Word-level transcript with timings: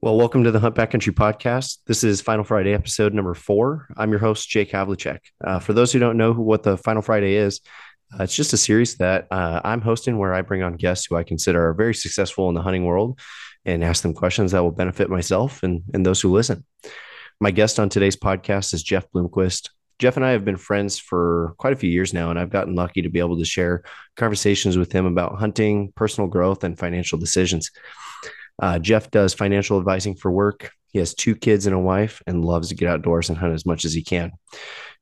Well, 0.00 0.16
welcome 0.16 0.44
to 0.44 0.52
the 0.52 0.60
Hunt 0.60 0.76
Backcountry 0.76 1.12
podcast. 1.12 1.78
This 1.86 2.04
is 2.04 2.20
Final 2.20 2.44
Friday 2.44 2.72
episode 2.72 3.12
number 3.12 3.34
four. 3.34 3.88
I'm 3.96 4.10
your 4.10 4.20
host, 4.20 4.48
Jake 4.48 4.70
Havlicek. 4.70 5.18
Uh, 5.44 5.58
for 5.58 5.72
those 5.72 5.90
who 5.90 5.98
don't 5.98 6.16
know 6.16 6.32
who, 6.32 6.42
what 6.42 6.62
the 6.62 6.76
Final 6.76 7.02
Friday 7.02 7.34
is, 7.34 7.60
uh, 8.14 8.22
it's 8.22 8.36
just 8.36 8.52
a 8.52 8.56
series 8.56 8.94
that 8.98 9.26
uh, 9.32 9.60
I'm 9.64 9.80
hosting 9.80 10.16
where 10.16 10.32
I 10.32 10.42
bring 10.42 10.62
on 10.62 10.76
guests 10.76 11.06
who 11.06 11.16
I 11.16 11.24
consider 11.24 11.68
are 11.68 11.74
very 11.74 11.94
successful 11.94 12.48
in 12.48 12.54
the 12.54 12.62
hunting 12.62 12.84
world 12.84 13.18
and 13.64 13.82
ask 13.82 14.04
them 14.04 14.14
questions 14.14 14.52
that 14.52 14.62
will 14.62 14.70
benefit 14.70 15.10
myself 15.10 15.64
and, 15.64 15.82
and 15.92 16.06
those 16.06 16.20
who 16.20 16.30
listen. 16.30 16.64
My 17.40 17.50
guest 17.50 17.80
on 17.80 17.88
today's 17.88 18.16
podcast 18.16 18.74
is 18.74 18.84
Jeff 18.84 19.10
Bloomquist. 19.10 19.70
Jeff 19.98 20.14
and 20.14 20.24
I 20.24 20.30
have 20.30 20.44
been 20.44 20.56
friends 20.56 20.96
for 21.00 21.56
quite 21.58 21.72
a 21.72 21.76
few 21.76 21.90
years 21.90 22.14
now, 22.14 22.30
and 22.30 22.38
I've 22.38 22.50
gotten 22.50 22.76
lucky 22.76 23.02
to 23.02 23.10
be 23.10 23.18
able 23.18 23.36
to 23.36 23.44
share 23.44 23.82
conversations 24.16 24.78
with 24.78 24.92
him 24.92 25.06
about 25.06 25.40
hunting, 25.40 25.92
personal 25.96 26.28
growth, 26.28 26.62
and 26.62 26.78
financial 26.78 27.18
decisions. 27.18 27.72
Uh, 28.60 28.78
Jeff 28.78 29.10
does 29.10 29.34
financial 29.34 29.78
advising 29.78 30.14
for 30.14 30.30
work. 30.30 30.72
He 30.88 30.98
has 30.98 31.14
two 31.14 31.36
kids 31.36 31.66
and 31.66 31.74
a 31.74 31.78
wife 31.78 32.22
and 32.26 32.44
loves 32.44 32.68
to 32.68 32.74
get 32.74 32.88
outdoors 32.88 33.28
and 33.28 33.38
hunt 33.38 33.54
as 33.54 33.66
much 33.66 33.84
as 33.84 33.92
he 33.92 34.02
can. 34.02 34.32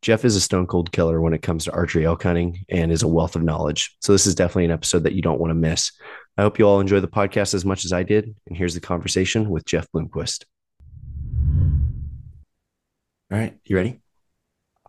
Jeff 0.02 0.24
is 0.24 0.36
a 0.36 0.40
stone 0.40 0.66
cold 0.66 0.92
killer 0.92 1.20
when 1.20 1.32
it 1.32 1.42
comes 1.42 1.64
to 1.64 1.72
archery 1.72 2.04
elk 2.04 2.22
hunting 2.22 2.64
and 2.68 2.92
is 2.92 3.02
a 3.02 3.08
wealth 3.08 3.34
of 3.34 3.42
knowledge. 3.42 3.96
So, 4.00 4.12
this 4.12 4.26
is 4.26 4.34
definitely 4.34 4.66
an 4.66 4.70
episode 4.72 5.04
that 5.04 5.14
you 5.14 5.22
don't 5.22 5.40
want 5.40 5.50
to 5.50 5.54
miss. 5.54 5.92
I 6.36 6.42
hope 6.42 6.58
you 6.58 6.66
all 6.66 6.80
enjoy 6.80 7.00
the 7.00 7.08
podcast 7.08 7.54
as 7.54 7.64
much 7.64 7.84
as 7.84 7.92
I 7.92 8.02
did. 8.02 8.34
And 8.46 8.56
here's 8.56 8.74
the 8.74 8.80
conversation 8.80 9.48
with 9.48 9.64
Jeff 9.64 9.86
Bloomquist. 9.92 10.44
All 13.32 13.38
right, 13.38 13.56
you 13.64 13.76
ready? 13.76 14.00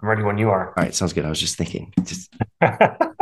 I'm 0.01 0.09
ready 0.09 0.23
when 0.23 0.37
you 0.37 0.49
are. 0.49 0.67
All 0.67 0.83
right, 0.83 0.93
sounds 0.93 1.13
good. 1.13 1.25
I 1.25 1.29
was 1.29 1.39
just 1.39 1.57
thinking. 1.57 1.93
Just... 2.03 2.33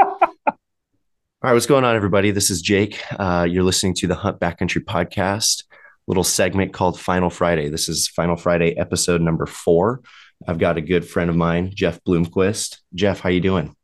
All 1.46 1.52
right, 1.52 1.54
what's 1.54 1.68
going 1.68 1.84
on, 1.84 1.96
everybody? 1.96 2.32
This 2.32 2.50
is 2.50 2.60
Jake. 2.60 3.00
Uh, 3.20 3.46
you're 3.48 3.62
listening 3.62 3.94
to 3.98 4.08
the 4.08 4.16
Hunt 4.16 4.40
Backcountry 4.40 4.84
podcast, 4.84 5.66
little 6.08 6.24
segment 6.24 6.74
called 6.74 7.00
Final 7.00 7.30
Friday. 7.30 7.70
This 7.70 7.88
is 7.88 8.08
Final 8.08 8.36
Friday 8.36 8.76
episode 8.80 9.22
number 9.22 9.46
four. 9.46 10.02
I've 10.48 10.58
got 10.58 10.78
a 10.78 10.82
good 10.82 11.08
friend 11.08 11.30
of 11.30 11.36
mine, 11.36 11.72
Jeff 11.76 12.04
Bloomquist. 12.04 12.80
Jeff, 12.96 13.20
how 13.20 13.30
you 13.30 13.42
doing? 13.42 13.76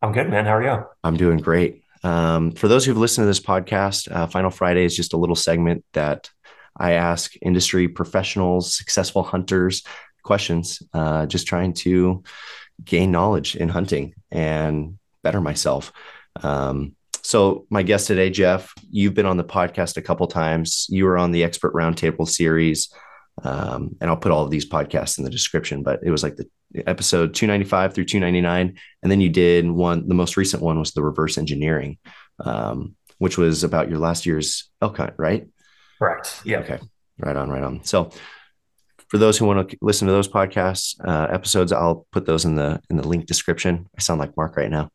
I'm 0.00 0.12
good, 0.12 0.30
man. 0.30 0.44
How 0.44 0.58
are 0.58 0.62
you? 0.62 0.84
I'm 1.02 1.16
doing 1.16 1.38
great. 1.38 1.82
Um, 2.04 2.52
for 2.52 2.68
those 2.68 2.84
who've 2.84 2.96
listened 2.96 3.24
to 3.24 3.26
this 3.26 3.40
podcast, 3.40 4.08
uh, 4.12 4.28
Final 4.28 4.50
Friday 4.50 4.84
is 4.84 4.94
just 4.94 5.12
a 5.12 5.16
little 5.16 5.34
segment 5.34 5.84
that 5.94 6.30
I 6.78 6.92
ask 6.92 7.34
industry 7.42 7.88
professionals, 7.88 8.76
successful 8.76 9.24
hunters 9.24 9.82
questions, 10.22 10.84
uh, 10.94 11.26
just 11.26 11.48
trying 11.48 11.72
to 11.72 12.22
gain 12.84 13.10
knowledge 13.10 13.56
in 13.56 13.70
hunting 13.70 14.14
and 14.30 15.00
better 15.24 15.40
myself. 15.40 15.92
Um, 16.40 16.94
so, 17.28 17.66
my 17.68 17.82
guest 17.82 18.06
today, 18.06 18.30
Jeff, 18.30 18.72
you've 18.88 19.12
been 19.12 19.26
on 19.26 19.36
the 19.36 19.44
podcast 19.44 19.98
a 19.98 20.00
couple 20.00 20.26
times. 20.28 20.86
You 20.88 21.04
were 21.04 21.18
on 21.18 21.30
the 21.30 21.44
Expert 21.44 21.74
Roundtable 21.74 22.26
series, 22.26 22.90
um, 23.44 23.94
and 24.00 24.08
I'll 24.08 24.16
put 24.16 24.32
all 24.32 24.46
of 24.46 24.50
these 24.50 24.66
podcasts 24.66 25.18
in 25.18 25.24
the 25.24 25.30
description. 25.30 25.82
But 25.82 26.00
it 26.02 26.10
was 26.10 26.22
like 26.22 26.36
the 26.36 26.48
episode 26.86 27.34
295 27.34 27.92
through 27.92 28.06
299, 28.06 28.78
and 29.02 29.12
then 29.12 29.20
you 29.20 29.28
did 29.28 29.70
one. 29.70 30.08
The 30.08 30.14
most 30.14 30.38
recent 30.38 30.62
one 30.62 30.78
was 30.78 30.92
the 30.92 31.02
reverse 31.02 31.36
engineering, 31.36 31.98
um, 32.42 32.96
which 33.18 33.36
was 33.36 33.62
about 33.62 33.90
your 33.90 33.98
last 33.98 34.24
year's 34.24 34.70
elk 34.80 34.96
hunt, 34.96 35.12
right? 35.18 35.46
Correct. 35.98 36.40
Yeah. 36.46 36.60
Okay. 36.60 36.78
Right 37.18 37.36
on. 37.36 37.50
Right 37.50 37.62
on. 37.62 37.84
So, 37.84 38.10
for 39.08 39.18
those 39.18 39.36
who 39.36 39.44
want 39.44 39.68
to 39.68 39.76
listen 39.82 40.08
to 40.08 40.14
those 40.14 40.28
podcasts 40.28 40.94
uh, 41.06 41.26
episodes, 41.30 41.72
I'll 41.72 42.06
put 42.10 42.24
those 42.24 42.46
in 42.46 42.54
the 42.54 42.80
in 42.88 42.96
the 42.96 43.06
link 43.06 43.26
description. 43.26 43.86
I 43.94 44.00
sound 44.00 44.18
like 44.18 44.34
Mark 44.34 44.56
right 44.56 44.70
now. 44.70 44.88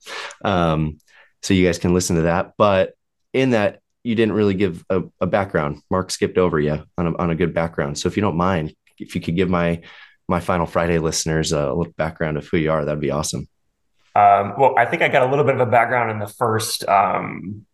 Um, 0.43 0.97
so 1.43 1.53
you 1.53 1.65
guys 1.65 1.77
can 1.77 1.93
listen 1.93 2.15
to 2.15 2.23
that. 2.23 2.53
But 2.57 2.93
in 3.33 3.51
that, 3.51 3.79
you 4.03 4.15
didn't 4.15 4.33
really 4.33 4.53
give 4.53 4.83
a, 4.89 5.03
a 5.21 5.27
background. 5.27 5.81
Mark 5.89 6.11
skipped 6.11 6.37
over 6.37 6.59
you 6.59 6.83
on 6.97 7.07
a, 7.07 7.17
on 7.17 7.29
a 7.29 7.35
good 7.35 7.53
background. 7.53 7.97
So 7.97 8.07
if 8.07 8.17
you 8.17 8.21
don't 8.21 8.35
mind, 8.35 8.73
if 8.97 9.15
you 9.15 9.21
could 9.21 9.35
give 9.35 9.49
my 9.49 9.81
my 10.27 10.39
Final 10.39 10.65
Friday 10.65 10.99
listeners 10.99 11.51
a 11.51 11.73
little 11.73 11.93
background 11.97 12.37
of 12.37 12.47
who 12.47 12.57
you 12.57 12.71
are, 12.71 12.85
that'd 12.85 13.01
be 13.01 13.11
awesome. 13.11 13.47
Um, 14.15 14.53
well, 14.57 14.73
I 14.77 14.85
think 14.85 15.01
I 15.01 15.09
got 15.09 15.27
a 15.27 15.29
little 15.29 15.43
bit 15.43 15.55
of 15.55 15.61
a 15.61 15.69
background 15.69 16.11
in 16.11 16.19
the 16.19 16.27
first 16.27 16.87
um, 16.87 17.65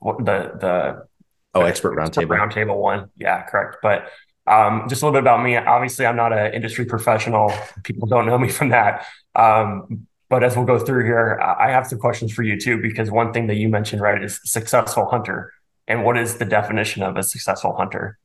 the 0.00 0.52
the 0.58 1.06
oh 1.54 1.62
expert 1.62 1.96
roundtable 1.96 2.28
roundtable 2.28 2.78
one. 2.78 3.10
Yeah, 3.16 3.42
correct. 3.42 3.78
But 3.82 4.08
um, 4.46 4.86
just 4.88 5.02
a 5.02 5.06
little 5.06 5.20
bit 5.20 5.22
about 5.22 5.42
me. 5.42 5.56
Obviously, 5.56 6.06
I'm 6.06 6.16
not 6.16 6.32
an 6.32 6.54
industry 6.54 6.84
professional. 6.84 7.52
People 7.84 8.08
don't 8.08 8.26
know 8.26 8.38
me 8.38 8.48
from 8.48 8.70
that. 8.70 9.06
Um, 9.34 10.06
but 10.32 10.42
as 10.42 10.56
we'll 10.56 10.64
go 10.64 10.78
through 10.78 11.04
here, 11.04 11.38
I 11.38 11.70
have 11.72 11.86
some 11.86 11.98
questions 11.98 12.32
for 12.32 12.42
you 12.42 12.58
too, 12.58 12.80
because 12.80 13.10
one 13.10 13.34
thing 13.34 13.48
that 13.48 13.56
you 13.56 13.68
mentioned, 13.68 14.00
right, 14.00 14.24
is 14.24 14.40
successful 14.44 15.04
hunter. 15.04 15.52
And 15.86 16.06
what 16.06 16.16
is 16.16 16.38
the 16.38 16.46
definition 16.46 17.02
of 17.02 17.18
a 17.18 17.22
successful 17.22 17.76
hunter? 17.76 18.18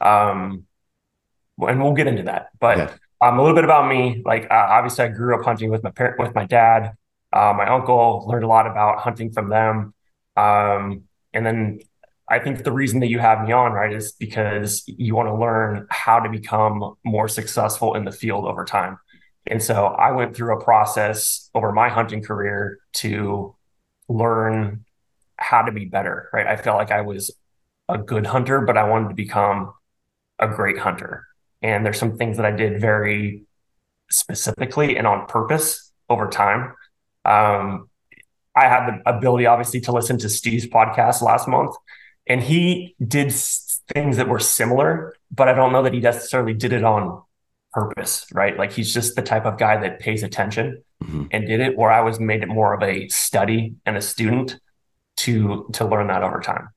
Um, 0.00 0.66
and 1.60 1.80
we'll 1.80 1.92
get 1.92 2.08
into 2.08 2.24
that. 2.24 2.48
But 2.58 2.78
yeah. 2.78 2.90
um, 3.20 3.38
a 3.38 3.42
little 3.42 3.54
bit 3.54 3.62
about 3.62 3.88
me. 3.88 4.22
Like, 4.24 4.46
uh, 4.50 4.66
obviously, 4.70 5.04
I 5.04 5.08
grew 5.10 5.38
up 5.38 5.44
hunting 5.44 5.70
with 5.70 5.84
my 5.84 5.92
parent, 5.92 6.18
with 6.18 6.34
my 6.34 6.46
dad, 6.46 6.94
uh, 7.32 7.54
my 7.56 7.68
uncle. 7.68 8.24
Learned 8.26 8.42
a 8.42 8.48
lot 8.48 8.66
about 8.66 8.98
hunting 8.98 9.30
from 9.30 9.48
them. 9.48 9.94
Um, 10.36 11.04
and 11.32 11.46
then 11.46 11.78
I 12.28 12.40
think 12.40 12.64
the 12.64 12.72
reason 12.72 12.98
that 13.00 13.08
you 13.08 13.20
have 13.20 13.46
me 13.46 13.52
on, 13.52 13.70
right, 13.70 13.92
is 13.92 14.10
because 14.10 14.82
you 14.88 15.14
want 15.14 15.28
to 15.28 15.36
learn 15.36 15.86
how 15.90 16.18
to 16.18 16.28
become 16.28 16.96
more 17.04 17.28
successful 17.28 17.94
in 17.94 18.04
the 18.04 18.10
field 18.10 18.46
over 18.46 18.64
time. 18.64 18.98
And 19.46 19.62
so 19.62 19.86
I 19.86 20.12
went 20.12 20.36
through 20.36 20.56
a 20.56 20.62
process 20.62 21.50
over 21.54 21.72
my 21.72 21.88
hunting 21.88 22.22
career 22.22 22.78
to 22.94 23.56
learn 24.08 24.84
how 25.36 25.62
to 25.62 25.72
be 25.72 25.84
better, 25.84 26.28
right? 26.32 26.46
I 26.46 26.56
felt 26.56 26.78
like 26.78 26.90
I 26.90 27.00
was 27.00 27.30
a 27.88 27.98
good 27.98 28.26
hunter, 28.26 28.60
but 28.60 28.76
I 28.76 28.88
wanted 28.88 29.08
to 29.08 29.14
become 29.14 29.72
a 30.38 30.48
great 30.48 30.78
hunter. 30.78 31.26
And 31.60 31.84
there's 31.84 31.98
some 31.98 32.16
things 32.16 32.36
that 32.36 32.46
I 32.46 32.52
did 32.52 32.80
very 32.80 33.44
specifically 34.10 34.96
and 34.96 35.06
on 35.06 35.26
purpose 35.26 35.92
over 36.08 36.28
time. 36.28 36.74
Um, 37.24 37.88
I 38.54 38.68
had 38.68 38.86
the 38.86 39.10
ability, 39.10 39.46
obviously, 39.46 39.80
to 39.82 39.92
listen 39.92 40.18
to 40.18 40.28
Steve's 40.28 40.66
podcast 40.66 41.22
last 41.22 41.48
month, 41.48 41.74
and 42.26 42.42
he 42.42 42.94
did 43.04 43.32
things 43.94 44.16
that 44.18 44.28
were 44.28 44.38
similar, 44.38 45.14
but 45.30 45.48
I 45.48 45.54
don't 45.54 45.72
know 45.72 45.82
that 45.82 45.94
he 45.94 46.00
necessarily 46.00 46.54
did 46.54 46.72
it 46.72 46.84
on 46.84 47.22
purpose, 47.72 48.26
right? 48.32 48.56
Like 48.56 48.72
he's 48.72 48.92
just 48.92 49.16
the 49.16 49.22
type 49.22 49.44
of 49.46 49.58
guy 49.58 49.76
that 49.78 49.98
pays 49.98 50.22
attention 50.22 50.82
mm-hmm. 51.02 51.24
and 51.30 51.46
did 51.46 51.60
it 51.60 51.76
where 51.76 51.90
I 51.90 52.00
was 52.00 52.20
made 52.20 52.42
it 52.42 52.48
more 52.48 52.74
of 52.74 52.82
a 52.82 53.08
study 53.08 53.74
and 53.86 53.96
a 53.96 54.02
student 54.02 54.58
to 55.18 55.68
to 55.74 55.84
learn 55.84 56.08
that 56.08 56.22
over 56.22 56.40
time. 56.40 56.68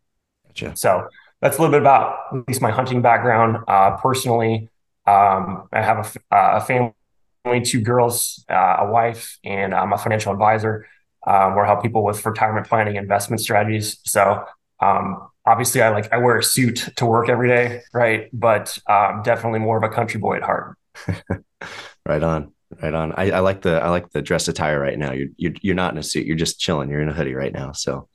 Gotcha. 0.48 0.76
So 0.76 1.08
that's 1.42 1.58
a 1.58 1.62
little 1.62 1.72
bit 1.72 1.82
about 1.82 2.18
at 2.34 2.48
least 2.48 2.62
my 2.62 2.72
hunting 2.72 3.02
background. 3.02 3.58
Uh, 3.68 3.98
personally, 3.98 4.70
um, 5.06 5.68
I 5.72 5.82
have 5.82 6.18
a, 6.32 6.36
a, 6.58 6.62
family, 6.62 7.62
two 7.64 7.82
girls, 7.82 8.44
uh, 8.50 8.78
a 8.80 8.92
wife, 8.92 9.38
and 9.44 9.74
I'm 9.74 9.94
a 9.94 9.98
financial 9.98 10.32
advisor. 10.32 10.88
Um, 11.28 11.56
where 11.56 11.66
I 11.66 11.68
help 11.68 11.82
people 11.82 12.04
with 12.04 12.24
retirement 12.24 12.68
planning, 12.68 12.98
investment 12.98 13.42
strategies. 13.42 13.98
So 14.06 14.46
um, 14.80 15.28
obviously, 15.46 15.82
I 15.82 15.90
like 15.90 16.14
I 16.14 16.18
wear 16.18 16.38
a 16.38 16.44
suit 16.44 16.90
to 16.98 17.06
work 17.06 17.30
every 17.30 17.48
day, 17.48 17.82
right? 17.94 18.30
But 18.32 18.78
um, 18.88 19.24
definitely 19.24 19.60
more 19.60 19.78
of 19.78 19.84
a 19.84 19.90
country 19.90 20.20
boy 20.20 20.38
at 20.38 20.44
heart. 20.44 20.78
right 22.06 22.24
on. 22.24 22.54
Right 22.82 22.94
on. 22.94 23.14
I, 23.14 23.32
I, 23.32 23.40
like 23.40 23.62
the 23.62 23.82
I 23.82 23.90
like 23.90 24.10
the 24.12 24.22
dress 24.22 24.48
attire 24.48 24.80
right 24.80 24.98
now. 24.98 25.12
You're, 25.12 25.30
you're 25.38 25.54
you're 25.62 25.76
not 25.76 25.94
in 25.94 26.00
a 26.00 26.04
suit. 26.04 26.26
You're 26.26 26.36
just 26.36 26.60
chilling. 26.60 26.90
You're 26.90 27.02
in 27.02 27.10
a 27.10 27.14
hoodie 27.14 27.36
right 27.36 27.54
now. 27.54 27.72
So 27.72 28.10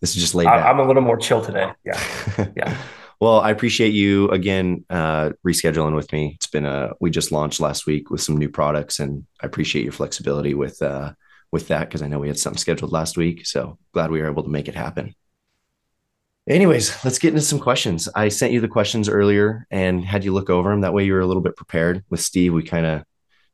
this 0.00 0.14
is 0.14 0.22
just 0.22 0.34
laid 0.34 0.44
back. 0.44 0.64
I'm 0.64 0.78
a 0.78 0.86
little 0.86 1.02
more 1.02 1.16
chill 1.18 1.42
today. 1.42 1.72
Yeah. 1.84 2.00
Yeah. 2.56 2.76
well, 3.20 3.40
I 3.40 3.50
appreciate 3.50 3.94
you 3.94 4.30
again 4.30 4.84
uh, 4.90 5.30
rescheduling 5.46 5.94
with 5.94 6.12
me. 6.12 6.32
It's 6.36 6.46
been 6.46 6.66
a 6.66 6.92
we 7.00 7.10
just 7.10 7.32
launched 7.32 7.60
last 7.60 7.86
week 7.86 8.10
with 8.10 8.20
some 8.20 8.36
new 8.36 8.48
products, 8.48 9.00
and 9.00 9.26
I 9.42 9.46
appreciate 9.46 9.82
your 9.84 9.92
flexibility 9.92 10.54
with 10.54 10.80
uh, 10.82 11.12
with 11.52 11.68
that 11.68 11.88
because 11.88 12.02
I 12.02 12.08
know 12.08 12.18
we 12.18 12.28
had 12.28 12.38
something 12.38 12.58
scheduled 12.58 12.92
last 12.92 13.16
week. 13.16 13.46
So 13.46 13.78
glad 13.92 14.10
we 14.10 14.20
were 14.20 14.30
able 14.30 14.44
to 14.44 14.50
make 14.50 14.68
it 14.68 14.74
happen. 14.74 15.14
Anyways, 16.48 17.04
let's 17.04 17.18
get 17.18 17.30
into 17.30 17.40
some 17.40 17.58
questions. 17.58 18.08
I 18.14 18.28
sent 18.28 18.52
you 18.52 18.60
the 18.60 18.68
questions 18.68 19.08
earlier 19.08 19.66
and 19.70 20.04
had 20.04 20.24
you 20.24 20.32
look 20.32 20.48
over 20.48 20.70
them. 20.70 20.82
That 20.82 20.94
way 20.94 21.04
you 21.04 21.12
were 21.12 21.20
a 21.20 21.26
little 21.26 21.42
bit 21.42 21.56
prepared. 21.56 22.04
With 22.08 22.20
Steve, 22.20 22.52
we 22.54 22.62
kind 22.62 22.86
of 22.86 23.04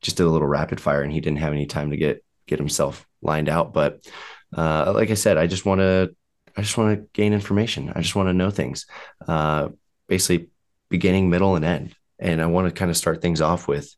just 0.03 0.19
did 0.19 0.27
a 0.27 0.31
little 0.31 0.47
rapid 0.47 0.79
fire 0.79 1.03
and 1.03 1.11
he 1.13 1.21
didn't 1.21 1.39
have 1.39 1.53
any 1.53 1.65
time 1.65 1.91
to 1.91 1.97
get 1.97 2.23
get 2.47 2.59
himself 2.59 3.07
lined 3.23 3.49
out. 3.49 3.73
But 3.73 4.07
uh, 4.55 4.93
like 4.95 5.11
I 5.11 5.15
said, 5.15 5.39
I 5.39 5.47
just 5.47 5.65
want 5.65 5.81
to 5.81 6.15
I 6.55 6.61
just 6.61 6.77
want 6.77 6.99
to 6.99 7.07
gain 7.15 7.33
information. 7.33 7.91
I 7.95 8.03
just 8.03 8.15
want 8.15 8.29
to 8.29 8.35
know 8.35 8.51
things. 8.51 8.85
Uh, 9.27 9.71
basically 10.07 10.49
beginning, 10.91 11.31
middle, 11.31 11.57
and 11.57 11.65
end. 11.65 11.97
And 12.19 12.43
I 12.43 12.47
want 12.47 12.69
to 12.69 12.79
kind 12.79 12.91
of 12.91 12.97
start 12.97 13.23
things 13.23 13.41
off 13.41 13.67
with, 13.67 13.95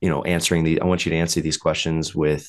you 0.00 0.08
know, 0.08 0.22
answering 0.22 0.62
the 0.62 0.80
I 0.80 0.84
want 0.84 1.04
you 1.04 1.10
to 1.10 1.16
answer 1.16 1.40
these 1.40 1.56
questions 1.56 2.14
with 2.14 2.48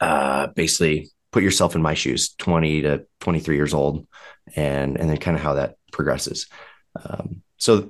uh 0.00 0.46
basically 0.54 1.10
put 1.32 1.42
yourself 1.42 1.76
in 1.76 1.82
my 1.82 1.94
shoes 1.94 2.34
20 2.38 2.82
to 2.82 3.06
23 3.20 3.56
years 3.56 3.74
old 3.74 4.06
and 4.56 4.98
and 4.98 5.08
then 5.08 5.16
kind 5.16 5.36
of 5.36 5.42
how 5.42 5.54
that 5.54 5.76
progresses. 5.92 6.48
Um, 7.04 7.42
so 7.56 7.88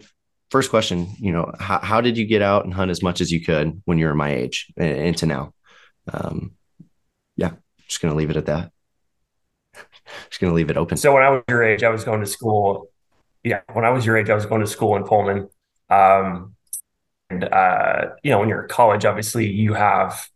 first 0.51 0.71
question 0.71 1.09
you 1.19 1.33
know 1.33 1.53
how, 1.59 1.79
how 1.79 2.01
did 2.01 2.19
you 2.19 2.27
get 2.27 2.43
out 2.43 2.65
and 2.65 2.75
hunt 2.75 2.91
as 2.91 3.03
much 3.03 3.21
as 3.21 3.31
you 3.31 3.41
could 3.41 3.81
when 3.85 3.99
you 3.99 4.07
were 4.07 4.15
my 4.15 4.35
age 4.35 4.73
into 4.77 5.27
now? 5.27 5.55
Um, 6.13 6.53
yeah 7.37 7.53
just 7.89 8.01
gonna 8.01 8.15
leave 8.15 8.31
it 8.31 8.37
at 8.37 8.47
that. 8.47 8.73
Just 10.29 10.41
gonna 10.41 10.55
leave 10.55 10.71
it 10.71 10.77
open. 10.77 10.97
So 10.97 11.15
when 11.15 11.23
i 11.23 11.31
was 11.31 11.45
your 11.49 11.63
age 11.63 11.85
i 11.85 11.89
was 11.89 12.03
going 12.03 12.21
to 12.21 12.27
school 12.27 12.91
yeah, 13.43 13.61
when 13.73 13.85
I 13.85 13.91
was 13.91 14.05
your 14.05 14.17
age, 14.17 14.29
I 14.31 14.35
was 14.35 14.47
going 14.47 14.61
to 14.61 14.67
school 14.67 14.97
in 14.97 15.05
Pullman. 15.05 15.49
Um, 15.89 16.55
and, 17.31 17.45
uh, 17.45 18.11
you 18.23 18.31
know, 18.31 18.41
when 18.41 18.49
you're 18.49 18.65
at 18.65 18.71
college, 18.71 19.05
obviously 19.05 19.51
you 19.51 19.75
have, 19.75 20.27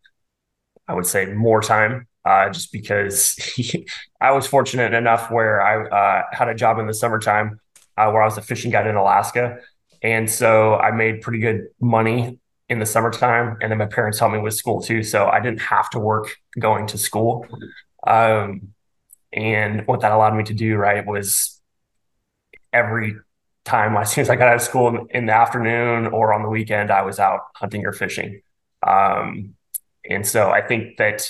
I 0.88 0.94
would 0.94 1.06
say, 1.06 1.26
more 1.26 1.60
time 1.60 2.06
uh, 2.24 2.50
just 2.50 2.72
because 2.72 3.36
I 4.20 4.32
was 4.32 4.46
fortunate 4.46 4.94
enough 4.94 5.30
where 5.30 5.60
I 5.60 5.84
uh, 5.86 6.22
had 6.32 6.48
a 6.48 6.54
job 6.54 6.78
in 6.78 6.86
the 6.86 6.94
summertime 6.94 7.60
uh, 7.96 8.10
where 8.10 8.22
I 8.22 8.24
was 8.24 8.38
a 8.38 8.42
fishing 8.42 8.70
guide 8.70 8.86
in 8.86 8.96
Alaska. 8.96 9.58
And 10.02 10.30
so 10.30 10.76
I 10.76 10.90
made 10.90 11.22
pretty 11.22 11.38
good 11.38 11.68
money 11.80 12.38
in 12.68 12.78
the 12.78 12.86
summertime. 12.86 13.56
And 13.60 13.70
then 13.70 13.78
my 13.78 13.86
parents 13.86 14.18
helped 14.18 14.34
me 14.34 14.40
with 14.40 14.54
school 14.54 14.82
too. 14.82 15.02
So 15.02 15.26
I 15.26 15.40
didn't 15.40 15.60
have 15.60 15.90
to 15.90 15.98
work 15.98 16.36
going 16.58 16.86
to 16.88 16.98
school. 16.98 17.46
Um, 18.06 18.74
and 19.32 19.86
what 19.86 20.00
that 20.00 20.12
allowed 20.12 20.36
me 20.36 20.44
to 20.44 20.54
do, 20.54 20.76
right, 20.76 21.04
was 21.04 21.60
every 22.72 23.16
time 23.64 23.96
as 23.96 24.12
soon 24.12 24.22
as 24.22 24.30
I 24.30 24.36
got 24.36 24.48
out 24.48 24.56
of 24.56 24.62
school 24.62 25.06
in, 25.10 25.26
the 25.26 25.34
afternoon 25.34 26.06
or 26.06 26.32
on 26.32 26.42
the 26.42 26.48
weekend, 26.48 26.90
I 26.90 27.02
was 27.02 27.18
out 27.18 27.40
hunting 27.54 27.86
or 27.86 27.92
fishing. 27.92 28.42
Um, 28.86 29.54
and 30.08 30.26
so 30.26 30.50
I 30.50 30.60
think 30.60 30.98
that 30.98 31.28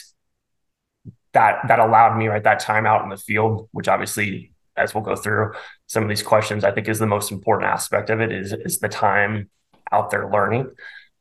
that 1.35 1.69
that 1.69 1.79
allowed 1.79 2.17
me 2.17 2.29
right 2.29 2.43
that 2.43 2.61
time 2.61 2.87
out 2.87 3.03
in 3.03 3.11
the 3.11 3.17
field, 3.17 3.69
which 3.73 3.89
obviously, 3.89 4.53
as 4.77 4.95
we'll 4.95 5.05
go 5.05 5.17
through 5.17 5.53
some 5.87 6.03
of 6.03 6.09
these 6.09 6.23
questions, 6.23 6.65
I 6.65 6.71
think 6.71 6.89
is 6.89 6.99
the 6.99 7.07
most 7.07 7.31
important 7.31 7.71
aspect 7.71 8.11
of 8.11 8.21
it 8.21 8.33
is 8.33 8.53
is 8.53 8.79
the 8.79 8.89
time 8.89 9.51
out 9.93 10.11
there 10.11 10.31
learning. 10.31 10.71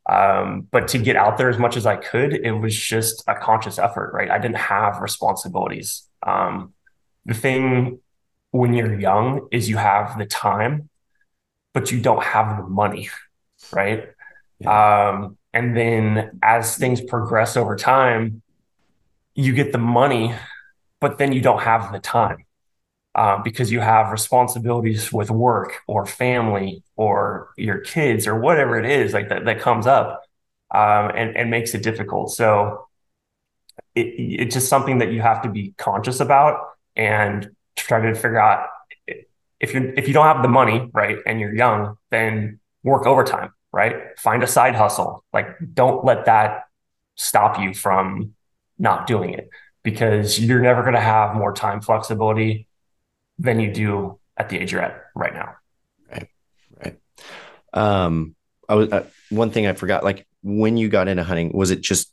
Um, 0.09 0.67
but 0.69 0.89
to 0.89 0.97
get 0.97 1.15
out 1.15 1.37
there 1.37 1.49
as 1.49 1.57
much 1.57 1.77
as 1.77 1.85
I 1.85 1.95
could, 1.95 2.33
it 2.33 2.51
was 2.51 2.77
just 2.77 3.23
a 3.27 3.35
conscious 3.35 3.79
effort, 3.79 4.11
right? 4.13 4.29
I 4.29 4.37
didn't 4.37 4.57
have 4.57 4.99
responsibilities. 5.01 6.07
Um, 6.25 6.73
the 7.25 7.33
thing 7.33 7.99
when 8.51 8.73
you're 8.73 8.99
young 8.99 9.47
is 9.51 9.69
you 9.69 9.77
have 9.77 10.17
the 10.17 10.25
time, 10.25 10.89
but 11.73 11.91
you 11.91 12.01
don't 12.01 12.23
have 12.23 12.57
the 12.57 12.63
money, 12.63 13.09
right? 13.71 14.09
Yeah. 14.59 15.09
Um, 15.09 15.37
and 15.53 15.75
then 15.75 16.39
as 16.43 16.77
things 16.77 17.01
progress 17.01 17.57
over 17.57 17.75
time, 17.75 18.42
you 19.35 19.53
get 19.53 19.71
the 19.71 19.77
money, 19.77 20.35
but 20.99 21.17
then 21.17 21.31
you 21.33 21.41
don't 21.41 21.61
have 21.61 21.91
the 21.91 21.99
time 21.99 22.45
uh, 23.15 23.41
because 23.43 23.71
you 23.71 23.79
have 23.79 24.11
responsibilities 24.11 25.11
with 25.11 25.29
work 25.29 25.81
or 25.87 26.05
family 26.05 26.83
or 26.95 27.49
your 27.57 27.79
kids 27.79 28.27
or 28.27 28.39
whatever 28.39 28.79
it 28.79 28.85
is 28.85 29.13
like 29.13 29.29
that, 29.29 29.45
that 29.45 29.59
comes 29.59 29.87
up 29.87 30.23
um, 30.71 31.11
and, 31.15 31.35
and 31.35 31.49
makes 31.49 31.73
it 31.73 31.83
difficult. 31.83 32.31
So 32.31 32.87
it, 33.95 34.01
it's 34.01 34.55
just 34.55 34.69
something 34.69 34.99
that 34.99 35.11
you 35.11 35.21
have 35.21 35.41
to 35.43 35.49
be 35.49 35.73
conscious 35.77 36.19
about 36.19 36.59
and 36.95 37.49
try 37.75 38.01
to 38.01 38.13
figure 38.13 38.39
out 38.39 38.67
if 39.59 39.73
you 39.73 39.93
if 39.97 40.07
you 40.07 40.13
don't 40.13 40.25
have 40.25 40.43
the 40.43 40.49
money 40.49 40.89
right 40.93 41.17
and 41.25 41.39
you're 41.39 41.55
young 41.55 41.97
then 42.11 42.59
work 42.83 43.07
overtime 43.07 43.51
right 43.71 43.95
find 44.19 44.43
a 44.43 44.47
side 44.47 44.75
hustle 44.75 45.23
like 45.33 45.47
don't 45.73 46.05
let 46.05 46.25
that 46.25 46.65
stop 47.15 47.59
you 47.59 47.73
from 47.73 48.33
not 48.77 49.07
doing 49.07 49.33
it 49.33 49.49
because 49.83 50.39
you're 50.39 50.61
never 50.61 50.81
going 50.81 50.93
to 50.93 51.01
have 51.01 51.35
more 51.35 51.53
time 51.53 51.81
flexibility 51.81 52.67
than 53.37 53.59
you 53.59 53.73
do 53.73 54.19
at 54.37 54.49
the 54.49 54.57
age 54.57 54.71
you're 54.71 54.81
at 54.81 55.01
right 55.15 55.33
now. 55.33 55.55
Right. 56.11 56.27
Right. 56.83 56.99
Um, 57.73 58.35
I 58.67 58.75
was, 58.75 58.91
uh, 58.91 59.05
one 59.29 59.51
thing 59.51 59.67
I 59.67 59.73
forgot, 59.73 60.03
like 60.03 60.25
when 60.41 60.77
you 60.77 60.89
got 60.89 61.07
into 61.07 61.23
hunting, 61.23 61.51
was 61.53 61.71
it 61.71 61.81
just, 61.81 62.11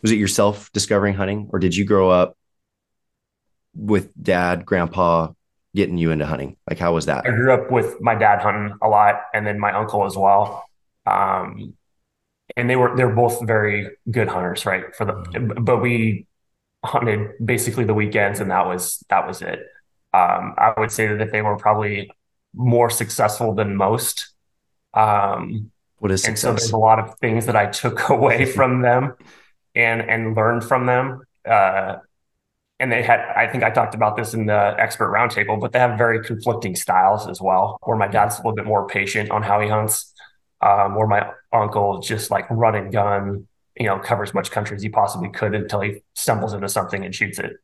was 0.00 0.10
it 0.10 0.16
yourself 0.16 0.72
discovering 0.72 1.14
hunting 1.14 1.48
or 1.52 1.58
did 1.58 1.76
you 1.76 1.84
grow 1.84 2.10
up 2.10 2.36
with 3.74 4.10
dad, 4.20 4.64
grandpa 4.64 5.28
getting 5.74 5.98
you 5.98 6.10
into 6.10 6.26
hunting? 6.26 6.56
Like, 6.68 6.78
how 6.78 6.94
was 6.94 7.06
that? 7.06 7.26
I 7.26 7.30
grew 7.30 7.52
up 7.52 7.70
with 7.70 8.00
my 8.00 8.14
dad 8.14 8.40
hunting 8.40 8.76
a 8.82 8.88
lot 8.88 9.22
and 9.32 9.46
then 9.46 9.58
my 9.58 9.72
uncle 9.72 10.04
as 10.04 10.16
well. 10.16 10.68
Um, 11.06 11.74
and 12.56 12.68
they 12.68 12.76
were 12.76 12.96
they're 12.96 13.14
both 13.14 13.46
very 13.46 13.90
good 14.10 14.28
hunters, 14.28 14.66
right? 14.66 14.94
For 14.94 15.04
the 15.04 15.12
mm-hmm. 15.12 15.64
but 15.64 15.80
we 15.80 16.26
hunted 16.84 17.30
basically 17.44 17.84
the 17.84 17.94
weekends, 17.94 18.40
and 18.40 18.50
that 18.50 18.66
was 18.66 19.04
that 19.08 19.26
was 19.26 19.42
it. 19.42 19.60
Um, 20.14 20.54
I 20.58 20.74
would 20.76 20.90
say 20.90 21.06
that 21.14 21.32
they 21.32 21.42
were 21.42 21.56
probably 21.56 22.10
more 22.54 22.90
successful 22.90 23.54
than 23.54 23.76
most. 23.76 24.32
Um, 24.94 25.70
what 25.98 26.10
is 26.10 26.22
success? 26.22 26.44
And 26.44 26.58
so 26.58 26.64
there's 26.64 26.72
a 26.72 26.78
lot 26.78 26.98
of 26.98 27.18
things 27.18 27.46
that 27.46 27.56
I 27.56 27.66
took 27.66 28.08
away 28.08 28.44
from 28.56 28.82
them 28.82 29.14
and 29.74 30.02
and 30.02 30.36
learned 30.36 30.64
from 30.64 30.86
them. 30.86 31.22
Uh, 31.48 31.96
and 32.82 32.90
they 32.90 33.02
had, 33.02 33.20
I 33.20 33.46
think 33.46 33.62
I 33.62 33.70
talked 33.70 33.94
about 33.94 34.16
this 34.16 34.34
in 34.34 34.46
the 34.46 34.74
expert 34.76 35.12
roundtable, 35.12 35.60
but 35.60 35.70
they 35.70 35.78
have 35.78 35.96
very 35.96 36.20
conflicting 36.24 36.74
styles 36.74 37.28
as 37.28 37.40
well. 37.40 37.78
Where 37.84 37.96
my 37.96 38.08
dad's 38.08 38.34
a 38.34 38.38
little 38.38 38.56
bit 38.56 38.64
more 38.64 38.88
patient 38.88 39.30
on 39.30 39.44
how 39.44 39.60
he 39.60 39.68
hunts, 39.68 40.12
um, 40.62 40.94
where 40.94 41.06
my 41.06 41.30
uncle 41.52 42.00
just 42.00 42.30
like 42.30 42.48
run 42.50 42.74
and 42.74 42.92
gun, 42.92 43.46
you 43.76 43.86
know, 43.86 43.98
cover 43.98 44.22
as 44.22 44.32
much 44.32 44.50
country 44.50 44.76
as 44.76 44.82
he 44.82 44.88
possibly 44.88 45.28
could 45.28 45.54
until 45.54 45.80
he 45.80 46.02
stumbles 46.14 46.54
into 46.54 46.68
something 46.68 47.04
and 47.04 47.14
shoots 47.14 47.38
it. 47.38 47.56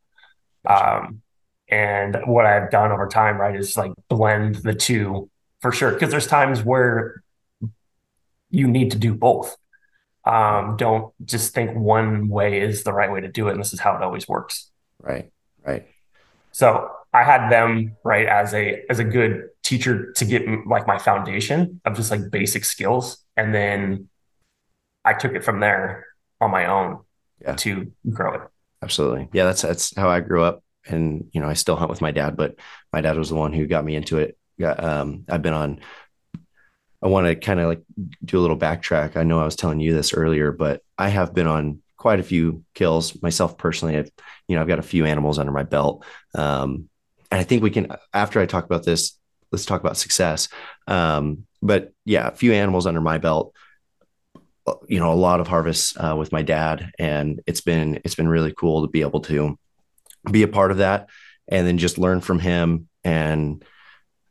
Um, 0.67 1.23
and 1.71 2.17
what 2.25 2.47
I've 2.47 2.71
done 2.71 2.93
over 2.93 3.07
time, 3.07 3.39
right, 3.39 3.55
is 3.55 3.77
like 3.77 3.93
blend 4.09 4.57
the 4.57 4.75
two 4.75 5.31
for 5.61 5.71
sure. 5.71 5.93
Because 5.93 6.11
there's 6.11 6.27
times 6.27 6.63
where 6.63 7.23
you 8.51 8.67
need 8.67 8.91
to 8.93 8.99
do 8.99 9.15
both. 9.15 9.57
Um, 10.25 10.77
don't 10.77 11.13
just 11.25 11.55
think 11.55 11.77
one 11.77 12.29
way 12.29 12.61
is 12.61 12.83
the 12.83 12.93
right 12.93 13.11
way 13.11 13.21
to 13.21 13.29
do 13.29 13.49
it, 13.49 13.53
and 13.53 13.61
this 13.61 13.73
is 13.73 13.81
how 13.81 13.97
it 13.97 14.03
always 14.03 14.27
works. 14.27 14.71
Right. 15.01 15.31
Right. 15.65 15.87
So 16.53 16.91
I 17.13 17.25
had 17.25 17.51
them 17.51 17.97
right 18.05 18.27
as 18.27 18.53
a 18.55 18.85
as 18.91 18.99
a 18.99 19.05
good 19.05 19.49
teacher 19.69 20.13
to 20.13 20.25
get 20.25 20.43
like 20.67 20.87
my 20.87 20.99
foundation 20.99 21.81
of 21.85 21.95
just 21.95 22.11
like 22.11 22.31
basic 22.31 22.65
skills, 22.65 23.19
and 23.37 23.55
then 23.55 24.09
I 25.05 25.13
took 25.13 25.35
it 25.35 25.45
from 25.45 25.61
there 25.61 26.07
on 26.41 26.51
my 26.51 26.67
own 26.67 27.01
yeah. 27.41 27.55
to 27.57 27.93
grow 28.11 28.35
it. 28.35 28.41
Absolutely, 28.83 29.29
yeah. 29.33 29.45
That's 29.45 29.63
that's 29.63 29.95
how 29.95 30.09
I 30.09 30.21
grew 30.21 30.43
up, 30.43 30.63
and 30.87 31.29
you 31.33 31.41
know 31.41 31.49
I 31.49 31.55
still 31.55 31.77
hunt 31.77 31.91
with 31.91 32.01
my 32.01 32.11
dad, 32.11 32.37
but 32.37 32.57
my 32.93 33.01
dad 33.01 33.19
was 33.19 33.29
the 33.29 33.35
one 33.35 33.53
who 33.53 33.67
got 33.67 33.85
me 33.85 33.95
into 33.95 34.19
it. 34.19 34.39
Got, 34.59 34.83
um, 34.83 35.25
I've 35.29 35.43
been 35.43 35.55
on. 35.55 35.81
I 37.01 37.07
want 37.07 37.27
to 37.29 37.37
kind 37.37 37.61
of 37.61 37.69
like 37.69 37.83
do 38.25 38.39
a 38.39 38.41
little 38.41 38.59
backtrack. 38.59 39.17
I 39.17 39.23
know 39.23 39.39
I 39.39 39.45
was 39.45 39.55
telling 39.55 39.79
you 39.79 39.95
this 39.95 40.15
earlier, 40.15 40.51
but 40.51 40.83
I 40.97 41.11
have 41.11 41.33
been 41.33 41.47
on 41.47 41.81
quite 41.97 42.19
a 42.21 42.25
few 42.25 42.65
kills 42.75 43.21
myself 43.23 43.59
personally. 43.59 43.97
I've, 43.97 44.11
you 44.49 44.57
know, 44.57 44.63
I've 44.63 44.69
got 44.69 44.79
a 44.79 44.83
few 44.83 45.05
animals 45.05 45.39
under 45.39 45.53
my 45.53 45.63
belt. 45.65 46.05
Um, 46.35 46.89
and 47.31 47.41
I 47.41 47.45
think 47.45 47.63
we 47.63 47.71
can, 47.71 47.93
after 48.13 48.41
I 48.41 48.47
talk 48.47 48.65
about 48.65 48.85
this, 48.85 49.19
let's 49.53 49.65
talk 49.65 49.81
about 49.81 49.97
success. 49.97 50.49
Um, 50.87 51.47
but 51.63 51.93
yeah, 52.05 52.29
a 52.29 52.35
few 52.35 52.53
animals 52.53 52.87
under 52.87 53.01
my 53.01 53.19
belt, 53.19 53.55
you 54.87 54.99
know, 54.99 55.13
a 55.13 55.15
lot 55.15 55.41
of 55.41 55.49
harvests 55.49 55.97
uh, 55.97 56.15
with 56.17 56.33
my 56.33 56.43
dad, 56.43 56.91
and 56.99 57.41
it's 57.47 57.61
been 57.61 58.01
it's 58.05 58.15
been 58.15 58.29
really 58.29 58.53
cool 58.53 58.83
to 58.83 58.89
be 58.89 59.01
able 59.01 59.21
to 59.21 59.59
be 60.31 60.43
a 60.43 60.49
part 60.49 60.71
of 60.71 60.79
that, 60.79 61.09
and 61.49 61.67
then 61.67 61.79
just 61.79 61.99
learn 61.99 62.21
from 62.21 62.39
him, 62.39 62.89
and 63.03 63.65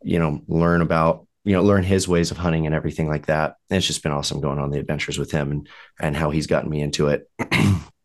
you 0.04 0.20
know, 0.20 0.42
learn 0.48 0.82
about 0.82 1.28
you 1.44 1.54
know 1.54 1.64
learn 1.64 1.84
his 1.84 2.08
ways 2.08 2.32
of 2.32 2.38
hunting 2.38 2.66
and 2.66 2.76
everything 2.76 3.08
like 3.08 3.26
that. 3.26 3.56
And 3.70 3.78
it's 3.78 3.88
just 3.88 4.04
been 4.04 4.12
awesome 4.12 4.42
going 4.42 4.60
on 4.60 4.70
the 4.70 4.80
adventures 4.80 5.18
with 5.18 5.32
him 5.32 5.52
and 5.52 5.70
and 6.00 6.16
how 6.16 6.30
he's 6.30 6.48
gotten 6.48 6.70
me 6.70 6.82
into 6.82 7.08
it. 7.08 7.30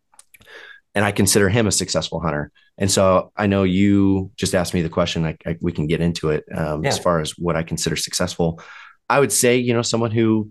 and 0.95 1.05
I 1.05 1.13
consider 1.13 1.49
him 1.49 1.67
a 1.67 1.73
successful 1.73 2.21
hunter. 2.21 2.51
And 2.79 2.91
so 2.91 3.33
I 3.37 3.47
know 3.47 3.63
you 3.63 4.31
just 4.37 4.55
asked 4.55 4.75
me 4.75 4.83
the 4.83 4.89
question. 4.89 5.25
I, 5.25 5.37
I 5.47 5.57
we 5.61 5.73
can 5.73 5.87
get 5.87 6.01
into 6.01 6.31
it 6.31 6.45
um, 6.55 6.83
yeah. 6.85 6.91
as 6.91 6.99
far 6.99 7.21
as 7.21 7.33
what 7.39 7.57
I 7.57 7.63
consider 7.63 7.97
successful. 7.97 8.61
I 9.09 9.21
would 9.21 9.33
say, 9.33 9.57
you 9.57 9.75
know, 9.75 9.83
someone 9.83 10.11
who 10.11 10.51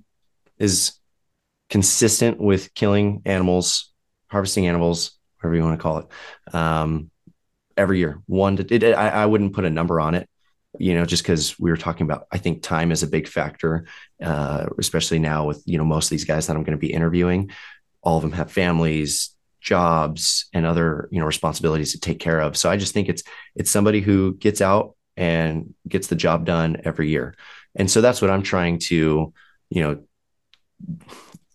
is 0.57 0.93
consistent 1.69 2.39
with 2.39 2.74
killing 2.74 3.21
animals, 3.25 3.91
harvesting 4.27 4.67
animals, 4.67 5.17
whatever 5.39 5.55
you 5.55 5.63
want 5.63 5.79
to 5.79 5.81
call 5.81 5.98
it, 6.00 6.55
um, 6.55 7.10
every 7.77 8.00
year. 8.00 8.21
One, 8.27 8.57
to, 8.57 8.75
it, 8.75 8.83
I, 8.83 9.10
I 9.10 9.25
wouldn't 9.25 9.53
put 9.53 9.65
a 9.65 9.69
number 9.69 10.00
on 10.00 10.15
it, 10.15 10.29
you 10.77 10.93
know, 10.93 11.05
just 11.05 11.24
because 11.24 11.60
we 11.60 11.71
were 11.71 11.77
talking 11.77 12.05
about. 12.05 12.27
I 12.31 12.38
think 12.38 12.62
time 12.62 12.91
is 12.91 13.03
a 13.03 13.07
big 13.07 13.27
factor, 13.27 13.86
uh, 14.21 14.67
especially 14.77 15.19
now 15.19 15.45
with 15.45 15.63
you 15.65 15.77
know 15.77 15.86
most 15.86 16.05
of 16.05 16.12
these 16.12 16.25
guys 16.25 16.48
that 16.48 16.55
I'm 16.55 16.63
going 16.63 16.77
to 16.77 16.81
be 16.81 16.93
interviewing. 16.93 17.51
All 18.03 18.17
of 18.17 18.24
them 18.24 18.31
have 18.33 18.51
families, 18.51 19.30
jobs 19.61 20.45
and 20.53 20.65
other 20.65 21.07
you 21.11 21.19
know 21.19 21.25
responsibilities 21.25 21.93
to 21.93 21.99
take 21.99 22.19
care 22.19 22.39
of. 22.39 22.57
So 22.57 22.69
i 22.69 22.75
just 22.75 22.93
think 22.93 23.07
it's 23.07 23.23
it's 23.55 23.71
somebody 23.71 24.01
who 24.01 24.35
gets 24.35 24.59
out 24.59 24.95
and 25.15 25.73
gets 25.87 26.07
the 26.07 26.15
job 26.15 26.45
done 26.45 26.81
every 26.83 27.09
year. 27.09 27.35
And 27.75 27.89
so 27.89 28.01
that's 28.01 28.21
what 28.21 28.31
i'm 28.31 28.43
trying 28.43 28.79
to 28.79 29.33
you 29.69 29.81
know 29.81 30.03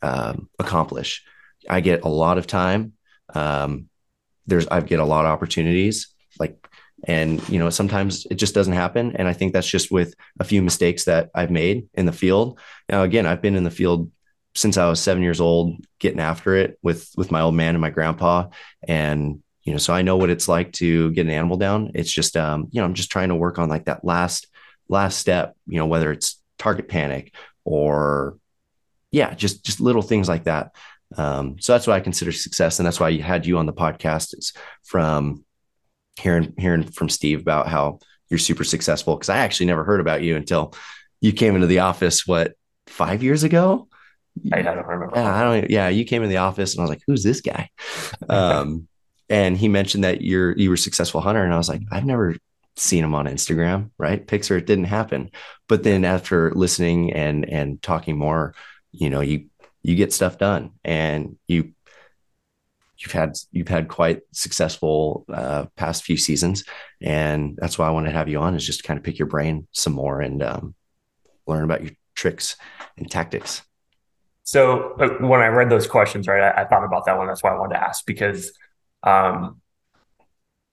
um, 0.03 0.49
accomplish. 0.59 1.25
I 1.69 1.81
get 1.81 2.05
a 2.05 2.09
lot 2.09 2.39
of 2.39 2.47
time. 2.47 2.93
Um, 3.35 3.89
there's 4.47 4.69
i 4.69 4.81
get 4.81 5.01
a 5.01 5.05
lot 5.05 5.25
of 5.25 5.33
opportunities 5.33 6.09
like 6.39 6.69
and 7.05 7.47
you 7.49 7.59
know 7.59 7.69
sometimes 7.71 8.25
it 8.31 8.37
just 8.37 8.55
doesn't 8.55 8.73
happen. 8.73 9.17
And 9.17 9.27
i 9.27 9.33
think 9.33 9.53
that's 9.53 9.69
just 9.69 9.91
with 9.91 10.15
a 10.39 10.45
few 10.45 10.63
mistakes 10.63 11.05
that 11.05 11.31
i've 11.35 11.51
made 11.51 11.89
in 11.95 12.07
the 12.07 12.13
field. 12.13 12.61
Now 12.89 13.03
again 13.03 13.27
i've 13.27 13.43
been 13.43 13.57
in 13.57 13.65
the 13.65 13.71
field 13.71 14.13
since 14.57 14.77
I 14.79 14.89
was 14.89 15.01
seven 15.01 15.23
years 15.23 15.41
old, 15.41 15.85
getting 15.99 16.21
after 16.21 16.57
it 16.57 16.79
with 16.83 17.11
with 17.17 17.31
my 17.31 17.43
old 17.43 17.55
man 17.55 17.75
and 17.75 17.81
my 17.81 17.91
grandpa, 17.91 18.49
and 18.87 19.43
you 19.63 19.73
know, 19.73 19.79
so 19.79 19.93
I 19.93 20.03
know 20.03 20.17
what 20.17 20.31
it's 20.31 20.49
like 20.49 20.73
to 20.75 21.11
get 21.13 21.27
an 21.27 21.33
animal 21.33 21.57
down. 21.57 21.91
It's 21.95 22.11
just, 22.11 22.37
um, 22.37 22.69
you 22.71 22.81
know, 22.81 22.87
I'm 22.87 22.95
just 22.95 23.11
trying 23.11 23.29
to 23.29 23.35
work 23.35 23.59
on 23.59 23.69
like 23.69 23.85
that 23.87 24.05
last 24.05 24.47
last 24.89 25.19
step, 25.19 25.57
you 25.67 25.77
know, 25.77 25.87
whether 25.87 26.11
it's 26.13 26.41
target 26.59 26.89
panic 26.89 27.35
or 27.65 28.39
yeah, 29.11 29.35
just 29.35 29.65
just 29.65 29.81
little 29.81 30.03
things 30.03 30.29
like 30.29 30.45
that. 30.45 30.75
Um, 31.17 31.57
so 31.61 31.73
that's 31.73 31.87
why 31.87 31.95
I 31.95 32.01
consider 32.01 32.33
success, 32.33 32.79
and 32.79 32.87
that's 32.87 32.99
why 32.99 33.09
I 33.09 33.19
had 33.19 33.47
you 33.47 33.59
on 33.59 33.67
the 33.67 33.73
podcast. 33.73 34.33
It's 34.33 34.53
from 34.85 35.45
hearing 36.19 36.55
hearing 36.57 36.85
from 36.85 37.09
Steve 37.09 37.41
about 37.41 37.69
how 37.69 37.99
you're 38.31 38.39
super 38.39 38.65
successful 38.65 39.17
because 39.17 39.29
I 39.29 39.39
actually 39.39 39.67
never 39.67 39.85
heard 39.85 40.01
about 40.01 40.23
you 40.23 40.37
until 40.37 40.75
you 41.21 41.33
came 41.33 41.55
into 41.55 41.67
the 41.67 41.81
office. 41.81 42.27
What 42.27 42.55
five 42.87 43.23
years 43.23 43.43
ago? 43.43 43.89
I, 44.53 44.59
I 44.59 44.63
don't 44.63 44.87
remember. 44.87 45.17
Yeah, 45.17 45.35
I 45.35 45.43
don't. 45.43 45.71
Yeah, 45.71 45.89
you 45.89 46.05
came 46.05 46.23
in 46.23 46.29
the 46.29 46.39
office, 46.39 46.75
and 46.75 46.81
I 46.81 46.85
was 46.85 46.91
like, 46.91 47.03
"Who's 47.07 47.23
this 47.23 47.41
guy?" 47.41 47.71
Um, 48.29 48.89
and 49.29 49.57
he 49.57 49.69
mentioned 49.69 50.05
that 50.05 50.23
you're 50.23 50.57
you 50.57 50.71
were 50.71 50.75
a 50.75 50.79
successful 50.79 51.21
hunter, 51.21 51.43
and 51.43 51.53
I 51.53 51.59
was 51.59 51.69
like, 51.69 51.83
"I've 51.91 52.05
never 52.05 52.37
seen 52.77 53.03
him 53.03 53.15
on 53.15 53.27
Instagram, 53.27 53.91
right? 53.99 54.27
pics 54.27 54.51
or, 54.51 54.57
it 54.57 54.67
didn't 54.67 54.85
happen." 54.85 55.31
But 55.69 55.83
then 55.83 56.05
after 56.05 56.53
listening 56.53 57.13
and 57.13 57.49
and 57.49 57.83
talking 57.83 58.19
more, 58.19 58.55
you 58.93 59.11
know, 59.11 59.21
you 59.21 59.47
you 59.83 59.95
get 59.95 60.13
stuff 60.13 60.39
done, 60.39 60.73
and 60.85 61.37
you 61.49 61.73
you've 62.99 63.13
had 63.13 63.37
you've 63.53 63.69
had 63.69 63.89
quite 63.89 64.23
successful 64.33 65.25
uh, 65.33 65.67
past 65.77 66.05
few 66.05 66.17
seasons, 66.17 66.65
and 67.01 67.57
that's 67.61 67.79
why 67.79 67.87
I 67.87 67.91
want 67.91 68.07
to 68.07 68.13
have 68.13 68.29
you 68.29 68.39
on 68.39 68.55
is 68.55 68.67
just 68.67 68.81
to 68.81 68.87
kind 68.87 68.99
of 68.99 69.05
pick 69.05 69.19
your 69.19 69.29
brain 69.29 69.67
some 69.73 69.93
more 69.93 70.21
and 70.21 70.43
um, 70.43 70.75
learn 71.47 71.65
about 71.65 71.83
your 71.83 71.93
tricks 72.15 72.57
and 72.97 73.11
tactics. 73.11 73.63
So 74.47 74.95
when 75.19 75.41
I 75.41 75.49
read 75.49 75.71
those 75.71 75.89
questions, 75.89 76.29
right, 76.29 76.41
I, 76.41 76.63
I, 76.63 76.65
thought 76.67 76.85
about 76.85 77.05
that 77.07 77.19
one. 77.19 77.27
That's 77.27 77.43
why 77.43 77.51
I 77.51 77.59
wanted 77.59 77.75
to 77.75 77.83
ask 77.83 78.07
because 78.07 78.53
um, 79.03 79.61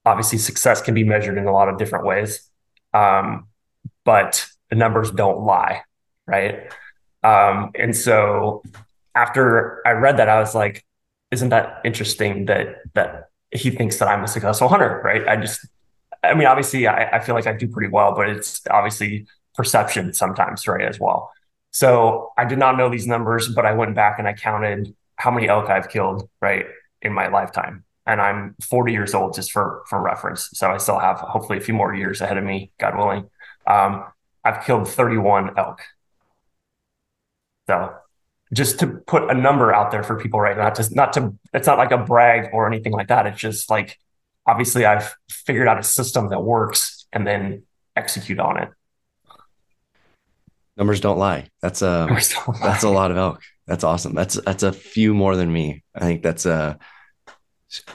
obviously 0.05 0.37
success 0.37 0.79
can 0.79 0.93
be 0.93 1.03
measured 1.03 1.39
in 1.39 1.47
a 1.47 1.51
lot 1.51 1.69
of 1.69 1.79
different 1.79 2.05
ways, 2.05 2.47
um, 2.93 3.47
but 4.05 4.45
the 4.69 4.75
numbers 4.75 5.09
don't 5.09 5.41
lie, 5.41 5.81
right? 6.27 6.71
Um, 7.23 7.71
and 7.73 7.97
so 7.97 8.61
after 9.15 9.81
I 9.87 9.91
read 9.93 10.17
that, 10.17 10.29
I 10.29 10.39
was 10.39 10.53
like, 10.53 10.85
isn't 11.31 11.49
that 11.49 11.81
interesting 11.83 12.45
that 12.45 12.75
that 12.93 13.29
he 13.49 13.71
thinks 13.71 13.97
that 13.97 14.07
I'm 14.07 14.23
a 14.23 14.27
successful 14.27 14.67
hunter, 14.67 15.01
right? 15.03 15.27
I 15.27 15.35
just, 15.37 15.65
I 16.21 16.35
mean, 16.35 16.45
obviously, 16.45 16.85
I, 16.85 17.17
I 17.17 17.19
feel 17.21 17.33
like 17.33 17.47
I 17.47 17.53
do 17.53 17.67
pretty 17.67 17.91
well, 17.91 18.13
but 18.13 18.29
it's 18.29 18.61
obviously 18.69 19.25
perception 19.55 20.13
sometimes, 20.13 20.67
right, 20.67 20.85
as 20.85 20.99
well. 20.99 21.31
So 21.73 22.31
I 22.37 22.45
did 22.45 22.59
not 22.59 22.77
know 22.77 22.87
these 22.87 23.07
numbers, 23.07 23.49
but 23.49 23.65
I 23.65 23.73
went 23.73 23.95
back 23.95 24.19
and 24.19 24.27
I 24.27 24.33
counted 24.33 24.95
how 25.15 25.31
many 25.31 25.49
elk 25.49 25.69
I've 25.69 25.89
killed, 25.89 26.29
right, 26.39 26.65
in 27.01 27.11
my 27.11 27.27
lifetime. 27.27 27.83
And 28.05 28.21
I'm 28.21 28.55
40 28.61 28.93
years 28.93 29.13
old, 29.13 29.33
just 29.33 29.51
for 29.51 29.83
for 29.89 30.01
reference. 30.01 30.49
So 30.53 30.69
I 30.69 30.77
still 30.77 30.99
have 30.99 31.17
hopefully 31.19 31.57
a 31.57 31.61
few 31.61 31.73
more 31.73 31.93
years 31.93 32.21
ahead 32.21 32.37
of 32.37 32.43
me, 32.43 32.71
God 32.79 32.95
willing. 32.95 33.29
Um, 33.65 34.05
I've 34.43 34.63
killed 34.65 34.87
31 34.87 35.57
elk. 35.57 35.81
So 37.67 37.93
just 38.53 38.79
to 38.79 38.87
put 38.87 39.31
a 39.31 39.33
number 39.33 39.73
out 39.73 39.89
there 39.91 40.03
for 40.03 40.19
people, 40.19 40.39
right? 40.39 40.57
Not 40.57 40.75
to 40.75 40.93
not 40.93 41.13
to 41.13 41.33
it's 41.53 41.65
not 41.65 41.77
like 41.77 41.91
a 41.91 41.97
brag 41.97 42.49
or 42.53 42.67
anything 42.67 42.91
like 42.93 43.07
that. 43.07 43.25
It's 43.25 43.39
just 43.39 43.69
like 43.69 43.97
obviously 44.45 44.85
I've 44.85 45.15
figured 45.29 45.67
out 45.67 45.79
a 45.79 45.83
system 45.83 46.29
that 46.29 46.41
works 46.41 47.07
and 47.11 47.25
then 47.25 47.63
execute 47.95 48.39
on 48.39 48.61
it. 48.61 48.69
Numbers 50.77 51.01
don't 51.01 51.19
lie. 51.19 51.49
That's 51.61 51.81
a 51.81 52.05
lie. 52.05 52.21
that's 52.61 52.83
a 52.83 52.89
lot 52.89 53.11
of 53.11 53.17
elk. 53.17 53.41
That's 53.67 53.83
awesome. 53.83 54.13
That's 54.13 54.35
that's 54.35 54.63
a 54.63 54.73
few 54.73 55.13
more 55.13 55.35
than 55.35 55.51
me. 55.51 55.83
I 55.95 56.01
think 56.01 56.23
that's 56.23 56.45
a 56.45 56.79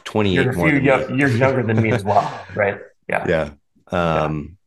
twenty 0.04 0.38
eight 0.38 0.54
more. 0.54 0.70
Than 0.70 0.82
me. 0.82 1.18
You're 1.18 1.28
younger 1.28 1.62
than 1.62 1.82
me 1.82 1.92
as 1.92 2.04
well, 2.04 2.46
right? 2.54 2.78
Yeah. 3.08 3.26
Yeah. 3.28 3.50
Um, 3.90 4.58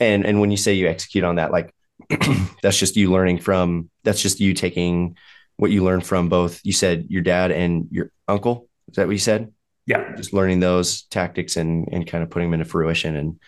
yeah. 0.00 0.06
and 0.06 0.26
and 0.26 0.40
when 0.40 0.50
you 0.50 0.56
say 0.56 0.74
you 0.74 0.88
execute 0.88 1.24
on 1.24 1.36
that, 1.36 1.52
like 1.52 1.72
that's 2.62 2.78
just 2.78 2.96
you 2.96 3.10
learning 3.10 3.38
from 3.38 3.90
that's 4.02 4.20
just 4.20 4.40
you 4.40 4.54
taking 4.54 5.16
what 5.56 5.70
you 5.70 5.84
learned 5.84 6.04
from 6.04 6.28
both 6.28 6.60
you 6.64 6.72
said 6.72 7.06
your 7.08 7.22
dad 7.22 7.50
and 7.50 7.88
your 7.90 8.10
uncle 8.28 8.68
is 8.88 8.96
that 8.96 9.06
what 9.06 9.12
you 9.12 9.18
said 9.18 9.52
yeah 9.86 10.14
just 10.16 10.32
learning 10.32 10.60
those 10.60 11.02
tactics 11.02 11.56
and 11.56 11.88
and 11.92 12.06
kind 12.06 12.24
of 12.24 12.30
putting 12.30 12.50
them 12.50 12.60
into 12.60 12.70
fruition 12.70 13.16
and 13.16 13.40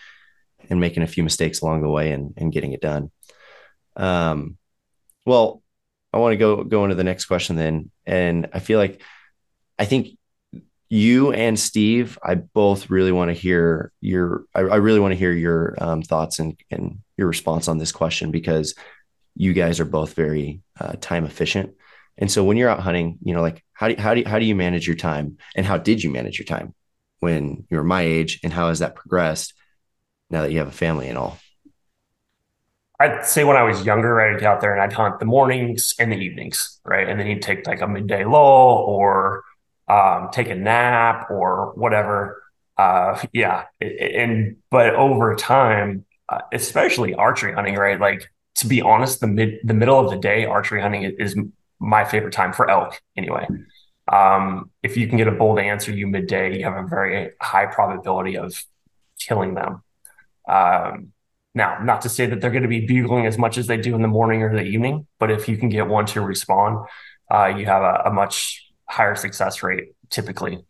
and 0.71 0.81
making 0.81 1.03
a 1.03 1.07
few 1.07 1.25
mistakes 1.25 1.61
along 1.61 1.83
the 1.83 1.89
way 1.89 2.13
and 2.13 2.35
and 2.37 2.53
getting 2.53 2.73
it 2.73 2.81
done 2.81 3.11
um 3.97 4.57
well 5.25 5.63
i 6.13 6.19
want 6.19 6.33
to 6.33 6.37
go 6.37 6.65
go 6.65 6.85
into 6.85 6.97
the 6.97 7.05
next 7.05 7.27
question 7.27 7.57
then 7.57 7.91
and 8.05 8.49
i 8.53 8.59
feel 8.59 8.79
like 8.79 9.03
i 9.79 9.85
think 9.85 10.17
you 10.89 11.33
and 11.33 11.59
Steve, 11.59 12.19
I 12.23 12.37
both 12.37 12.91
really 12.91 13.13
want 13.13 13.31
to 13.31 13.35
hear 13.35 13.93
your. 14.01 14.45
I, 14.55 14.61
I 14.61 14.77
really 14.77 15.01
want 15.01 15.13
to 15.13 15.19
hear 15.19 15.33
your 15.33 15.75
um, 15.79 16.03
thoughts 16.03 16.39
and 16.39 16.57
and 16.71 16.99
your 17.17 17.27
response 17.27 17.69
on 17.69 17.79
this 17.79 17.93
question 17.93 18.31
because 18.31 18.75
you 19.35 19.53
guys 19.53 19.81
are 19.81 19.85
both 19.85 20.15
very 20.15 20.63
uh, 20.81 20.95
time 21.01 21.25
efficient. 21.25 21.75
And 22.19 22.31
so 22.31 22.45
when 22.45 22.57
you're 22.57 22.71
out 22.71 22.81
hunting, 22.81 23.19
you 23.23 23.35
know, 23.35 23.43
like 23.43 23.63
how 23.75 23.89
do 23.89 23.95
you, 23.95 24.01
how 24.01 24.15
do 24.15 24.21
you, 24.21 24.27
how 24.27 24.39
do 24.39 24.47
you 24.47 24.55
manage 24.55 24.87
your 24.87 24.97
time, 24.97 25.39
and 25.57 25.67
how 25.67 25.77
did 25.77 26.03
you 26.03 26.11
manage 26.11 26.39
your 26.39 26.47
time 26.47 26.75
when 27.21 27.67
you 27.69 27.77
were 27.77 27.85
my 27.85 28.03
age, 28.03 28.41
and 28.45 28.53
how 28.53 28.69
has 28.69 28.79
that 28.79 28.95
progressed 28.95 29.55
now 30.31 30.43
that 30.43 30.53
you 30.53 30.59
have 30.59 30.69
a 30.69 30.73
family 30.73 31.09
and 31.09 31.19
all? 31.19 31.39
I'd 32.99 33.27
say 33.27 33.45
when 33.45 33.57
I 33.57 33.63
was 33.63 33.85
younger, 33.85 34.21
I'd 34.21 34.41
get 34.41 34.47
out 34.47 34.61
there 34.61 34.73
and 34.73 34.81
I'd 34.81 34.93
hunt 34.93 35.19
the 35.21 35.27
mornings 35.27 35.95
and 35.99 36.11
the 36.11 36.17
evenings, 36.17 36.81
right? 36.85 37.09
And 37.09 37.21
then 37.21 37.27
you'd 37.27 37.43
take 37.43 37.67
like 37.67 37.81
a 37.81 37.89
midday 37.89 38.25
lull 38.25 38.85
or 38.89 39.45
um, 39.89 40.31
take 40.33 40.49
a 40.49 40.55
nap 40.55 41.31
or 41.31 41.73
whatever. 41.75 42.43
Uh, 42.79 43.21
yeah, 43.33 43.65
and 43.81 44.57
but 44.71 44.95
over 44.95 45.35
time, 45.35 46.05
uh, 46.29 46.41
especially 46.53 47.15
archery 47.15 47.53
hunting, 47.53 47.75
right? 47.75 48.01
Like 48.01 48.31
to 48.57 48.67
be 48.67 48.81
honest, 48.83 49.21
the 49.21 49.27
mid 49.27 49.59
the 49.65 49.75
middle 49.75 49.99
of 49.99 50.11
the 50.11 50.17
day 50.17 50.45
archery 50.45 50.81
hunting 50.81 51.03
is 51.03 51.37
my 51.79 52.05
favorite 52.05 52.33
time 52.33 52.53
for 52.53 52.69
elk 52.71 53.01
anyway. 53.17 53.47
Um, 54.11 54.71
if 54.83 54.97
you 54.97 55.09
can 55.09 55.19
get 55.19 55.29
a 55.29 55.33
bull 55.33 55.57
to 55.57 55.63
answer 55.63 55.93
you 55.93 56.07
midday, 56.07 56.59
you 56.59 56.65
have 56.65 56.77
a 56.77 56.87
very 56.87 57.33
high 57.41 57.67
probability 57.67 58.37
of 58.37 58.63
killing 59.19 59.55
them. 59.55 59.83
Um, 60.49 61.13
now, 61.57 61.79
not 61.83 62.03
to 62.03 62.11
say 62.11 62.27
that 62.27 62.43
they're 62.43 62.51
going 62.51 62.65
to 62.65 62.69
be 62.69 62.87
bugling 62.87 63.25
as 63.25 63.39
much 63.39 63.57
as 63.57 63.67
they 63.67 63.79
do 63.79 63.95
in 63.95 64.03
the 64.03 64.09
morning 64.09 64.43
or 64.43 64.55
the 64.55 64.63
evening, 64.63 65.07
but 65.19 65.31
if 65.31 65.49
you 65.49 65.57
can 65.57 65.71
get 65.71 65.89
one 65.89 66.05
to 66.07 66.21
respond, 66.21 66.87
uh, 67.33 67.47
you 67.47 67.65
have 67.65 67.83
a, 67.83 68.03
a 68.05 68.13
much 68.13 68.71
higher 68.85 69.15
success 69.17 69.63
rate 69.63 69.95
typically 70.11 70.65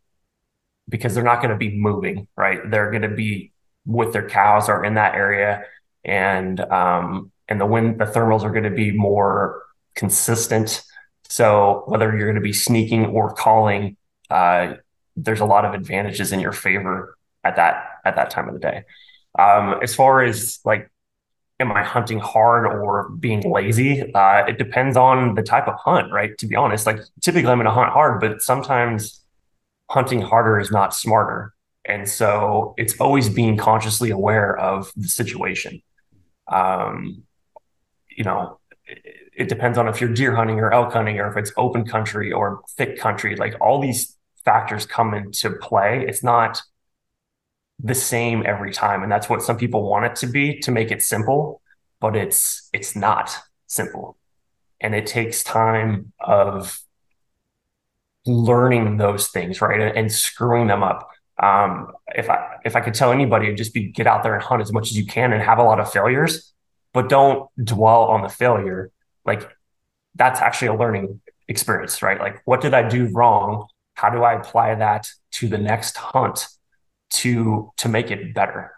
because 0.89 1.13
they're 1.13 1.25
not 1.25 1.43
going 1.43 1.51
to 1.51 1.57
be 1.57 1.77
moving, 1.77 2.29
right? 2.37 2.61
They're 2.71 2.93
going 2.93 3.03
to 3.03 3.09
be 3.09 3.53
with 3.85 4.13
their 4.13 4.29
cows 4.29 4.69
or 4.69 4.85
in 4.85 4.95
that 4.95 5.17
area, 5.17 5.65
and 6.05 6.61
um, 6.61 7.33
and 7.49 7.61
the 7.61 7.67
wind, 7.67 8.01
the 8.01 8.05
thermals 8.05 8.45
are 8.45 8.51
going 8.51 8.63
to 8.63 8.71
be 8.71 8.93
more 8.93 9.63
consistent. 9.97 10.85
So 11.29 11.83
whether 11.87 12.17
you're 12.17 12.29
going 12.29 12.37
to 12.37 12.41
be 12.41 12.53
sneaking 12.53 13.07
or 13.07 13.35
calling, 13.35 13.97
uh, 14.31 14.75
there's 15.17 15.41
a 15.41 15.45
lot 15.45 15.65
of 15.65 15.75
advantages 15.75 16.31
in 16.31 16.39
your 16.39 16.53
favor 16.53 17.17
at 17.43 17.57
that 17.57 17.87
at 18.05 18.15
that 18.15 18.31
time 18.31 18.47
of 18.47 18.55
the 18.55 18.61
day. 18.61 18.85
Um, 19.39 19.81
as 19.83 19.95
far 19.95 20.23
as 20.23 20.61
like 20.65 20.91
am 21.59 21.73
I 21.73 21.83
hunting 21.83 22.19
hard 22.19 22.67
or 22.67 23.09
being 23.11 23.41
lazy? 23.41 24.13
Uh, 24.13 24.45
it 24.47 24.59
depends 24.59 24.97
on 24.97 25.35
the 25.35 25.43
type 25.43 25.69
of 25.69 25.75
hunt, 25.77 26.13
right? 26.13 26.37
To 26.39 26.47
be 26.47 26.55
honest, 26.55 26.87
like 26.87 27.01
typically 27.23 27.51
I'm 27.51 27.59
going 27.59 27.67
to 27.67 27.71
hunt 27.71 27.93
hard, 27.93 28.21
but 28.21 28.43
sometimes 28.43 29.23
hunting 29.91 30.21
harder 30.21 30.59
is 30.59 30.71
not 30.71 30.95
smarter. 30.95 31.55
And 31.85 32.09
so 32.09 32.75
it's 32.77 33.01
always 33.01 33.29
being 33.29 33.57
consciously 33.57 34.11
aware 34.11 34.57
of 34.59 34.93
the 34.97 35.09
situation. 35.09 35.81
Um, 36.49 37.23
you 38.11 38.25
know, 38.25 38.59
it, 38.85 39.03
it 39.37 39.49
depends 39.49 39.79
on 39.79 39.89
if 39.89 40.01
you're 40.01 40.13
deer 40.13 40.35
hunting 40.35 40.59
or 40.59 40.73
elk 40.73 40.93
hunting 40.93 41.19
or 41.21 41.31
if 41.31 41.37
it's 41.37 41.53
open 41.57 41.87
country 41.87 42.33
or 42.33 42.63
thick 42.77 42.99
country. 42.99 43.37
Like 43.37 43.55
all 43.61 43.81
these 43.81 44.17
factors 44.45 44.85
come 44.85 45.15
into 45.15 45.51
play. 45.51 46.05
It's 46.07 46.23
not 46.23 46.61
the 47.83 47.95
same 47.95 48.45
every 48.47 48.73
time. 48.73 49.03
And 49.03 49.13
that's 49.13 49.29
what 49.29 49.43
some 49.43 49.57
people 49.57 49.89
want 49.89 50.07
it 50.07 50.17
to 50.17 50.27
be 50.27 50.59
to 50.61 50.71
make 50.71 50.91
it 50.91 51.03
simple 51.03 51.61
but 52.01 52.17
it's 52.17 52.69
it's 52.73 52.95
not 52.95 53.35
simple. 53.67 54.17
And 54.81 54.95
it 54.95 55.07
takes 55.07 55.43
time 55.43 56.13
of 56.21 56.81
learning 58.27 58.97
those 58.97 59.29
things 59.29 59.61
right? 59.61 59.97
And, 59.97 60.13
screwing 60.13 60.67
them 60.67 60.83
up. 60.83 61.09
Um, 61.43 61.93
if 62.15 62.31
i 62.31 62.57
if 62.65 62.77
i 62.77 62.81
could 62.81 62.95
tell 62.95 63.13
anybody 63.13 63.55
just 63.55 63.75
be 63.75 63.89
get 63.89 64.07
out 64.07 64.23
there 64.23 64.35
and 64.35 64.43
hunt 64.43 64.63
as 64.63 64.73
much 64.73 64.91
as 64.91 64.97
you 64.97 65.05
can 65.05 65.33
and 65.35 65.43
have 65.43 65.59
a 65.59 65.63
lot 65.63 65.79
of 65.79 65.93
failures 65.93 66.55
but 66.95 67.11
don't 67.11 67.51
dwell 67.63 68.05
on 68.05 68.23
the 68.23 68.29
failure. 68.29 68.91
Like 69.27 69.51
that's 70.15 70.41
actually 70.41 70.69
a 70.69 70.75
learning 70.75 71.21
experience 71.49 72.01
right? 72.03 72.19
Like 72.19 72.41
what 72.45 72.61
did 72.61 72.75
i 72.75 72.89
do 72.89 73.07
wrong? 73.09 73.69
How 73.95 74.11
do 74.11 74.23
i 74.23 74.35
apply 74.35 74.75
that 74.77 75.09
to 75.33 75.49
the 75.49 75.59
next 75.59 75.97
hunt 75.97 76.47
to 77.11 77.73
to 77.79 77.89
make 77.89 78.11
it 78.11 78.35
better. 78.35 78.73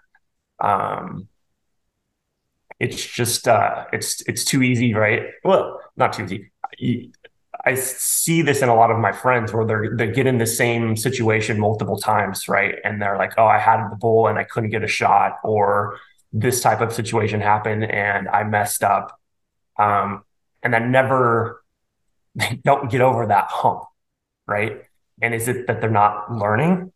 Um, 0.60 1.28
it's 2.80 3.04
just 3.04 3.48
uh, 3.48 3.86
it's 3.92 4.22
it's 4.22 4.44
too 4.44 4.62
easy, 4.62 4.94
right? 4.94 5.26
Well, 5.44 5.80
not 5.96 6.12
too 6.12 6.24
easy. 6.24 7.12
I 7.64 7.74
see 7.74 8.42
this 8.42 8.62
in 8.62 8.68
a 8.68 8.74
lot 8.74 8.90
of 8.90 8.98
my 8.98 9.12
friends 9.12 9.52
where 9.52 9.66
they're 9.66 9.96
they 9.96 10.10
get 10.10 10.26
in 10.26 10.38
the 10.38 10.46
same 10.46 10.96
situation 10.96 11.58
multiple 11.58 11.98
times, 11.98 12.48
right? 12.48 12.76
And 12.84 13.02
they're 13.02 13.18
like, 13.18 13.32
"Oh, 13.36 13.46
I 13.46 13.58
had 13.58 13.88
the 13.90 13.96
bull 13.96 14.28
and 14.28 14.38
I 14.38 14.44
couldn't 14.44 14.70
get 14.70 14.84
a 14.84 14.88
shot," 14.88 15.38
or 15.42 15.98
this 16.32 16.60
type 16.60 16.80
of 16.80 16.92
situation 16.92 17.40
happened 17.40 17.84
and 17.84 18.28
I 18.28 18.44
messed 18.44 18.84
up. 18.84 19.18
Um, 19.78 20.24
and 20.62 20.72
then 20.74 20.92
never 20.92 21.64
they 22.34 22.60
don't 22.64 22.90
get 22.90 23.00
over 23.00 23.26
that 23.26 23.48
hump, 23.48 23.84
right? 24.46 24.82
And 25.20 25.34
is 25.34 25.48
it 25.48 25.66
that 25.66 25.80
they're 25.80 25.90
not 25.90 26.32
learning 26.32 26.92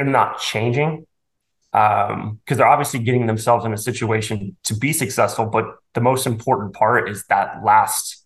and 0.00 0.12
not 0.12 0.40
changing? 0.40 1.06
Because 1.72 2.10
um, 2.10 2.40
they're 2.48 2.66
obviously 2.66 3.00
getting 3.00 3.26
themselves 3.26 3.64
in 3.64 3.72
a 3.72 3.78
situation 3.78 4.56
to 4.64 4.74
be 4.74 4.92
successful, 4.92 5.46
but 5.46 5.66
the 5.94 6.00
most 6.00 6.26
important 6.26 6.74
part 6.74 7.08
is 7.08 7.24
that 7.26 7.62
last 7.64 8.24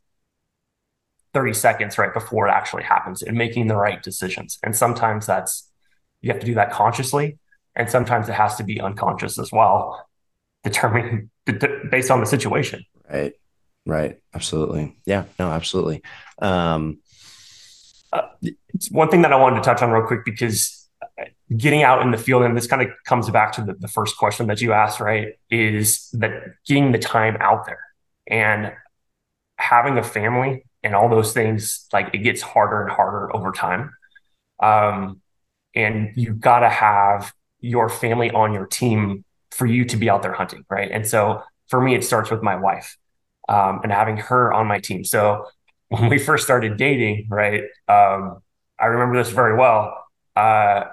30 1.34 1.52
seconds 1.52 1.98
right 1.98 2.14
before 2.14 2.48
it 2.48 2.52
actually 2.52 2.84
happens 2.84 3.20
and 3.20 3.36
making 3.36 3.66
the 3.66 3.76
right 3.76 4.02
decisions. 4.02 4.58
And 4.62 4.74
sometimes 4.74 5.26
that's 5.26 5.70
you 6.22 6.32
have 6.32 6.40
to 6.40 6.46
do 6.46 6.54
that 6.54 6.72
consciously, 6.72 7.38
and 7.76 7.90
sometimes 7.90 8.30
it 8.30 8.32
has 8.32 8.56
to 8.56 8.64
be 8.64 8.80
unconscious 8.80 9.38
as 9.38 9.52
well, 9.52 10.08
determining 10.62 11.30
based 11.90 12.10
on 12.10 12.20
the 12.20 12.26
situation. 12.26 12.86
Right. 13.10 13.34
Right. 13.84 14.18
Absolutely. 14.32 14.96
Yeah. 15.04 15.24
No. 15.38 15.50
Absolutely. 15.50 16.02
Um, 16.40 17.00
uh, 18.10 18.22
one 18.90 19.10
thing 19.10 19.22
that 19.22 19.32
I 19.32 19.36
wanted 19.36 19.56
to 19.56 19.62
touch 19.62 19.82
on 19.82 19.90
real 19.90 20.06
quick 20.06 20.24
because 20.24 20.73
getting 21.56 21.82
out 21.82 22.02
in 22.02 22.10
the 22.10 22.18
field, 22.18 22.42
and 22.42 22.56
this 22.56 22.66
kind 22.66 22.82
of 22.82 22.88
comes 23.04 23.30
back 23.30 23.52
to 23.52 23.62
the, 23.62 23.74
the 23.74 23.88
first 23.88 24.16
question 24.16 24.46
that 24.48 24.60
you 24.60 24.72
asked, 24.72 25.00
right? 25.00 25.34
Is 25.50 26.08
that 26.12 26.32
getting 26.66 26.92
the 26.92 26.98
time 26.98 27.36
out 27.40 27.66
there 27.66 27.80
and 28.26 28.72
having 29.56 29.98
a 29.98 30.02
family 30.02 30.64
and 30.82 30.94
all 30.94 31.08
those 31.08 31.32
things, 31.32 31.86
like 31.92 32.10
it 32.14 32.18
gets 32.18 32.42
harder 32.42 32.82
and 32.82 32.90
harder 32.90 33.34
over 33.34 33.52
time. 33.52 33.90
Um, 34.62 35.20
and 35.74 36.12
you've 36.16 36.40
got 36.40 36.60
to 36.60 36.68
have 36.68 37.32
your 37.60 37.88
family 37.88 38.30
on 38.30 38.52
your 38.52 38.66
team 38.66 39.24
for 39.50 39.66
you 39.66 39.84
to 39.86 39.96
be 39.96 40.10
out 40.10 40.22
there 40.22 40.32
hunting, 40.32 40.64
right? 40.68 40.90
And 40.90 41.06
so 41.06 41.42
for 41.68 41.80
me, 41.80 41.94
it 41.94 42.04
starts 42.04 42.30
with 42.30 42.42
my 42.42 42.56
wife 42.56 42.96
um, 43.48 43.80
and 43.82 43.92
having 43.92 44.16
her 44.16 44.52
on 44.52 44.66
my 44.66 44.80
team. 44.80 45.04
So 45.04 45.46
when 45.88 46.08
we 46.08 46.18
first 46.18 46.44
started 46.44 46.76
dating, 46.76 47.28
right, 47.30 47.62
um, 47.88 48.42
I 48.78 48.86
remember 48.86 49.16
this 49.16 49.30
very 49.32 49.56
well. 49.56 50.04
Uh, 50.36 50.84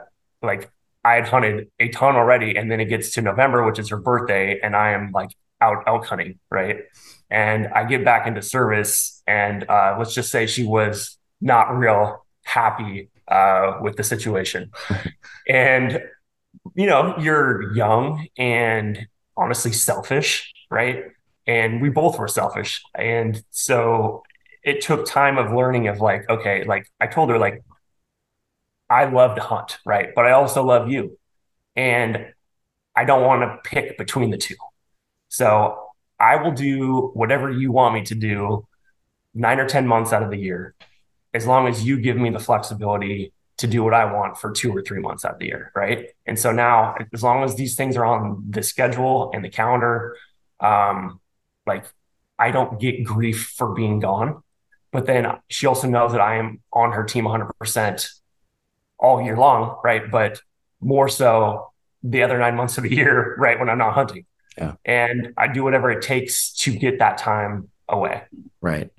like 0.41 0.71
I 1.03 1.15
had 1.15 1.27
hunted 1.27 1.69
a 1.79 1.89
ton 1.89 2.15
already, 2.15 2.55
and 2.55 2.71
then 2.71 2.79
it 2.79 2.85
gets 2.85 3.11
to 3.11 3.21
November, 3.21 3.65
which 3.65 3.79
is 3.79 3.89
her 3.89 3.97
birthday, 3.97 4.59
and 4.61 4.75
I 4.75 4.91
am 4.91 5.11
like 5.11 5.31
out 5.59 5.83
elk 5.87 6.05
hunting, 6.05 6.39
right? 6.49 6.79
And 7.29 7.67
I 7.67 7.85
get 7.85 8.05
back 8.05 8.27
into 8.27 8.41
service, 8.41 9.23
and 9.25 9.67
uh, 9.69 9.95
let's 9.97 10.13
just 10.13 10.31
say 10.31 10.45
she 10.45 10.63
was 10.63 11.17
not 11.39 11.75
real 11.77 12.25
happy 12.43 13.09
uh, 13.27 13.79
with 13.81 13.95
the 13.95 14.03
situation. 14.03 14.71
and 15.47 16.03
you 16.75 16.85
know, 16.85 17.15
you're 17.17 17.73
young 17.73 18.27
and 18.37 19.07
honestly 19.35 19.71
selfish, 19.71 20.53
right? 20.69 21.05
And 21.47 21.81
we 21.81 21.89
both 21.89 22.19
were 22.19 22.27
selfish, 22.27 22.81
and 22.93 23.41
so 23.49 24.23
it 24.63 24.81
took 24.81 25.07
time 25.07 25.39
of 25.39 25.51
learning 25.51 25.87
of 25.87 25.99
like, 25.99 26.29
okay, 26.29 26.63
like 26.65 26.85
I 26.99 27.07
told 27.07 27.29
her 27.31 27.39
like 27.39 27.63
I 28.91 29.05
love 29.05 29.35
to 29.35 29.41
hunt, 29.41 29.77
right? 29.85 30.09
But 30.13 30.27
I 30.27 30.31
also 30.31 30.63
love 30.63 30.91
you. 30.91 31.17
And 31.77 32.27
I 32.93 33.05
don't 33.05 33.25
want 33.25 33.41
to 33.41 33.69
pick 33.69 33.97
between 33.97 34.31
the 34.31 34.37
two. 34.37 34.55
So 35.29 35.87
I 36.19 36.35
will 36.35 36.51
do 36.51 37.11
whatever 37.13 37.49
you 37.49 37.71
want 37.71 37.95
me 37.95 38.03
to 38.03 38.15
do 38.15 38.67
nine 39.33 39.61
or 39.61 39.65
10 39.65 39.87
months 39.87 40.11
out 40.11 40.23
of 40.23 40.29
the 40.29 40.37
year, 40.37 40.75
as 41.33 41.47
long 41.47 41.67
as 41.67 41.85
you 41.85 42.01
give 42.01 42.17
me 42.17 42.29
the 42.29 42.39
flexibility 42.39 43.31
to 43.59 43.67
do 43.67 43.81
what 43.81 43.93
I 43.93 44.11
want 44.11 44.37
for 44.37 44.51
two 44.51 44.75
or 44.75 44.81
three 44.81 44.99
months 44.99 45.23
out 45.23 45.33
of 45.33 45.39
the 45.39 45.45
year. 45.45 45.71
Right. 45.73 46.09
And 46.25 46.37
so 46.37 46.51
now, 46.51 46.95
as 47.13 47.23
long 47.23 47.43
as 47.43 47.55
these 47.55 47.75
things 47.75 47.95
are 47.95 48.05
on 48.05 48.43
the 48.49 48.61
schedule 48.61 49.31
and 49.33 49.43
the 49.45 49.49
calendar, 49.49 50.17
um, 50.59 51.21
like 51.65 51.85
I 52.37 52.51
don't 52.51 52.77
get 52.77 53.05
grief 53.05 53.53
for 53.55 53.73
being 53.73 53.99
gone. 53.99 54.43
But 54.91 55.05
then 55.05 55.27
she 55.47 55.65
also 55.65 55.87
knows 55.87 56.11
that 56.11 56.19
I 56.19 56.35
am 56.35 56.59
on 56.73 56.91
her 56.91 57.05
team 57.05 57.23
100% 57.23 58.20
all 59.01 59.21
year 59.21 59.37
long. 59.37 59.77
Right. 59.83 60.09
But 60.09 60.41
more 60.79 61.09
so 61.09 61.71
the 62.03 62.23
other 62.23 62.37
nine 62.37 62.55
months 62.55 62.77
of 62.77 62.83
the 62.83 62.95
year, 62.95 63.35
right, 63.39 63.59
when 63.59 63.69
I'm 63.69 63.77
not 63.77 63.93
hunting. 63.93 64.25
Yeah. 64.57 64.73
And 64.85 65.33
I 65.37 65.47
do 65.47 65.63
whatever 65.63 65.91
it 65.91 66.01
takes 66.01 66.53
to 66.59 66.75
get 66.75 66.99
that 66.99 67.17
time 67.17 67.69
away. 67.87 68.23
Right. 68.59 68.89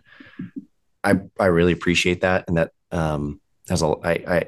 I 1.05 1.21
I 1.39 1.47
really 1.47 1.73
appreciate 1.73 2.23
that. 2.23 2.45
And 2.49 2.57
that 2.57 2.73
um 2.91 3.41
has 3.69 3.83
a 3.83 3.95
I 4.03 4.13
I 4.27 4.45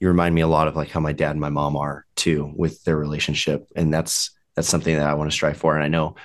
you 0.00 0.08
remind 0.08 0.34
me 0.34 0.40
a 0.40 0.46
lot 0.46 0.68
of 0.68 0.76
like 0.76 0.90
how 0.90 1.00
my 1.00 1.12
dad 1.12 1.32
and 1.32 1.40
my 1.40 1.48
mom 1.48 1.76
are 1.76 2.06
too 2.16 2.52
with 2.56 2.82
their 2.84 2.96
relationship. 2.96 3.68
And 3.76 3.92
that's 3.92 4.30
that's 4.56 4.68
something 4.68 4.96
that 4.96 5.06
I 5.06 5.14
want 5.14 5.30
to 5.30 5.34
strive 5.34 5.56
for. 5.56 5.74
And 5.74 5.84
I 5.84 5.88
know 5.88 6.16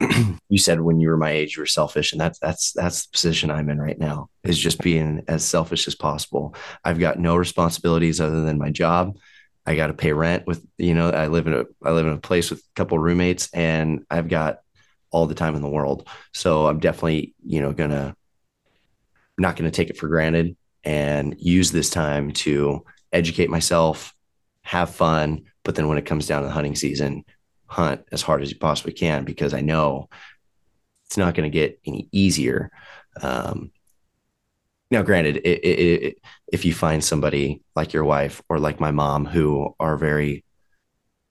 you 0.48 0.58
said 0.58 0.80
when 0.80 1.00
you 1.00 1.08
were 1.08 1.16
my 1.16 1.30
age 1.30 1.56
you 1.56 1.62
were 1.62 1.66
selfish 1.66 2.12
and 2.12 2.20
that's 2.20 2.38
that's 2.38 2.72
that's 2.72 3.06
the 3.06 3.12
position 3.12 3.50
i'm 3.50 3.68
in 3.68 3.80
right 3.80 3.98
now 3.98 4.28
is 4.44 4.58
just 4.58 4.80
being 4.80 5.22
as 5.26 5.44
selfish 5.44 5.88
as 5.88 5.94
possible 5.94 6.54
i've 6.84 7.00
got 7.00 7.18
no 7.18 7.34
responsibilities 7.34 8.20
other 8.20 8.42
than 8.42 8.58
my 8.58 8.70
job 8.70 9.16
I 9.68 9.74
got 9.74 9.88
to 9.88 9.92
pay 9.92 10.14
rent 10.14 10.46
with, 10.46 10.64
you 10.78 10.94
know, 10.94 11.10
I 11.10 11.26
live 11.26 11.46
in 11.46 11.52
a, 11.52 11.64
I 11.84 11.90
live 11.90 12.06
in 12.06 12.14
a 12.14 12.18
place 12.18 12.48
with 12.48 12.60
a 12.60 12.74
couple 12.74 12.98
roommates 12.98 13.50
and 13.52 14.02
I've 14.10 14.28
got 14.28 14.60
all 15.10 15.26
the 15.26 15.34
time 15.34 15.56
in 15.56 15.60
the 15.60 15.68
world. 15.68 16.08
So 16.32 16.66
I'm 16.66 16.78
definitely, 16.78 17.34
you 17.44 17.60
know, 17.60 17.74
gonna, 17.74 18.16
not 19.36 19.58
to 19.58 19.70
take 19.70 19.90
it 19.90 19.98
for 19.98 20.08
granted 20.08 20.56
and 20.84 21.36
use 21.38 21.70
this 21.70 21.90
time 21.90 22.32
to 22.32 22.82
educate 23.12 23.50
myself, 23.50 24.14
have 24.62 24.94
fun. 24.94 25.44
But 25.64 25.74
then 25.74 25.86
when 25.86 25.98
it 25.98 26.06
comes 26.06 26.26
down 26.26 26.40
to 26.40 26.48
the 26.48 26.54
hunting 26.54 26.74
season, 26.74 27.26
hunt 27.68 28.04
as 28.10 28.22
hard 28.22 28.42
as 28.42 28.50
you 28.50 28.58
possibly 28.58 28.92
can 28.92 29.24
because 29.24 29.54
I 29.54 29.60
know 29.60 30.08
it's 31.06 31.16
not 31.16 31.34
going 31.34 31.50
to 31.50 31.58
get 31.58 31.80
any 31.86 32.08
easier. 32.12 32.70
Um, 33.22 33.70
now, 34.90 35.02
granted, 35.02 35.36
it, 35.38 35.64
it, 35.64 36.02
it, 36.02 36.18
if 36.52 36.64
you 36.64 36.72
find 36.72 37.04
somebody 37.04 37.62
like 37.76 37.92
your 37.92 38.04
wife 38.04 38.42
or 38.48 38.58
like 38.58 38.80
my 38.80 38.90
mom 38.90 39.26
who 39.26 39.74
are 39.78 39.96
very 39.96 40.44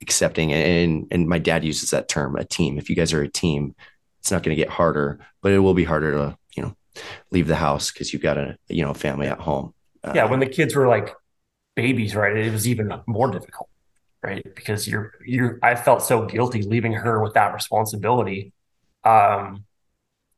accepting, 0.02 0.54
and 0.54 1.08
and 1.12 1.28
my 1.28 1.39
dad 1.39 1.63
uses 1.63 1.89
that 1.89 2.08
term, 2.08 2.36
a 2.36 2.45
team. 2.45 2.78
If 2.78 2.89
you 2.89 2.95
guys 2.95 3.13
are 3.13 3.21
a 3.21 3.30
team, 3.30 3.76
it's 4.19 4.32
not 4.32 4.43
going 4.43 4.56
to 4.56 4.62
get 4.62 4.69
harder, 4.69 5.19
but 5.41 5.52
it 5.52 5.60
will 5.60 5.73
be 5.73 5.84
harder 5.84 6.12
to 6.12 6.38
you 6.56 6.63
know 6.63 6.76
leave 7.32 7.47
the 7.47 7.56
house 7.56 7.91
because 7.91 8.13
you've 8.13 8.21
got 8.21 8.38
a 8.38 8.58
you 8.67 8.84
know 8.84 8.93
family 8.93 9.28
at 9.28 9.39
home. 9.39 9.73
Yeah, 10.13 10.26
when 10.26 10.39
the 10.39 10.47
kids 10.47 10.76
were 10.76 10.88
like 10.88 11.13
babies, 11.76 12.15
right? 12.15 12.38
It 12.38 12.52
was 12.52 12.67
even 12.67 12.91
more 13.08 13.32
difficult, 13.32 13.69
right? 14.24 14.44
Because 14.56 14.88
you're 14.88 15.14
you're. 15.26 15.60
I 15.62 15.76
felt 15.76 16.02
so 16.02 16.26
guilty 16.26 16.62
leaving 16.62 16.94
her 16.94 17.22
with 17.22 17.34
that 17.34 17.54
responsibility, 17.54 18.54
um, 19.04 19.66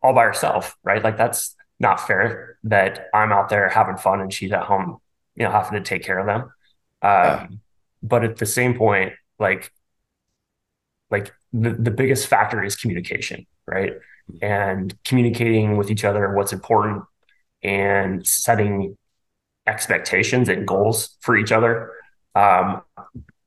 all 0.01 0.13
by 0.13 0.23
herself, 0.23 0.75
right? 0.83 1.03
Like 1.03 1.17
that's 1.17 1.55
not 1.79 2.05
fair 2.05 2.57
that 2.63 3.07
I'm 3.13 3.31
out 3.31 3.49
there 3.49 3.69
having 3.69 3.97
fun 3.97 4.19
and 4.19 4.33
she's 4.33 4.51
at 4.51 4.63
home, 4.63 4.97
you 5.35 5.43
know, 5.43 5.51
having 5.51 5.81
to 5.81 5.87
take 5.87 6.03
care 6.03 6.19
of 6.19 6.25
them. 6.25 6.41
Um, 6.41 6.51
yeah. 7.01 7.47
But 8.03 8.23
at 8.23 8.37
the 8.37 8.45
same 8.45 8.77
point, 8.77 9.13
like, 9.39 9.71
like 11.09 11.33
the, 11.53 11.71
the 11.71 11.91
biggest 11.91 12.27
factor 12.27 12.63
is 12.63 12.75
communication, 12.75 13.45
right? 13.65 13.93
And 14.41 14.95
communicating 15.05 15.77
with 15.77 15.89
each 15.89 16.03
other 16.03 16.33
what's 16.33 16.53
important 16.53 17.03
and 17.63 18.25
setting 18.27 18.97
expectations 19.65 20.49
and 20.49 20.67
goals 20.67 21.17
for 21.21 21.37
each 21.37 21.51
other. 21.51 21.91
Um, 22.35 22.81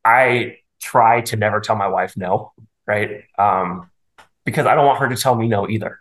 I 0.04 0.58
try 0.80 1.20
to 1.22 1.36
never 1.36 1.60
tell 1.60 1.76
my 1.76 1.88
wife 1.88 2.16
no, 2.16 2.52
right? 2.86 3.24
Um, 3.38 3.90
because 4.44 4.66
I 4.66 4.74
don't 4.74 4.86
want 4.86 4.98
her 5.00 5.08
to 5.08 5.16
tell 5.16 5.34
me 5.34 5.48
no 5.48 5.68
either. 5.68 6.00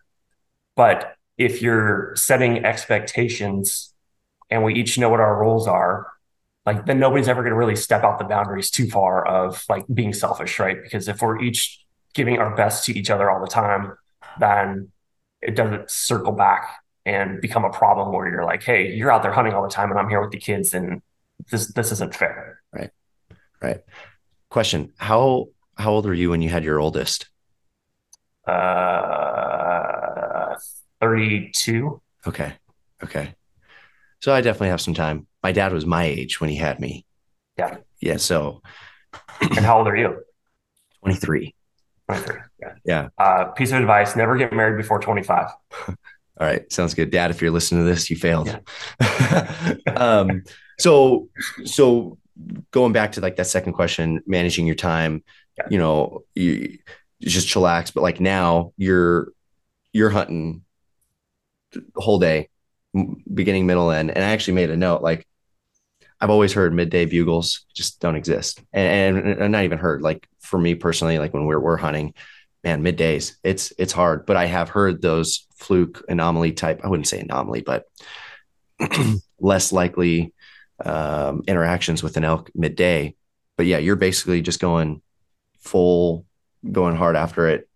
But 0.76 1.16
if 1.38 1.62
you're 1.62 2.16
setting 2.16 2.66
expectations 2.66 3.94
and 4.50 4.64
we 4.64 4.74
each 4.74 4.98
know 4.98 5.10
what 5.10 5.20
our 5.20 5.40
roles 5.40 5.68
are, 5.68 6.08
like 6.66 6.86
then 6.86 7.00
nobody's 7.00 7.28
ever 7.28 7.42
going 7.42 7.52
to 7.52 7.58
really 7.58 7.76
step 7.76 8.04
out 8.04 8.20
the 8.20 8.26
boundaries 8.26 8.70
too 8.70 8.88
far 8.88 9.26
of 9.26 9.64
like 9.70 9.86
being 9.94 10.14
selfish, 10.14 10.60
right? 10.60 10.82
Because 10.82 11.08
if 11.08 11.22
we're 11.22 11.42
each 11.42 11.84
giving 12.14 12.40
our 12.40 12.56
best 12.56 12.86
to 12.86 12.98
each 12.98 13.10
other 13.10 13.30
all 13.30 13.42
the 13.42 13.48
time, 13.48 13.98
then 14.40 14.92
it 15.42 15.56
doesn't 15.56 15.90
circle 15.90 16.32
back 16.32 16.78
and 17.06 17.42
become 17.42 17.66
a 17.66 17.72
problem 17.72 18.14
where 18.14 18.30
you're 18.30 18.46
like, 18.46 18.64
hey, 18.64 18.92
you're 18.94 19.12
out 19.12 19.24
there 19.24 19.32
hunting 19.32 19.54
all 19.54 19.64
the 19.64 19.70
time 19.70 19.90
and 19.90 20.00
I'm 20.00 20.10
here 20.10 20.22
with 20.22 20.32
the 20.32 20.40
kids 20.40 20.74
and 20.74 21.02
this 21.50 21.74
this 21.74 21.92
isn't 21.92 22.14
fair. 22.14 22.61
Right. 23.62 23.82
Question. 24.50 24.94
How 24.98 25.48
how 25.78 25.92
old 25.92 26.06
were 26.06 26.14
you 26.14 26.30
when 26.30 26.42
you 26.42 26.50
had 26.50 26.64
your 26.64 26.80
oldest? 26.80 27.30
Uh 28.46 29.12
32. 31.02 32.02
Okay. 32.28 32.54
Okay. 33.04 33.34
So 34.22 34.34
I 34.34 34.42
definitely 34.42 34.70
have 34.70 34.82
some 34.82 34.94
time. 34.94 35.28
My 35.44 35.52
dad 35.52 35.74
was 35.74 35.86
my 35.86 36.04
age 36.04 36.40
when 36.40 36.50
he 36.50 36.56
had 36.56 36.80
me. 36.80 37.06
Yeah. 37.58 37.78
Yeah. 38.00 38.18
So. 38.18 38.62
and 39.42 39.60
how 39.60 39.80
old 39.80 39.88
are 39.88 39.96
you? 39.96 40.22
23. 41.00 41.54
23. 42.08 42.36
Yeah. 42.60 42.74
Yeah. 42.86 43.08
Uh, 43.18 43.46
piece 43.46 43.72
of 43.72 43.80
advice 43.80 44.16
never 44.16 44.38
get 44.38 44.54
married 44.54 44.78
before 44.78 45.00
25. 45.00 45.48
All 45.88 45.96
right. 46.40 46.72
Sounds 46.72 46.94
good. 46.94 47.10
Dad, 47.10 47.32
if 47.32 47.42
you're 47.42 47.52
listening 47.52 47.84
to 47.84 47.90
this, 47.90 48.10
you 48.10 48.16
failed. 48.16 48.48
Yeah. 49.02 49.76
um, 49.96 50.44
so, 50.80 51.30
so 51.66 52.18
going 52.72 52.94
back 52.94 53.14
to 53.14 53.22
like 53.22 53.36
that 53.36 53.48
second 53.48 53.74
question, 53.74 54.22
managing 54.26 54.66
your 54.66 54.76
time, 54.76 55.24
yeah. 55.58 55.68
you 55.70 55.78
know, 55.78 56.24
you, 56.36 56.78
just 57.22 57.48
chillax. 57.48 57.94
But 57.94 58.02
like 58.02 58.20
now 58.20 58.74
you're 58.78 59.32
you're 59.94 60.10
hunting 60.10 60.64
the 61.72 61.84
whole 61.96 62.20
day, 62.20 62.50
beginning, 63.34 63.66
middle, 63.66 63.92
end. 63.92 64.12
And 64.12 64.24
I 64.24 64.30
actually 64.30 64.56
made 64.56 64.70
a 64.70 64.78
note 64.78 65.02
like 65.02 65.28
I've 66.20 66.30
always 66.30 66.54
heard 66.54 66.74
midday 66.74 67.06
bugles 67.06 67.66
just 67.74 68.00
don't 68.00 68.16
exist, 68.16 68.62
and, 68.72 69.18
and, 69.18 69.42
and 69.42 69.52
not 69.52 69.64
even 69.64 69.80
heard 69.80 70.02
like 70.02 70.28
for 70.40 70.60
me 70.60 70.76
personally, 70.76 71.18
like 71.18 71.34
when 71.34 71.46
we're 71.46 71.60
we're 71.60 71.78
hunting, 71.78 72.14
man, 72.64 72.84
middays 72.84 73.36
it's 73.44 73.74
it's 73.78 73.94
hard. 73.94 74.26
But 74.26 74.38
I 74.38 74.46
have 74.46 74.70
heard 74.70 75.02
those 75.02 75.48
fluke 75.56 76.04
anomaly 76.08 76.54
type. 76.54 76.82
I 76.84 76.88
wouldn't 76.88 77.08
say 77.08 77.20
anomaly, 77.20 77.62
but 77.62 77.86
less 79.40 79.72
likely 79.72 80.34
um, 80.86 81.44
interactions 81.48 82.04
with 82.04 82.18
an 82.18 82.24
elk 82.24 82.50
midday. 82.56 83.16
But 83.58 83.66
yeah, 83.66 83.78
you're 83.78 83.96
basically 83.96 84.42
just 84.42 84.60
going 84.60 85.02
full, 85.60 86.26
going 86.72 86.96
hard 86.96 87.16
after 87.16 87.48
it, 87.48 87.70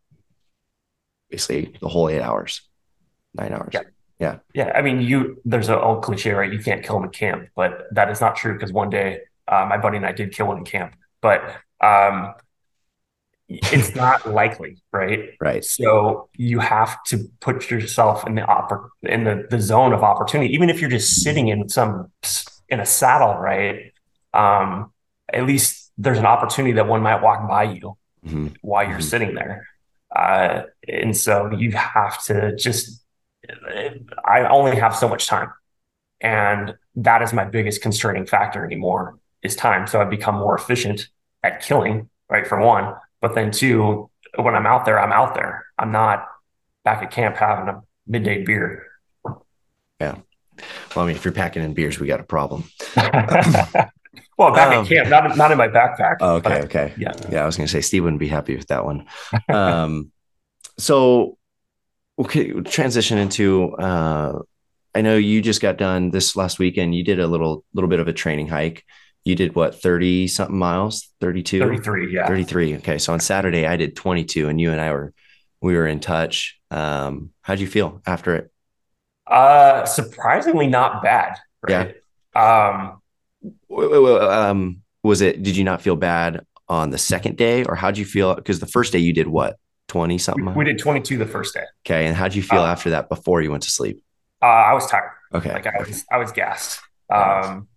basically 1.29 1.75
the 1.79 1.87
whole 1.87 2.09
eight 2.09 2.21
hours, 2.21 2.61
nine 3.33 3.53
hours. 3.53 3.71
Yeah. 3.73 3.81
Yeah. 4.19 4.37
Yeah. 4.53 4.71
I 4.73 4.81
mean, 4.81 5.01
you, 5.01 5.41
there's 5.43 5.67
an 5.67 5.75
old 5.75 6.03
cliche, 6.03 6.31
right? 6.31 6.51
You 6.51 6.59
can't 6.59 6.83
kill 6.83 6.95
them 6.95 7.05
in 7.05 7.09
camp, 7.09 7.49
but 7.55 7.87
that 7.91 8.09
is 8.09 8.21
not 8.21 8.35
true 8.37 8.53
because 8.53 8.71
one 8.71 8.89
day 8.89 9.19
uh, 9.47 9.65
my 9.67 9.77
buddy 9.77 9.97
and 9.97 10.05
I 10.05 10.13
did 10.13 10.33
kill 10.33 10.47
one 10.47 10.59
in 10.59 10.63
camp, 10.63 10.95
but 11.21 11.41
um, 11.81 12.33
it's 13.47 13.93
not 13.95 14.27
likely, 14.27 14.77
right? 14.91 15.31
Right. 15.39 15.63
So 15.63 16.29
you 16.35 16.59
have 16.59 17.03
to 17.05 17.29
put 17.41 17.69
yourself 17.69 18.25
in 18.25 18.35
the 18.35 18.41
oppor- 18.41 18.89
in 19.03 19.23
the, 19.23 19.45
the 19.49 19.61
zone 19.61 19.93
of 19.93 20.03
opportunity, 20.03 20.53
even 20.53 20.69
if 20.69 20.79
you're 20.81 20.89
just 20.89 21.21
sitting 21.21 21.49
in 21.49 21.69
some 21.69 22.11
in 22.69 22.79
a 22.79 22.85
saddle, 22.85 23.35
right? 23.35 23.93
Um, 24.33 24.91
at 25.31 25.45
least 25.45 25.91
there's 25.97 26.19
an 26.19 26.25
opportunity 26.25 26.73
that 26.73 26.87
one 26.87 27.01
might 27.01 27.21
walk 27.21 27.47
by 27.47 27.63
you 27.63 27.97
mm-hmm. 28.25 28.47
while 28.61 28.83
you're 28.83 28.93
mm-hmm. 28.93 29.01
sitting 29.01 29.35
there. 29.35 29.67
Uh, 30.15 30.63
and 30.87 31.15
so 31.15 31.51
you 31.51 31.71
have 31.71 32.23
to 32.25 32.55
just 32.55 33.05
I 34.25 34.47
only 34.49 34.75
have 34.77 34.95
so 34.95 35.07
much 35.07 35.27
time. 35.27 35.51
And 36.21 36.75
that 36.95 37.21
is 37.21 37.33
my 37.33 37.45
biggest 37.45 37.81
constraining 37.81 38.25
factor 38.25 38.65
anymore 38.65 39.19
is 39.43 39.55
time. 39.55 39.87
So 39.87 40.01
I've 40.01 40.09
become 40.09 40.35
more 40.35 40.55
efficient 40.55 41.09
at 41.43 41.61
killing, 41.61 42.09
right? 42.29 42.47
For 42.47 42.59
one. 42.59 42.95
But 43.21 43.35
then 43.35 43.51
two, 43.51 44.09
when 44.37 44.55
I'm 44.55 44.65
out 44.65 44.85
there, 44.85 44.99
I'm 44.99 45.11
out 45.11 45.35
there. 45.35 45.65
I'm 45.77 45.91
not 45.91 46.27
back 46.83 47.03
at 47.03 47.11
camp 47.11 47.37
having 47.37 47.67
a 47.67 47.81
midday 48.07 48.43
beer. 48.43 48.87
Yeah. 49.99 50.17
Well, 50.95 51.05
I 51.05 51.07
mean, 51.07 51.15
if 51.15 51.25
you're 51.25 51.33
packing 51.33 51.63
in 51.63 51.73
beers, 51.73 51.99
we 51.99 52.07
got 52.07 52.19
a 52.19 52.23
problem. 52.23 52.65
well, 52.95 54.53
back 54.53 54.75
um, 54.75 54.83
at 54.83 54.87
camp, 54.87 55.09
not, 55.09 55.37
not 55.37 55.51
in 55.51 55.57
my 55.57 55.67
backpack. 55.67 56.17
Oh, 56.21 56.35
okay. 56.35 56.61
Okay. 56.63 56.93
Yeah. 56.97 57.13
Yeah. 57.29 57.43
I 57.43 57.45
was 57.45 57.57
going 57.57 57.67
to 57.67 57.71
say, 57.71 57.81
Steve 57.81 58.03
wouldn't 58.03 58.19
be 58.19 58.27
happy 58.27 58.55
with 58.55 58.67
that 58.67 58.85
one. 58.85 59.05
Um, 59.49 60.11
so 60.77 61.37
okay, 62.19 62.51
transition 62.61 63.17
into 63.17 63.73
uh, 63.75 64.39
I 64.93 65.01
know 65.01 65.17
you 65.17 65.41
just 65.41 65.61
got 65.61 65.77
done 65.77 66.09
this 66.09 66.35
last 66.35 66.57
weekend. 66.57 66.95
You 66.95 67.03
did 67.03 67.19
a 67.19 67.27
little 67.27 67.65
little 67.73 67.89
bit 67.89 67.99
of 67.99 68.07
a 68.07 68.13
training 68.13 68.47
hike. 68.47 68.85
You 69.25 69.35
did 69.35 69.55
what, 69.55 69.81
30 69.81 70.27
something 70.27 70.57
miles? 70.57 71.09
32? 71.19 71.59
33, 71.59 72.13
yeah. 72.13 72.27
33. 72.27 72.75
Okay. 72.77 72.97
So 72.99 73.11
on 73.11 73.19
Saturday 73.19 73.65
I 73.65 73.75
did 73.75 73.95
22 73.95 74.47
and 74.47 74.61
you 74.61 74.71
and 74.71 74.79
I 74.79 74.91
were 74.91 75.13
we 75.61 75.75
were 75.75 75.87
in 75.87 75.99
touch. 75.99 76.59
Um, 76.71 77.31
how'd 77.41 77.59
you 77.59 77.67
feel 77.67 78.01
after 78.05 78.35
it? 78.35 78.51
Uh 79.27 79.85
surprisingly 79.85 80.67
not 80.67 81.01
bad. 81.01 81.35
Right? 81.67 81.95
Yeah. 82.35 82.71
Um, 82.89 83.01
um 83.71 84.81
was 85.03 85.21
it 85.21 85.43
did 85.43 85.55
you 85.57 85.63
not 85.63 85.81
feel 85.81 85.95
bad 85.95 86.45
on 86.67 86.89
the 86.89 86.97
second 86.97 87.37
day 87.37 87.63
or 87.63 87.75
how'd 87.75 87.97
you 87.97 88.05
feel? 88.05 88.35
Because 88.35 88.59
the 88.59 88.67
first 88.67 88.91
day 88.91 88.99
you 88.99 89.13
did 89.13 89.27
what? 89.27 89.57
20 89.87 90.17
something? 90.17 90.53
We 90.55 90.65
did 90.65 90.79
22 90.79 91.17
the 91.17 91.25
first 91.25 91.53
day. 91.53 91.63
Okay. 91.85 92.07
And 92.07 92.15
how'd 92.15 92.33
you 92.33 92.41
feel 92.41 92.61
uh, 92.61 92.67
after 92.67 92.89
that 92.91 93.09
before 93.09 93.41
you 93.41 93.51
went 93.51 93.63
to 93.63 93.71
sleep? 93.71 94.01
Uh, 94.41 94.45
I 94.45 94.73
was 94.73 94.87
tired. 94.87 95.11
Okay. 95.33 95.53
Like 95.53 95.67
I 95.67 95.79
was, 95.79 96.05
I 96.11 96.17
was 96.17 96.31
gassed. 96.31 96.79
Um, 97.09 97.67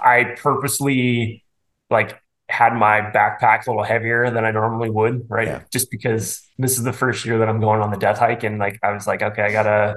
I 0.00 0.36
purposely 0.36 1.44
like 1.90 2.20
had 2.48 2.74
my 2.74 3.00
backpack 3.00 3.66
a 3.66 3.70
little 3.70 3.82
heavier 3.82 4.30
than 4.30 4.44
I 4.44 4.50
normally 4.50 4.90
would, 4.90 5.26
right? 5.28 5.48
Yeah. 5.48 5.62
Just 5.72 5.90
because 5.90 6.40
this 6.56 6.78
is 6.78 6.84
the 6.84 6.92
first 6.92 7.24
year 7.24 7.38
that 7.38 7.48
I'm 7.48 7.60
going 7.60 7.80
on 7.80 7.90
the 7.90 7.96
death 7.96 8.18
hike. 8.18 8.44
And 8.44 8.58
like, 8.58 8.78
I 8.82 8.92
was 8.92 9.06
like, 9.06 9.22
okay, 9.22 9.42
I 9.42 9.52
gotta 9.52 9.96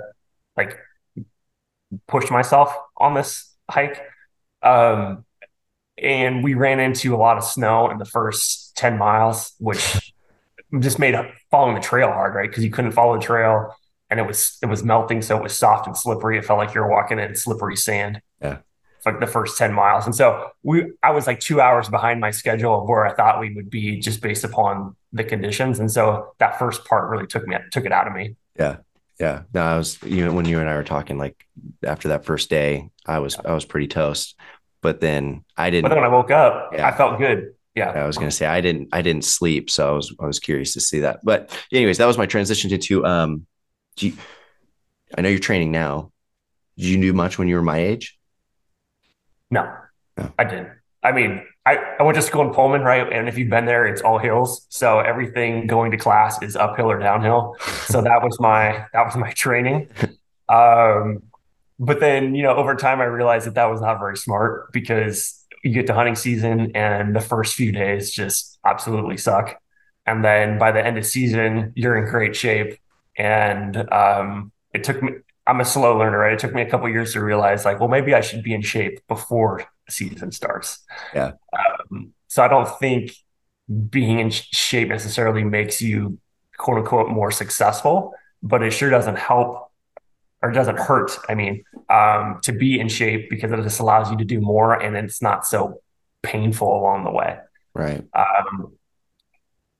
like 0.58 0.78
push 2.08 2.30
myself 2.30 2.76
on 2.98 3.14
this 3.14 3.54
hike. 3.70 4.02
Um, 4.62 5.26
and 5.98 6.44
we 6.44 6.54
ran 6.54 6.80
into 6.80 7.16
a 7.16 7.18
lot 7.18 7.38
of 7.38 7.44
snow 7.44 7.90
in 7.90 7.98
the 7.98 8.06
first 8.06 8.76
10 8.78 8.98
miles, 8.98 9.54
which 9.60 10.14
just 10.80 11.00
made 11.00 11.16
following 11.50 11.76
the 11.76 11.82
trail 11.82 12.08
hard, 12.08 12.36
right? 12.36 12.50
Because 12.50 12.64
you 12.64 12.72
couldn't 12.72 12.92
follow 12.92 13.16
the 13.16 13.24
trail 13.24 13.76
and 14.10 14.20
it 14.20 14.28
was 14.28 14.58
it 14.62 14.66
was 14.66 14.84
melting, 14.84 15.22
so 15.22 15.38
it 15.38 15.44
was 15.44 15.58
soft 15.58 15.88
and 15.88 15.98
slippery. 15.98 16.38
It 16.38 16.46
felt 16.46 16.60
like 16.60 16.76
you 16.76 16.82
were 16.82 16.90
walking 16.90 17.18
in 17.18 17.34
slippery 17.36 17.78
sand. 17.78 18.22
Yeah. 18.42 18.58
It's 18.98 19.06
like 19.06 19.20
the 19.20 19.26
first 19.26 19.58
10 19.58 19.74
miles. 19.74 20.06
And 20.06 20.14
so 20.14 20.50
we 20.64 20.92
I 21.02 21.12
was 21.12 21.28
like 21.28 21.40
two 21.40 21.62
hours 21.62 21.90
behind 21.90 22.20
my 22.20 22.30
schedule 22.30 22.82
of 22.82 22.90
where 22.90 23.06
I 23.06 23.14
thought 23.14 23.40
we 23.40 23.54
would 23.56 23.70
be 23.70 24.00
just 24.00 24.22
based 24.22 24.44
upon 24.44 24.96
the 25.14 25.24
conditions. 25.24 25.80
And 25.80 25.90
so 25.90 26.34
that 26.40 26.60
first 26.60 26.86
part 26.86 27.10
really 27.10 27.26
took 27.26 27.48
me 27.48 27.56
took 27.72 27.86
it 27.86 27.92
out 27.92 28.06
of 28.06 28.14
me. 28.14 28.36
Yeah. 28.60 28.78
Yeah. 29.22 29.44
No, 29.54 29.62
I 29.62 29.78
was 29.78 30.02
you 30.02 30.26
know, 30.26 30.34
when 30.34 30.46
you 30.46 30.60
and 30.60 30.68
I 30.68 30.76
were 30.76 30.84
talking, 30.84 31.20
like 31.20 31.46
after 31.84 32.08
that 32.08 32.26
first 32.26 32.50
day, 32.50 32.90
I 33.06 33.20
was 33.20 33.36
I 33.36 33.54
was 33.54 33.66
pretty 33.66 33.88
toast. 33.88 34.36
But 34.82 35.00
then 35.00 35.46
I 35.56 35.70
didn't 35.70 35.84
But 35.84 35.90
then 35.90 36.00
when 36.00 36.10
I 36.10 36.14
woke 36.14 36.32
up, 36.32 36.72
yeah. 36.74 36.88
I 36.88 36.92
felt 36.92 37.20
good. 37.20 37.54
Yeah. 37.76 37.92
I 37.92 38.08
was 38.08 38.18
gonna 38.18 38.32
say 38.32 38.48
I 38.48 38.62
didn't 38.62 38.90
I 38.92 39.04
didn't 39.04 39.24
sleep, 39.24 39.70
so 39.70 39.88
I 39.88 39.92
was 39.92 40.16
I 40.20 40.26
was 40.26 40.40
curious 40.40 40.74
to 40.74 40.82
see 40.82 41.02
that. 41.02 41.20
But 41.24 41.56
anyways, 41.72 42.00
that 42.00 42.08
was 42.08 42.18
my 42.18 42.26
transition 42.26 42.74
into 42.74 43.06
um 43.06 43.46
you, 44.00 44.14
I 45.16 45.22
know 45.22 45.30
you're 45.30 45.38
training 45.38 45.72
now. 45.72 46.12
Did 46.78 46.88
you 46.88 47.00
do 47.00 47.14
much 47.14 47.38
when 47.38 47.48
you 47.48 47.58
were 47.58 47.62
my 47.62 47.78
age? 47.78 48.18
No, 49.52 49.72
no. 50.18 50.34
I 50.40 50.46
didn't. 50.46 50.70
I 51.04 51.12
mean, 51.12 51.46
I, 51.66 51.78
I 52.00 52.04
went 52.04 52.16
to 52.16 52.22
school 52.24 52.42
in 52.42 52.54
Pullman, 52.54 52.82
right? 52.82 53.12
And 53.12 53.30
if 53.30 53.38
you've 53.38 53.50
been 53.50 53.66
there, 53.66 53.86
it's 53.86 54.02
all 54.02 54.18
hills. 54.18 54.66
So 54.70 55.00
everything 55.00 55.68
going 55.68 55.92
to 55.92 55.98
class 55.98 56.42
is 56.42 56.56
uphill 56.56 56.90
or 56.90 56.98
downhill. 56.98 57.56
So 57.86 58.02
that 58.02 58.24
was 58.24 58.40
my 58.40 58.86
that 58.94 59.06
was 59.06 59.16
my 59.16 59.32
training. 59.34 59.90
Um, 60.50 61.24
but 61.80 62.00
then, 62.00 62.36
you 62.36 62.44
know, 62.44 62.56
over 62.56 62.76
time, 62.76 63.02
I 63.02 63.06
realized 63.06 63.48
that 63.48 63.56
that 63.56 63.66
was 63.66 63.82
not 63.82 64.00
very 64.00 64.18
smart 64.18 64.72
because 64.72 65.44
you 65.64 65.74
get 65.74 65.88
to 65.88 65.94
hunting 65.94 66.16
season 66.16 66.72
and 66.76 67.16
the 67.16 67.20
first 67.20 67.56
few 67.56 67.72
days 67.72 68.12
just 68.12 68.60
absolutely 68.66 69.18
suck. 69.18 69.60
And 70.06 70.24
then 70.24 70.58
by 70.58 70.72
the 70.72 70.86
end 70.86 70.98
of 70.98 71.06
season, 71.06 71.74
you're 71.76 71.98
in 71.98 72.10
great 72.10 72.36
shape. 72.36 72.80
And 73.18 73.92
um, 73.92 74.52
it 74.74 74.84
took 74.84 75.02
me, 75.02 75.14
I'm 75.52 75.60
a 75.60 75.66
slow 75.66 75.98
learner, 75.98 76.18
right? 76.18 76.32
It 76.32 76.40
took 76.40 76.54
me 76.54 76.62
a 76.62 76.70
couple 76.70 76.88
years 76.88 77.12
to 77.12 77.22
realize, 77.22 77.66
like, 77.66 77.78
well, 77.78 77.90
maybe 77.90 78.14
I 78.14 78.22
should 78.22 78.42
be 78.42 78.54
in 78.54 78.62
shape 78.62 79.06
before 79.10 79.66
season 79.90 80.32
starts. 80.32 80.80
Yeah. 81.14 81.34
Um, 81.92 82.14
so 82.30 82.42
I 82.42 82.48
don't 82.48 82.70
think 82.80 83.12
being 83.90 84.20
in 84.20 84.30
shape 84.30 84.88
necessarily 84.88 85.44
makes 85.44 85.82
you 85.82 86.20
quote 86.58 86.78
unquote 86.78 87.10
more 87.10 87.32
successful, 87.32 88.14
but 88.42 88.64
it 88.64 88.72
sure 88.72 88.90
doesn't 88.90 89.18
help 89.18 89.70
or 90.42 90.54
doesn't 90.54 90.80
hurt. 90.80 91.20
I 91.28 91.36
mean, 91.36 91.66
um, 91.90 92.40
to 92.44 92.54
be 92.54 92.80
in 92.80 92.88
shape 92.88 93.30
because 93.30 93.52
it 93.52 93.62
just 93.62 93.82
allows 93.82 94.10
you 94.10 94.16
to 94.20 94.26
do 94.26 94.40
more 94.40 94.74
and 94.74 94.96
it's 94.96 95.22
not 95.22 95.46
so 95.46 95.82
painful 96.24 96.80
along 96.80 97.04
the 97.04 97.12
way. 97.12 97.38
Right. 97.74 98.06
Um, 98.14 98.78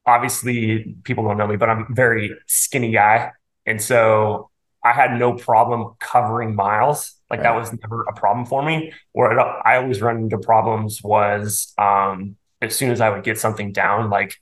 obviously, 0.06 0.98
people 1.06 1.24
don't 1.24 1.38
know 1.38 1.48
me, 1.48 1.56
but 1.56 1.70
I'm 1.70 1.88
a 1.90 1.94
very 1.94 2.36
skinny 2.46 2.92
guy. 2.92 3.32
And 3.66 3.82
so 3.82 4.51
I 4.84 4.94
had 4.94 5.18
no 5.18 5.34
problem 5.34 5.96
covering 6.00 6.56
miles. 6.56 7.14
Like 7.30 7.40
right. 7.40 7.44
that 7.44 7.56
was 7.56 7.72
never 7.72 8.04
a 8.04 8.14
problem 8.14 8.46
for 8.46 8.64
me. 8.64 8.94
Where 9.14 9.40
I 9.40 9.78
always 9.78 10.02
run 10.02 10.18
into 10.18 10.38
problems 10.38 11.02
was 11.04 11.74
um, 11.78 12.36
as 12.62 12.76
soon 12.76 12.92
as 12.92 13.00
I 13.00 13.10
would 13.10 13.24
get 13.24 13.40
something 13.40 13.72
down, 13.72 14.10
like 14.10 14.38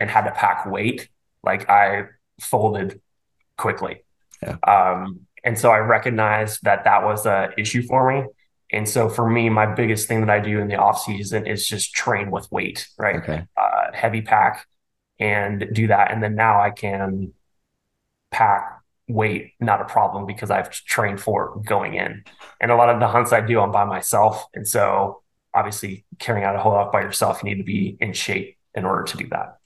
and 0.00 0.10
had 0.10 0.22
to 0.22 0.32
pack 0.32 0.66
weight, 0.66 1.08
like 1.42 1.68
I 1.68 2.06
folded 2.40 3.00
quickly. 3.56 4.04
Yeah. 4.42 4.56
Um, 4.66 5.26
and 5.44 5.58
so 5.58 5.70
I 5.70 5.78
recognized 5.78 6.64
that 6.64 6.84
that 6.84 7.04
was 7.04 7.26
a 7.26 7.50
issue 7.56 7.82
for 7.82 8.12
me. 8.12 8.26
And 8.72 8.88
so 8.88 9.08
for 9.08 9.28
me, 9.28 9.48
my 9.50 9.66
biggest 9.66 10.08
thing 10.08 10.20
that 10.20 10.30
I 10.30 10.40
do 10.40 10.58
in 10.58 10.68
the 10.68 10.76
off 10.76 11.02
season 11.02 11.46
is 11.46 11.68
just 11.68 11.92
train 11.92 12.30
with 12.30 12.50
weight, 12.50 12.88
right? 12.96 13.16
Okay. 13.16 13.44
Uh, 13.56 13.92
heavy 13.92 14.22
pack 14.22 14.66
and 15.20 15.68
do 15.72 15.88
that. 15.88 16.10
And 16.10 16.22
then 16.22 16.34
now 16.34 16.60
I 16.60 16.70
can 16.70 17.34
pack 18.30 18.81
weight, 19.12 19.52
not 19.60 19.80
a 19.80 19.84
problem 19.84 20.26
because 20.26 20.50
I've 20.50 20.70
trained 20.70 21.20
for 21.20 21.60
going 21.64 21.94
in. 21.94 22.24
And 22.60 22.70
a 22.70 22.76
lot 22.76 22.88
of 22.88 23.00
the 23.00 23.08
hunts 23.08 23.32
I 23.32 23.40
do, 23.40 23.60
I'm 23.60 23.72
by 23.72 23.84
myself. 23.84 24.44
And 24.54 24.66
so 24.66 25.22
obviously 25.54 26.04
carrying 26.18 26.44
out 26.44 26.56
a 26.56 26.58
whole 26.58 26.72
lot 26.72 26.92
by 26.92 27.02
yourself, 27.02 27.42
you 27.42 27.50
need 27.50 27.58
to 27.58 27.64
be 27.64 27.96
in 28.00 28.12
shape 28.12 28.56
in 28.74 28.84
order 28.84 29.04
to 29.04 29.16
do 29.16 29.28
that 29.28 29.58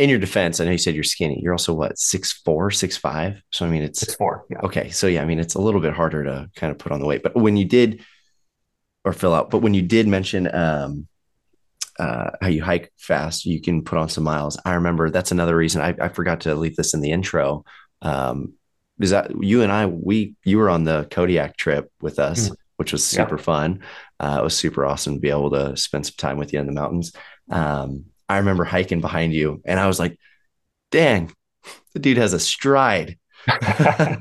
in 0.00 0.08
your 0.08 0.18
defense, 0.18 0.60
I 0.60 0.64
know 0.64 0.70
you 0.70 0.78
said 0.78 0.94
you're 0.94 1.04
skinny. 1.04 1.38
You're 1.42 1.52
also 1.52 1.74
what 1.74 1.98
six 1.98 2.32
four, 2.32 2.70
six 2.70 2.96
five. 2.96 3.42
So 3.52 3.66
I 3.66 3.68
mean, 3.68 3.82
it's 3.82 4.00
six 4.00 4.14
four. 4.14 4.46
Yeah. 4.48 4.60
Okay, 4.64 4.88
so 4.88 5.06
yeah, 5.06 5.20
I 5.20 5.26
mean, 5.26 5.38
it's 5.38 5.56
a 5.56 5.60
little 5.60 5.80
bit 5.80 5.92
harder 5.92 6.24
to 6.24 6.50
kind 6.56 6.70
of 6.70 6.78
put 6.78 6.90
on 6.90 7.00
the 7.00 7.06
weight. 7.06 7.22
But 7.22 7.36
when 7.36 7.58
you 7.58 7.66
did, 7.66 8.02
or 9.04 9.12
fill 9.12 9.34
out, 9.34 9.50
but 9.50 9.58
when 9.58 9.74
you 9.74 9.82
did 9.82 10.08
mention 10.08 10.52
um, 10.54 11.06
uh, 11.98 12.30
how 12.40 12.48
you 12.48 12.62
hike 12.62 12.90
fast, 12.96 13.44
you 13.44 13.60
can 13.60 13.84
put 13.84 13.98
on 13.98 14.08
some 14.08 14.24
miles. 14.24 14.58
I 14.64 14.74
remember 14.74 15.10
that's 15.10 15.32
another 15.32 15.54
reason 15.54 15.82
I, 15.82 15.94
I 16.00 16.08
forgot 16.08 16.40
to 16.42 16.54
leave 16.54 16.76
this 16.76 16.94
in 16.94 17.02
the 17.02 17.12
intro. 17.12 17.64
Um, 18.00 18.54
is 19.00 19.10
that 19.10 19.32
you 19.42 19.62
and 19.62 19.72
I, 19.72 19.86
we, 19.86 20.34
you 20.44 20.58
were 20.58 20.70
on 20.70 20.84
the 20.84 21.06
Kodiak 21.10 21.56
trip 21.56 21.90
with 22.00 22.18
us, 22.18 22.50
mm. 22.50 22.56
which 22.76 22.92
was 22.92 23.04
super 23.04 23.36
yeah. 23.36 23.42
fun. 23.42 23.82
Uh, 24.18 24.38
it 24.40 24.44
was 24.44 24.56
super 24.56 24.84
awesome 24.84 25.14
to 25.14 25.20
be 25.20 25.30
able 25.30 25.50
to 25.50 25.76
spend 25.76 26.06
some 26.06 26.14
time 26.18 26.36
with 26.36 26.52
you 26.52 26.60
in 26.60 26.66
the 26.66 26.72
mountains. 26.72 27.12
Um, 27.50 28.04
I 28.28 28.38
remember 28.38 28.64
hiking 28.64 29.00
behind 29.00 29.32
you 29.32 29.62
and 29.64 29.80
I 29.80 29.86
was 29.86 29.98
like, 29.98 30.18
dang, 30.90 31.32
the 31.94 32.00
dude 32.00 32.18
has 32.18 32.32
a 32.32 32.40
stride. 32.40 33.18
I 33.48 34.18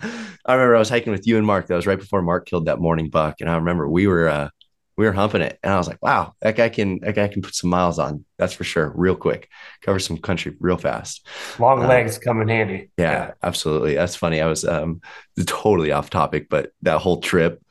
remember 0.47 0.75
I 0.75 0.79
was 0.79 0.89
hiking 0.89 1.11
with 1.11 1.27
you 1.27 1.37
and 1.37 1.45
Mark. 1.45 1.67
That 1.67 1.75
was 1.75 1.85
right 1.85 1.99
before 1.99 2.21
Mark 2.21 2.47
killed 2.47 2.65
that 2.65 2.79
morning 2.79 3.09
buck. 3.09 3.35
And 3.41 3.49
I 3.49 3.57
remember 3.57 3.87
we 3.87 4.07
were, 4.07 4.29
uh, 4.29 4.49
we 4.99 5.05
were 5.05 5.13
humping 5.13 5.41
it. 5.41 5.57
And 5.63 5.71
I 5.71 5.77
was 5.77 5.87
like, 5.87 6.01
wow, 6.01 6.33
that 6.41 6.57
guy 6.57 6.67
can 6.67 6.99
that 6.99 7.15
guy 7.15 7.29
can 7.29 7.41
put 7.41 7.55
some 7.55 7.69
miles 7.69 7.99
on. 7.99 8.25
That's 8.37 8.51
for 8.51 8.65
sure. 8.65 8.91
Real 8.93 9.15
quick. 9.15 9.47
Cover 9.81 9.97
some 9.97 10.17
country 10.17 10.57
real 10.59 10.75
fast. 10.75 11.25
Long 11.57 11.81
uh, 11.81 11.87
legs 11.87 12.17
come 12.17 12.41
in 12.41 12.49
handy. 12.49 12.91
Yeah, 12.97 13.11
yeah, 13.11 13.31
absolutely. 13.41 13.95
That's 13.95 14.17
funny. 14.17 14.41
I 14.41 14.47
was 14.47 14.65
um 14.65 14.99
totally 15.45 15.93
off 15.93 16.09
topic, 16.09 16.49
but 16.49 16.73
that 16.81 16.99
whole 16.99 17.21
trip, 17.21 17.63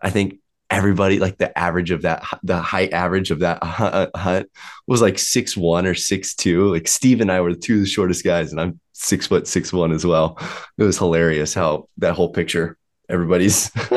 I 0.00 0.10
think 0.10 0.38
everybody 0.70 1.18
like 1.18 1.38
the 1.38 1.58
average 1.58 1.90
of 1.90 2.02
that 2.02 2.24
the 2.44 2.58
height 2.58 2.92
average 2.92 3.32
of 3.32 3.40
that 3.40 3.58
hunt 3.62 4.48
was 4.86 5.02
like 5.02 5.18
six 5.18 5.56
one 5.56 5.86
or 5.86 5.94
six 5.94 6.34
two 6.34 6.72
like 6.72 6.88
steve 6.88 7.20
and 7.20 7.30
i 7.30 7.38
were 7.38 7.52
the 7.52 7.60
two 7.60 7.74
of 7.74 7.80
the 7.80 7.86
shortest 7.86 8.24
guys 8.24 8.50
and 8.50 8.58
i'm 8.58 8.80
six 8.92 9.26
foot 9.26 9.46
six 9.46 9.74
one 9.74 9.92
as 9.92 10.06
well 10.06 10.38
it 10.78 10.82
was 10.82 10.96
hilarious 10.96 11.52
how 11.52 11.86
that 11.98 12.14
whole 12.14 12.30
picture 12.30 12.78
everybody's 13.10 13.70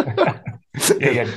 yeah, 0.99 1.27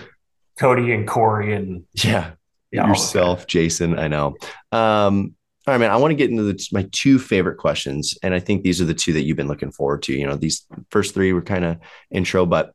Cody 0.61 0.92
and 0.92 1.09
Corey 1.09 1.55
and 1.55 1.85
yeah, 1.94 2.33
yeah 2.70 2.87
yourself, 2.87 3.46
Jason. 3.46 3.99
I 3.99 4.09
know. 4.09 4.37
Um, 4.73 5.35
all 5.66 5.75
right, 5.75 5.79
man. 5.79 5.90
I 5.90 5.96
want 5.96 6.11
to 6.11 6.16
get 6.16 6.29
into 6.29 6.42
the, 6.42 6.68
my 6.70 6.87
two 6.92 7.18
favorite 7.18 7.57
questions, 7.57 8.18
and 8.23 8.35
I 8.35 8.40
think 8.40 8.62
these 8.62 8.79
are 8.79 8.85
the 8.85 8.92
two 8.92 9.14
that 9.14 9.23
you've 9.23 9.38
been 9.38 9.49
looking 9.49 9.73
forward 9.73 10.03
to. 10.05 10.12
You 10.12 10.27
know, 10.27 10.37
these 10.37 10.66
first 10.90 11.14
three 11.14 11.33
were 11.33 11.40
kind 11.40 11.64
of 11.64 11.79
intro, 12.11 12.44
but 12.44 12.75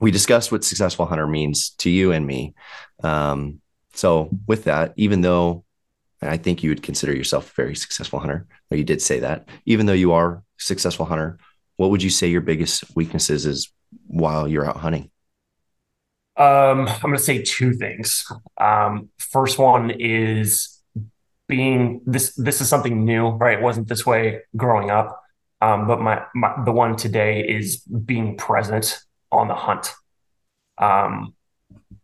we 0.00 0.10
discussed 0.10 0.50
what 0.50 0.64
successful 0.64 1.04
hunter 1.04 1.26
means 1.26 1.70
to 1.78 1.90
you 1.90 2.12
and 2.12 2.26
me. 2.26 2.54
Um, 3.02 3.60
so, 3.92 4.30
with 4.46 4.64
that, 4.64 4.94
even 4.96 5.20
though 5.20 5.64
I 6.22 6.38
think 6.38 6.62
you 6.62 6.70
would 6.70 6.82
consider 6.82 7.14
yourself 7.14 7.50
a 7.50 7.54
very 7.54 7.76
successful 7.76 8.20
hunter, 8.20 8.46
or 8.70 8.78
you 8.78 8.84
did 8.84 9.02
say 9.02 9.20
that, 9.20 9.50
even 9.66 9.84
though 9.84 9.92
you 9.92 10.12
are 10.12 10.32
a 10.36 10.42
successful 10.56 11.04
hunter, 11.04 11.38
what 11.76 11.90
would 11.90 12.02
you 12.02 12.10
say 12.10 12.28
your 12.28 12.40
biggest 12.40 12.84
weaknesses 12.96 13.44
is 13.44 13.70
while 14.06 14.48
you're 14.48 14.66
out 14.66 14.78
hunting? 14.78 15.10
Um, 16.36 16.86
I'm 16.86 17.00
going 17.00 17.16
to 17.16 17.22
say 17.22 17.42
two 17.42 17.72
things. 17.72 18.30
Um, 18.58 19.08
first 19.18 19.58
one 19.58 19.90
is 19.90 20.82
being 21.48 22.02
this. 22.04 22.34
This 22.34 22.60
is 22.60 22.68
something 22.68 23.04
new, 23.04 23.28
right? 23.28 23.58
It 23.58 23.62
wasn't 23.62 23.88
this 23.88 24.04
way 24.04 24.42
growing 24.56 24.90
up, 24.90 25.22
um, 25.60 25.86
but 25.86 26.00
my, 26.00 26.22
my 26.34 26.52
the 26.64 26.72
one 26.72 26.96
today 26.96 27.40
is 27.40 27.78
being 27.78 28.36
present 28.36 28.98
on 29.32 29.48
the 29.48 29.54
hunt. 29.54 29.94
Um, 30.78 31.34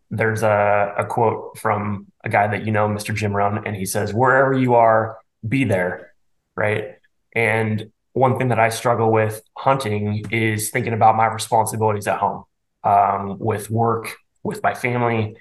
there's 0.09 0.41
a, 0.43 0.93
a 0.97 1.05
quote 1.05 1.57
from 1.59 2.07
a 2.23 2.29
guy 2.29 2.47
that 2.47 2.65
you 2.65 2.71
know, 2.71 2.87
Mr. 2.87 3.13
Jim 3.13 3.35
Rohn, 3.35 3.61
and 3.67 3.75
he 3.75 3.85
says, 3.85 4.13
"Wherever 4.13 4.57
you 4.57 4.75
are, 4.75 5.17
be 5.47 5.63
there." 5.63 6.11
Right, 6.55 6.95
and 7.35 7.91
one 8.13 8.37
thing 8.37 8.47
that 8.49 8.59
I 8.59 8.69
struggle 8.69 9.11
with 9.11 9.41
hunting 9.57 10.23
is 10.31 10.69
thinking 10.69 10.93
about 10.93 11.15
my 11.15 11.27
responsibilities 11.27 12.07
at 12.07 12.19
home 12.19 12.45
um, 12.83 13.37
with 13.39 13.69
work 13.69 14.15
with 14.43 14.61
my 14.61 14.73
family. 14.73 15.35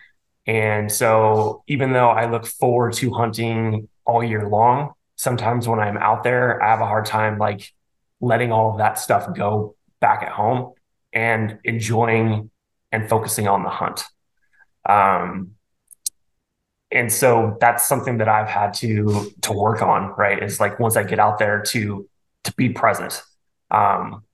And 0.47 0.91
so 0.91 1.63
even 1.69 1.93
though 1.93 2.11
I 2.11 2.31
look 2.31 2.47
forward 2.47 2.95
to 2.95 3.13
hunting 3.13 3.89
all 4.05 4.25
year 4.25 4.49
long, 4.49 4.93
sometimes 5.17 5.69
when 5.69 5.79
I'm 5.79 5.97
out 5.97 6.25
there, 6.25 6.63
I 6.63 6.71
have 6.71 6.81
a 6.81 6.87
hard 6.87 7.07
time 7.07 7.39
like 7.39 7.73
letting 8.21 8.53
all 8.53 8.73
of 8.73 8.79
that 8.79 8.99
stuff 8.99 9.35
go 9.37 9.77
back 10.01 10.23
at 10.23 10.31
home 10.31 10.73
and 11.13 11.59
enjoying 11.65 12.51
and 12.91 13.09
focusing 13.09 13.49
on 13.49 13.63
the 13.63 13.69
hunt. 13.69 14.05
Um, 14.89 15.53
and 16.91 17.11
so 17.11 17.57
that's 17.61 17.87
something 17.87 18.19
that 18.19 18.29
I've 18.29 18.49
had 18.49 18.75
to 18.75 19.33
to 19.43 19.53
work 19.53 19.81
on, 19.81 20.15
right? 20.19 20.43
Is 20.43 20.61
like 20.61 20.79
once 20.79 20.97
I 20.97 21.05
get 21.05 21.19
out 21.19 21.39
there 21.39 21.63
to 21.69 22.09
to 22.45 22.55
be 22.55 22.69
present. 22.69 23.23
Um, 23.71 24.25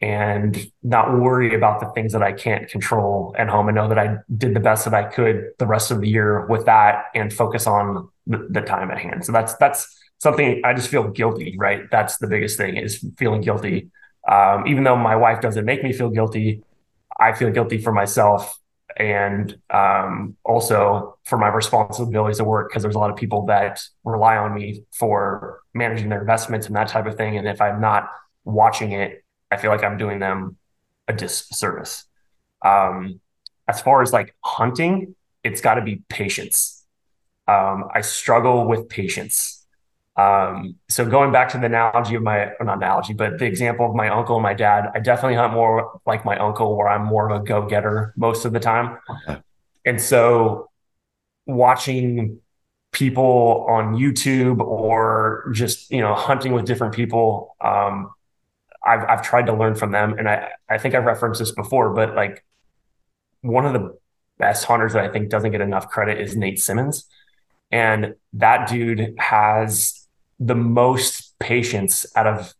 and 0.00 0.70
not 0.82 1.18
worry 1.18 1.54
about 1.54 1.80
the 1.80 1.86
things 1.90 2.12
that 2.12 2.22
I 2.22 2.32
can't 2.32 2.68
control 2.68 3.34
at 3.38 3.48
home 3.48 3.68
and 3.68 3.76
know 3.76 3.88
that 3.88 3.98
I 3.98 4.16
did 4.34 4.54
the 4.54 4.60
best 4.60 4.86
that 4.86 4.94
I 4.94 5.04
could 5.04 5.50
the 5.58 5.66
rest 5.66 5.90
of 5.90 6.00
the 6.00 6.08
year 6.08 6.46
with 6.46 6.64
that 6.66 7.04
and 7.14 7.32
focus 7.32 7.66
on 7.66 8.08
the, 8.26 8.48
the, 8.50 8.62
time 8.62 8.90
at 8.90 8.98
hand. 8.98 9.26
So 9.26 9.32
that's 9.32 9.54
that's 9.56 9.86
something 10.18 10.62
I 10.64 10.72
just 10.72 10.88
feel 10.88 11.08
guilty, 11.10 11.54
right? 11.58 11.82
That's 11.90 12.16
the 12.16 12.28
biggest 12.28 12.56
thing 12.56 12.76
is 12.76 13.04
feeling 13.18 13.42
guilty. 13.42 13.90
Um, 14.30 14.66
even 14.66 14.84
though 14.84 14.96
my 14.96 15.16
wife 15.16 15.42
doesn't 15.42 15.64
make 15.64 15.82
me 15.82 15.92
feel 15.92 16.10
guilty, 16.10 16.62
I 17.18 17.34
feel 17.34 17.50
guilty 17.50 17.78
for 17.78 17.92
myself 17.92 18.58
and 18.96 19.58
um, 19.70 20.36
also 20.44 21.18
for 21.24 21.38
my 21.38 21.48
responsibilities 21.48 22.40
at 22.40 22.46
work 22.46 22.70
because 22.70 22.82
there's 22.82 22.94
a 22.94 22.98
lot 22.98 23.10
of 23.10 23.16
people 23.16 23.46
that 23.46 23.82
rely 24.04 24.36
on 24.36 24.54
me 24.54 24.84
for 24.92 25.60
managing 25.74 26.08
their 26.08 26.20
investments 26.20 26.66
and 26.66 26.76
that 26.76 26.88
type 26.88 27.06
of 27.06 27.16
thing. 27.16 27.36
And 27.36 27.46
if 27.46 27.60
I'm 27.60 27.80
not 27.80 28.10
watching 28.44 28.92
it 28.92 29.24
I 29.50 29.56
feel 29.56 29.70
like 29.70 29.84
I'm 29.84 29.98
doing 29.98 30.18
them 30.18 30.56
a 31.08 31.12
disservice. 31.12 32.04
Um, 32.64 33.20
as 33.68 33.80
far 33.80 34.02
as 34.02 34.12
like 34.12 34.34
hunting, 34.44 35.14
it's 35.42 35.60
got 35.60 35.74
to 35.74 35.82
be 35.82 36.02
patience. 36.08 36.84
Um, 37.48 37.88
I 37.94 38.00
struggle 38.02 38.66
with 38.66 38.88
patience. 38.88 39.66
Um, 40.16 40.76
so 40.88 41.08
going 41.08 41.32
back 41.32 41.48
to 41.50 41.58
the 41.58 41.66
analogy 41.66 42.14
of 42.14 42.22
my 42.22 42.52
not 42.60 42.76
analogy, 42.76 43.14
but 43.14 43.38
the 43.38 43.46
example 43.46 43.86
of 43.86 43.94
my 43.94 44.08
uncle 44.10 44.36
and 44.36 44.42
my 44.42 44.54
dad, 44.54 44.86
I 44.94 44.98
definitely 45.00 45.36
hunt 45.36 45.54
more 45.54 46.00
like 46.04 46.24
my 46.24 46.36
uncle, 46.38 46.76
where 46.76 46.88
I'm 46.88 47.04
more 47.04 47.30
of 47.30 47.40
a 47.40 47.44
go 47.44 47.66
getter 47.66 48.12
most 48.16 48.44
of 48.44 48.52
the 48.52 48.60
time. 48.60 48.98
And 49.86 50.00
so 50.00 50.68
watching 51.46 52.40
people 52.92 53.66
on 53.68 53.94
YouTube 53.94 54.60
or 54.60 55.50
just 55.52 55.90
you 55.90 56.00
know 56.00 56.14
hunting 56.14 56.52
with 56.52 56.66
different 56.66 56.94
people, 56.94 57.56
um, 57.60 58.10
I've 58.84 59.04
I've 59.08 59.22
tried 59.22 59.46
to 59.46 59.52
learn 59.52 59.74
from 59.74 59.92
them, 59.92 60.14
and 60.18 60.28
I 60.28 60.50
I 60.68 60.78
think 60.78 60.94
I've 60.94 61.04
referenced 61.04 61.40
this 61.40 61.52
before, 61.52 61.90
but 61.94 62.14
like 62.14 62.44
one 63.42 63.66
of 63.66 63.72
the 63.72 63.98
best 64.38 64.64
hunters 64.64 64.94
that 64.94 65.04
I 65.04 65.08
think 65.12 65.30
doesn't 65.30 65.52
get 65.52 65.60
enough 65.60 65.88
credit 65.88 66.20
is 66.20 66.36
Nate 66.36 66.58
Simmons, 66.58 67.06
and 67.70 68.14
that 68.34 68.68
dude 68.68 69.14
has 69.18 70.06
the 70.38 70.54
most 70.54 71.38
patience 71.38 72.06
out 72.16 72.26
of 72.26 72.54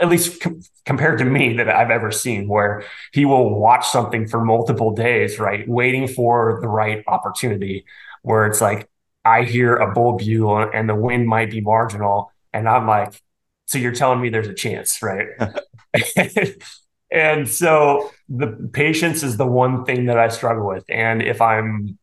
at 0.00 0.08
least 0.08 0.40
com- 0.40 0.60
compared 0.86 1.18
to 1.18 1.24
me 1.24 1.56
that 1.56 1.68
I've 1.68 1.90
ever 1.90 2.10
seen, 2.10 2.48
where 2.48 2.84
he 3.12 3.24
will 3.24 3.58
watch 3.58 3.86
something 3.88 4.26
for 4.26 4.44
multiple 4.44 4.92
days, 4.94 5.38
right, 5.38 5.68
waiting 5.68 6.08
for 6.08 6.58
the 6.62 6.68
right 6.68 7.04
opportunity. 7.06 7.84
Where 8.22 8.46
it's 8.46 8.60
like 8.60 8.88
I 9.24 9.42
hear 9.42 9.76
a 9.76 9.92
bull 9.92 10.16
bugle 10.16 10.70
and 10.72 10.88
the 10.88 10.94
wind 10.94 11.26
might 11.28 11.50
be 11.50 11.60
marginal, 11.60 12.32
and 12.52 12.68
I'm 12.68 12.86
like, 12.86 13.20
so 13.66 13.78
you're 13.78 13.92
telling 13.92 14.20
me 14.20 14.28
there's 14.28 14.48
a 14.48 14.54
chance, 14.54 15.02
right? 15.02 15.26
and 17.10 17.48
so 17.48 18.10
the 18.28 18.70
patience 18.72 19.22
is 19.22 19.36
the 19.36 19.46
one 19.46 19.84
thing 19.84 20.06
that 20.06 20.18
I 20.18 20.28
struggle 20.28 20.66
with. 20.66 20.84
And 20.88 21.22
if 21.22 21.40
I'm, 21.40 21.98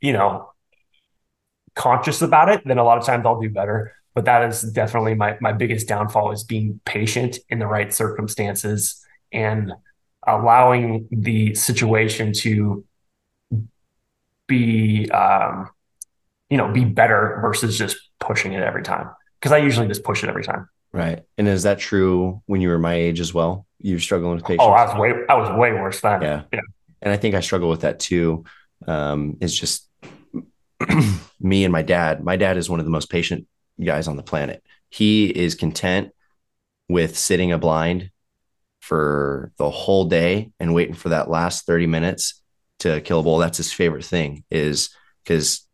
you 0.00 0.12
know, 0.12 0.50
conscious 1.74 2.22
about 2.22 2.48
it, 2.48 2.62
then 2.64 2.78
a 2.78 2.84
lot 2.84 2.98
of 2.98 3.04
times 3.04 3.24
I'll 3.26 3.40
do 3.40 3.50
better. 3.50 3.92
But 4.14 4.24
that 4.24 4.48
is 4.48 4.62
definitely 4.62 5.14
my 5.14 5.36
my 5.40 5.52
biggest 5.52 5.88
downfall 5.88 6.32
is 6.32 6.42
being 6.42 6.80
patient 6.86 7.38
in 7.50 7.58
the 7.58 7.66
right 7.66 7.92
circumstances 7.92 9.04
and 9.30 9.72
allowing 10.26 11.06
the 11.10 11.54
situation 11.54 12.32
to 12.32 12.84
be 14.46 15.10
um, 15.10 15.68
you 16.48 16.56
know 16.56 16.72
be 16.72 16.84
better 16.84 17.38
versus 17.42 17.76
just 17.76 17.96
pushing 18.18 18.54
it 18.54 18.62
every 18.62 18.82
time 18.82 19.10
because 19.38 19.52
I 19.52 19.58
usually 19.58 19.86
just 19.86 20.02
push 20.02 20.24
it 20.24 20.30
every 20.30 20.44
time. 20.44 20.68
Right. 20.96 21.22
And 21.36 21.46
is 21.46 21.64
that 21.64 21.78
true 21.78 22.40
when 22.46 22.62
you 22.62 22.70
were 22.70 22.78
my 22.78 22.94
age 22.94 23.20
as 23.20 23.34
well? 23.34 23.66
You 23.80 23.96
were 23.96 24.00
struggling 24.00 24.34
with 24.34 24.44
patience? 24.44 24.62
Oh, 24.62 24.70
I 24.70 24.86
was 24.86 24.98
way, 24.98 25.12
I 25.28 25.34
was 25.34 25.58
way 25.58 25.72
worse 25.72 26.00
then. 26.00 26.22
Yeah. 26.22 26.42
Yeah. 26.50 26.60
And 27.02 27.12
I 27.12 27.18
think 27.18 27.34
I 27.34 27.40
struggle 27.40 27.68
with 27.68 27.82
that 27.82 28.00
too. 28.00 28.44
Um, 28.86 29.36
it's 29.42 29.54
just 29.54 29.90
me 31.38 31.64
and 31.64 31.72
my 31.72 31.82
dad. 31.82 32.24
My 32.24 32.36
dad 32.36 32.56
is 32.56 32.70
one 32.70 32.80
of 32.80 32.86
the 32.86 32.90
most 32.90 33.10
patient 33.10 33.46
guys 33.82 34.08
on 34.08 34.16
the 34.16 34.22
planet. 34.22 34.62
He 34.88 35.26
is 35.26 35.54
content 35.54 36.12
with 36.88 37.18
sitting 37.18 37.52
a 37.52 37.58
blind 37.58 38.10
for 38.80 39.52
the 39.58 39.68
whole 39.68 40.06
day 40.06 40.50
and 40.58 40.72
waiting 40.72 40.94
for 40.94 41.10
that 41.10 41.28
last 41.28 41.66
30 41.66 41.86
minutes 41.88 42.40
to 42.78 43.02
kill 43.02 43.20
a 43.20 43.22
bull. 43.22 43.36
That's 43.36 43.58
his 43.58 43.72
favorite 43.72 44.04
thing 44.04 44.44
is 44.50 44.90
because, 45.22 45.66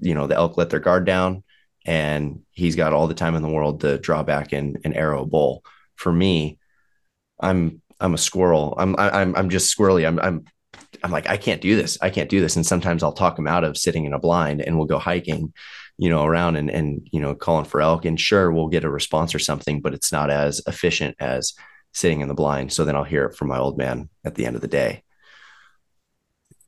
you 0.00 0.14
know, 0.14 0.28
the 0.28 0.36
elk 0.36 0.56
let 0.56 0.70
their 0.70 0.78
guard 0.78 1.04
down 1.04 1.42
and 1.84 2.40
he's 2.50 2.76
got 2.76 2.92
all 2.92 3.08
the 3.08 3.14
time 3.14 3.34
in 3.34 3.42
the 3.42 3.48
world 3.48 3.80
to 3.80 3.98
draw 3.98 4.22
back 4.22 4.52
and, 4.52 4.78
and 4.84 4.96
arrow 4.96 5.22
a 5.22 5.26
bull. 5.26 5.64
For 5.96 6.12
me, 6.12 6.58
I'm 7.40 7.82
I'm 8.00 8.14
a 8.14 8.18
squirrel. 8.18 8.74
I'm 8.78 8.94
I'm 8.98 9.34
I'm 9.36 9.50
just 9.50 9.76
squirrely. 9.76 10.06
I'm 10.06 10.18
I'm 10.18 10.44
I'm 11.02 11.10
like, 11.10 11.28
I 11.28 11.36
can't 11.36 11.60
do 11.60 11.76
this. 11.76 11.98
I 12.00 12.10
can't 12.10 12.30
do 12.30 12.40
this. 12.40 12.56
And 12.56 12.66
sometimes 12.66 13.02
I'll 13.02 13.12
talk 13.12 13.38
him 13.38 13.46
out 13.46 13.64
of 13.64 13.76
sitting 13.76 14.04
in 14.04 14.12
a 14.12 14.18
blind 14.18 14.60
and 14.60 14.76
we'll 14.76 14.86
go 14.86 14.98
hiking, 14.98 15.52
you 15.98 16.08
know, 16.08 16.24
around 16.24 16.56
and, 16.56 16.70
and, 16.70 17.08
you 17.12 17.20
know, 17.20 17.34
calling 17.34 17.64
for 17.64 17.80
elk 17.80 18.04
and 18.04 18.20
sure, 18.20 18.52
we'll 18.52 18.68
get 18.68 18.84
a 18.84 18.90
response 18.90 19.34
or 19.34 19.38
something, 19.38 19.80
but 19.80 19.94
it's 19.94 20.12
not 20.12 20.30
as 20.30 20.60
efficient 20.66 21.16
as 21.18 21.54
sitting 21.92 22.20
in 22.20 22.28
the 22.28 22.34
blind. 22.34 22.72
So 22.72 22.84
then 22.84 22.96
I'll 22.96 23.04
hear 23.04 23.26
it 23.26 23.36
from 23.36 23.48
my 23.48 23.58
old 23.58 23.76
man 23.76 24.08
at 24.24 24.34
the 24.34 24.46
end 24.46 24.56
of 24.56 24.62
the 24.62 24.68
day. 24.68 25.02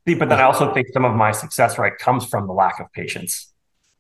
See, 0.07 0.14
but 0.14 0.29
then 0.29 0.38
I 0.38 0.42
also 0.42 0.72
think 0.74 0.88
some 0.92 1.05
of 1.05 1.14
my 1.14 1.33
success, 1.33 1.79
right, 1.79 1.96
comes 1.96 2.27
from 2.27 2.46
the 2.46 2.53
lack 2.53 2.79
of 2.79 2.92
patience. 2.92 3.54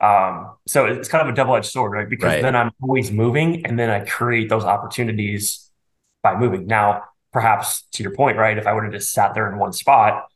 Um, 0.04 0.56
so 0.66 0.86
it's 0.86 1.08
kind 1.08 1.26
of 1.26 1.32
a 1.32 1.36
double 1.36 1.56
edged 1.56 1.70
sword, 1.70 1.92
right? 1.92 2.08
Because 2.08 2.34
right. 2.34 2.42
then 2.42 2.54
I'm 2.54 2.72
always 2.82 3.10
moving 3.10 3.64
and 3.64 3.78
then 3.78 3.90
I 3.90 4.00
create 4.04 4.48
those 4.48 4.64
opportunities 4.64 5.70
by 6.22 6.36
moving. 6.36 6.66
Now, 6.66 7.04
perhaps 7.32 7.84
to 7.92 8.02
your 8.02 8.12
point, 8.14 8.36
right? 8.36 8.58
If 8.58 8.66
I 8.66 8.72
would 8.72 8.84
have 8.84 8.92
just 8.92 9.12
sat 9.12 9.34
there 9.34 9.50
in 9.50 9.58
one 9.58 9.72
spot, 9.72 10.26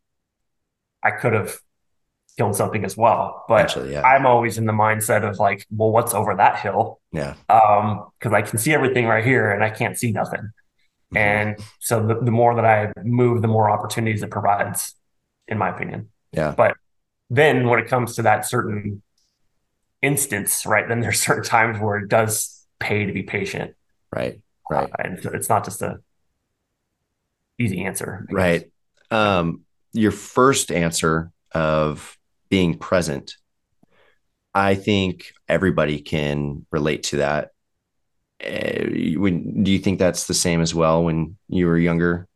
I 1.03 1.11
could 1.11 1.33
have 1.33 1.59
killed 2.37 2.57
something 2.57 2.85
as 2.85 2.97
well. 2.97 3.45
But 3.49 3.63
Actually, 3.63 3.93
yeah. 3.93 4.03
I'm 4.03 4.27
always 4.27 4.59
in 4.59 4.65
the 4.65 4.73
mindset 4.73 5.29
of 5.29 5.39
like, 5.39 5.67
well, 5.71 5.91
what's 5.91 6.15
over 6.15 6.35
that 6.37 6.61
hill? 6.61 7.01
Yeah. 7.13 7.35
Um, 7.49 8.07
because 8.19 8.33
I 8.33 8.43
can 8.43 8.59
see 8.59 8.73
everything 8.73 9.07
right 9.07 9.25
here 9.25 9.51
and 9.51 9.63
I 9.63 9.71
can't 9.71 9.99
see 9.99 10.13
nothing. 10.13 10.41
Mm-hmm. 10.41 11.17
And 11.17 11.59
so 11.81 12.07
the, 12.07 12.15
the 12.21 12.31
more 12.31 12.55
that 12.55 12.65
I 12.65 12.93
move, 13.03 13.43
the 13.43 13.49
more 13.49 13.69
opportunities 13.71 14.23
it 14.23 14.31
provides, 14.31 14.95
in 15.47 15.59
my 15.59 15.71
opinion. 15.71 16.09
Yeah. 16.33 16.55
But 16.57 16.75
then 17.29 17.69
when 17.69 17.81
it 17.81 17.89
comes 17.89 18.17
to 18.17 18.23
that 18.23 18.47
certain 18.47 19.03
instance, 20.03 20.65
right, 20.67 20.89
then 20.89 21.01
there's 21.01 21.21
certain 21.21 21.45
times 21.45 21.79
where 21.81 21.99
it 21.99 22.09
does 22.09 22.67
pay 22.79 23.07
to 23.07 23.13
be 23.13 23.23
patient. 23.23 23.75
Right. 24.15 24.41
Right. 24.71 24.85
Uh, 24.85 24.97
and 24.99 25.19
it's 25.35 25.49
not 25.49 25.65
just 25.65 25.83
a 25.83 25.99
easy 27.59 27.85
answer. 27.85 28.27
Right. 28.31 28.71
Um, 29.11 29.63
your 29.93 30.13
first 30.13 30.71
answer 30.71 31.33
of 31.53 32.17
being 32.51 32.79
present, 32.79 33.37
I 34.55 34.75
think 34.75 35.33
everybody 35.49 36.01
can 36.01 36.67
relate 36.71 37.05
to 37.05 37.17
that. 37.17 37.51
Uh, 38.45 39.19
when 39.19 39.65
do 39.65 39.73
you 39.73 39.79
think 39.79 39.99
that's 39.99 40.27
the 40.27 40.35
same 40.35 40.61
as 40.61 40.75
well 40.75 41.05
when 41.05 41.37
you 41.49 41.67
were 41.67 41.79
younger, 41.79 42.29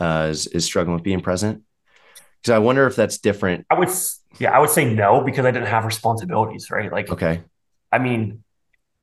uh, 0.00 0.28
is, 0.30 0.46
is 0.46 0.64
struggling 0.64 0.94
with 0.94 1.04
being 1.04 1.20
present? 1.20 1.62
Because 2.40 2.54
I 2.54 2.58
wonder 2.58 2.86
if 2.86 2.96
that's 2.96 3.18
different. 3.18 3.66
I 3.68 3.78
would, 3.78 3.90
yeah, 4.38 4.50
I 4.50 4.58
would 4.58 4.70
say 4.70 4.92
no 4.92 5.22
because 5.22 5.44
I 5.44 5.50
didn't 5.50 5.68
have 5.68 5.84
responsibilities, 5.84 6.70
right? 6.70 6.90
Like, 6.90 7.10
okay, 7.10 7.42
I 7.90 7.98
mean, 7.98 8.42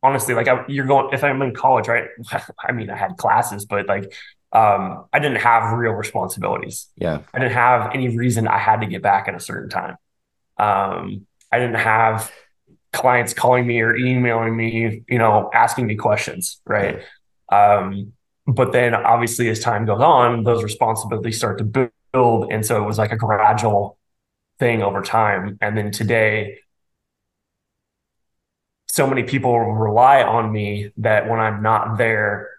honestly, 0.01 0.33
like 0.33 0.47
I, 0.47 0.65
you're 0.67 0.85
going, 0.85 1.13
if 1.13 1.23
I'm 1.23 1.41
in 1.41 1.53
college, 1.53 1.87
right? 1.87 2.07
I 2.59 2.71
mean, 2.71 2.89
I 2.89 2.95
had 2.95 3.17
classes, 3.17 3.65
but 3.65 3.87
like 3.87 4.13
um, 4.51 5.05
I 5.13 5.19
didn't 5.19 5.37
have 5.37 5.77
real 5.77 5.91
responsibilities. 5.91 6.87
Yeah. 6.95 7.21
I 7.33 7.39
didn't 7.39 7.53
have 7.53 7.91
any 7.93 8.17
reason 8.17 8.47
I 8.47 8.57
had 8.57 8.81
to 8.81 8.87
get 8.87 9.01
back 9.01 9.27
at 9.27 9.35
a 9.35 9.39
certain 9.39 9.69
time. 9.69 9.95
Um, 10.57 11.27
I 11.51 11.59
didn't 11.59 11.75
have 11.75 12.31
clients 12.91 13.33
calling 13.33 13.67
me 13.67 13.81
or 13.81 13.95
emailing 13.95 14.57
me, 14.57 15.03
you 15.07 15.19
know, 15.19 15.49
asking 15.53 15.85
me 15.85 15.95
questions. 15.95 16.61
Right. 16.65 17.03
Um, 17.51 18.13
but 18.47 18.71
then 18.71 18.95
obviously 18.95 19.49
as 19.49 19.59
time 19.59 19.85
goes 19.85 20.01
on, 20.01 20.43
those 20.43 20.63
responsibilities 20.63 21.37
start 21.37 21.59
to 21.59 21.89
build. 22.13 22.51
And 22.51 22.65
so 22.65 22.81
it 22.81 22.85
was 22.85 22.97
like 22.97 23.11
a 23.11 23.17
gradual 23.17 23.98
thing 24.59 24.81
over 24.81 25.01
time. 25.01 25.57
And 25.61 25.77
then 25.77 25.91
today, 25.91 26.59
so 28.87 29.07
many 29.07 29.23
people 29.23 29.57
rely 29.59 30.23
on 30.23 30.51
me 30.51 30.91
that 30.97 31.29
when 31.29 31.39
I'm 31.39 31.61
not 31.61 31.97
there, 31.97 32.49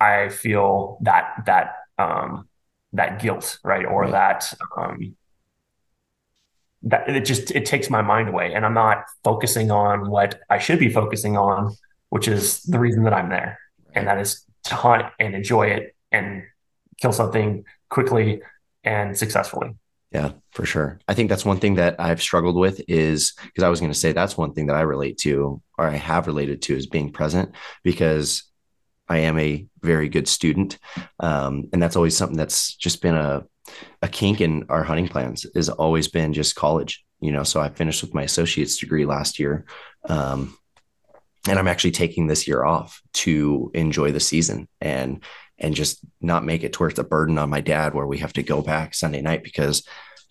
I 0.00 0.28
feel 0.28 0.98
that 1.02 1.44
that 1.46 1.74
um, 1.98 2.48
that 2.92 3.20
guilt, 3.20 3.58
right, 3.62 3.84
or 3.84 4.02
right. 4.02 4.10
that 4.12 4.54
um, 4.76 5.16
that 6.82 7.08
it 7.08 7.24
just 7.24 7.50
it 7.52 7.64
takes 7.64 7.90
my 7.90 8.02
mind 8.02 8.28
away, 8.28 8.54
and 8.54 8.64
I'm 8.64 8.74
not 8.74 9.04
focusing 9.22 9.70
on 9.70 10.10
what 10.10 10.40
I 10.50 10.58
should 10.58 10.78
be 10.78 10.90
focusing 10.90 11.36
on, 11.36 11.76
which 12.10 12.28
is 12.28 12.62
the 12.62 12.78
reason 12.78 13.04
that 13.04 13.14
I'm 13.14 13.28
there, 13.28 13.58
and 13.94 14.06
that 14.08 14.18
is 14.18 14.44
to 14.64 14.74
hunt 14.74 15.04
and 15.18 15.34
enjoy 15.34 15.68
it 15.68 15.94
and 16.10 16.42
kill 17.00 17.12
something 17.12 17.64
quickly 17.88 18.42
and 18.82 19.16
successfully. 19.16 19.76
Yeah, 20.14 20.30
for 20.52 20.64
sure. 20.64 21.00
I 21.08 21.14
think 21.14 21.28
that's 21.28 21.44
one 21.44 21.58
thing 21.58 21.74
that 21.74 21.96
I've 21.98 22.22
struggled 22.22 22.54
with 22.54 22.80
is 22.86 23.32
because 23.46 23.64
I 23.64 23.68
was 23.68 23.80
going 23.80 23.90
to 23.90 23.98
say 23.98 24.12
that's 24.12 24.38
one 24.38 24.54
thing 24.54 24.66
that 24.66 24.76
I 24.76 24.82
relate 24.82 25.18
to 25.18 25.60
or 25.76 25.88
I 25.88 25.96
have 25.96 26.28
related 26.28 26.62
to 26.62 26.76
is 26.76 26.86
being 26.86 27.10
present 27.10 27.50
because 27.82 28.44
I 29.08 29.18
am 29.18 29.36
a 29.40 29.66
very 29.82 30.08
good 30.08 30.28
student. 30.28 30.78
Um, 31.18 31.68
and 31.72 31.82
that's 31.82 31.96
always 31.96 32.16
something 32.16 32.36
that's 32.36 32.76
just 32.76 33.02
been 33.02 33.16
a, 33.16 33.42
a 34.02 34.08
kink 34.08 34.40
in 34.40 34.66
our 34.68 34.84
hunting 34.84 35.08
plans 35.08 35.46
has 35.56 35.68
always 35.68 36.06
been 36.06 36.32
just 36.32 36.54
college, 36.54 37.04
you 37.18 37.32
know, 37.32 37.42
so 37.42 37.60
I 37.60 37.68
finished 37.70 38.00
with 38.00 38.14
my 38.14 38.22
associate's 38.22 38.78
degree 38.78 39.06
last 39.06 39.40
year. 39.40 39.64
Um, 40.08 40.56
and 41.48 41.58
I'm 41.58 41.68
actually 41.68 41.90
taking 41.90 42.28
this 42.28 42.46
year 42.46 42.64
off 42.64 43.02
to 43.14 43.72
enjoy 43.74 44.12
the 44.12 44.20
season 44.20 44.68
and, 44.80 45.24
and 45.58 45.74
just 45.74 46.00
not 46.20 46.44
make 46.44 46.64
it 46.64 46.72
towards 46.72 46.98
a 46.98 47.04
burden 47.04 47.38
on 47.38 47.50
my 47.50 47.60
dad 47.60 47.94
where 47.94 48.06
we 48.06 48.18
have 48.18 48.32
to 48.34 48.42
go 48.42 48.62
back 48.62 48.94
Sunday 48.94 49.22
night 49.22 49.44
because, 49.44 49.86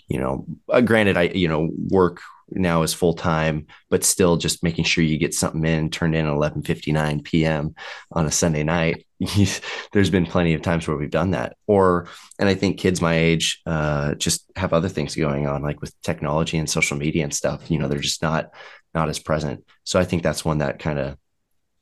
you 0.08 0.20
know, 0.20 0.46
uh, 0.70 0.82
granted, 0.82 1.18
I, 1.18 1.24
you 1.24 1.48
know, 1.48 1.70
work 1.90 2.22
now 2.50 2.84
is 2.84 2.94
full 2.94 3.14
time, 3.14 3.68
but 3.90 4.04
still 4.04 4.38
just 4.38 4.64
making 4.64 4.86
sure 4.86 5.04
you 5.04 5.18
get 5.18 5.34
something 5.34 5.64
in 5.66 5.90
turned 5.90 6.16
in 6.16 6.26
at 6.26 6.34
11:59 6.34 7.24
p.m. 7.24 7.76
on 8.12 8.26
a 8.26 8.32
Sunday 8.32 8.64
night. 8.64 9.06
There's 9.94 10.10
been 10.10 10.26
plenty 10.26 10.54
of 10.54 10.62
times 10.62 10.88
where 10.88 10.98
we've 10.98 11.10
done 11.10 11.32
that. 11.32 11.56
Or, 11.68 12.08
and 12.40 12.50
I 12.50 12.56
think 12.56 12.80
kids 12.80 13.02
my 13.02 13.16
age 13.16 13.62
uh, 13.66 14.16
just 14.16 14.52
have 14.56 14.74
other 14.74 14.90
things 14.90 15.16
going 15.16 15.48
on, 15.48 15.62
like 15.62 15.82
with 15.82 16.00
technology 16.02 16.58
and 16.58 16.70
social 16.70 16.98
media 16.98 17.24
and 17.24 17.34
stuff. 17.34 17.72
You 17.72 17.80
know, 17.80 17.88
they're 17.88 18.00
just 18.00 18.22
not 18.22 18.52
not 18.94 19.10
as 19.10 19.20
present. 19.20 19.66
So 19.84 20.00
I 20.00 20.04
think 20.04 20.24
that's 20.24 20.46
one 20.46 20.60
that 20.60 20.80
kind 20.80 21.00
of 21.00 21.18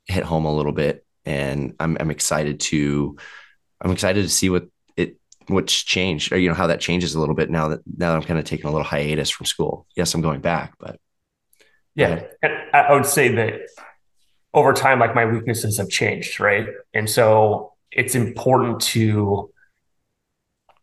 hit 0.06 0.24
home 0.24 0.46
a 0.46 0.56
little 0.56 0.72
bit, 0.72 1.06
and 1.26 1.76
I'm 1.80 1.98
I'm 2.00 2.12
excited 2.12 2.60
to 2.62 3.18
I'm 3.82 3.92
excited 3.92 4.24
to 4.24 4.30
see 4.30 4.50
what 4.50 4.68
it 4.96 5.18
what's 5.48 5.74
changed 5.74 6.32
or 6.32 6.38
you 6.38 6.50
know 6.50 6.56
how 6.56 6.68
that 6.68 6.80
changes 6.80 7.16
a 7.16 7.20
little 7.20 7.36
bit 7.36 7.50
now 7.50 7.70
that 7.70 7.82
now 7.86 8.12
that 8.12 8.18
I'm 8.18 8.24
kind 8.24 8.40
of 8.40 8.46
taking 8.46 8.66
a 8.66 8.72
little 8.72 8.86
hiatus 8.86 9.30
from 9.30 9.46
school. 9.46 9.86
Yes, 9.96 10.14
I'm 10.14 10.22
going 10.22 10.42
back, 10.42 10.74
but 10.80 11.00
yeah, 11.96 12.24
I 12.74 12.94
would 12.94 13.06
say 13.06 13.36
that 13.36 13.62
over 14.54 14.74
time, 14.74 15.00
like 15.00 15.16
my 15.16 15.26
weaknesses 15.26 15.78
have 15.78 15.90
changed, 15.90 16.40
right? 16.40 16.68
And 16.94 17.10
so 17.10 17.74
it's 17.92 18.16
important 18.16 18.82
to 18.82 19.52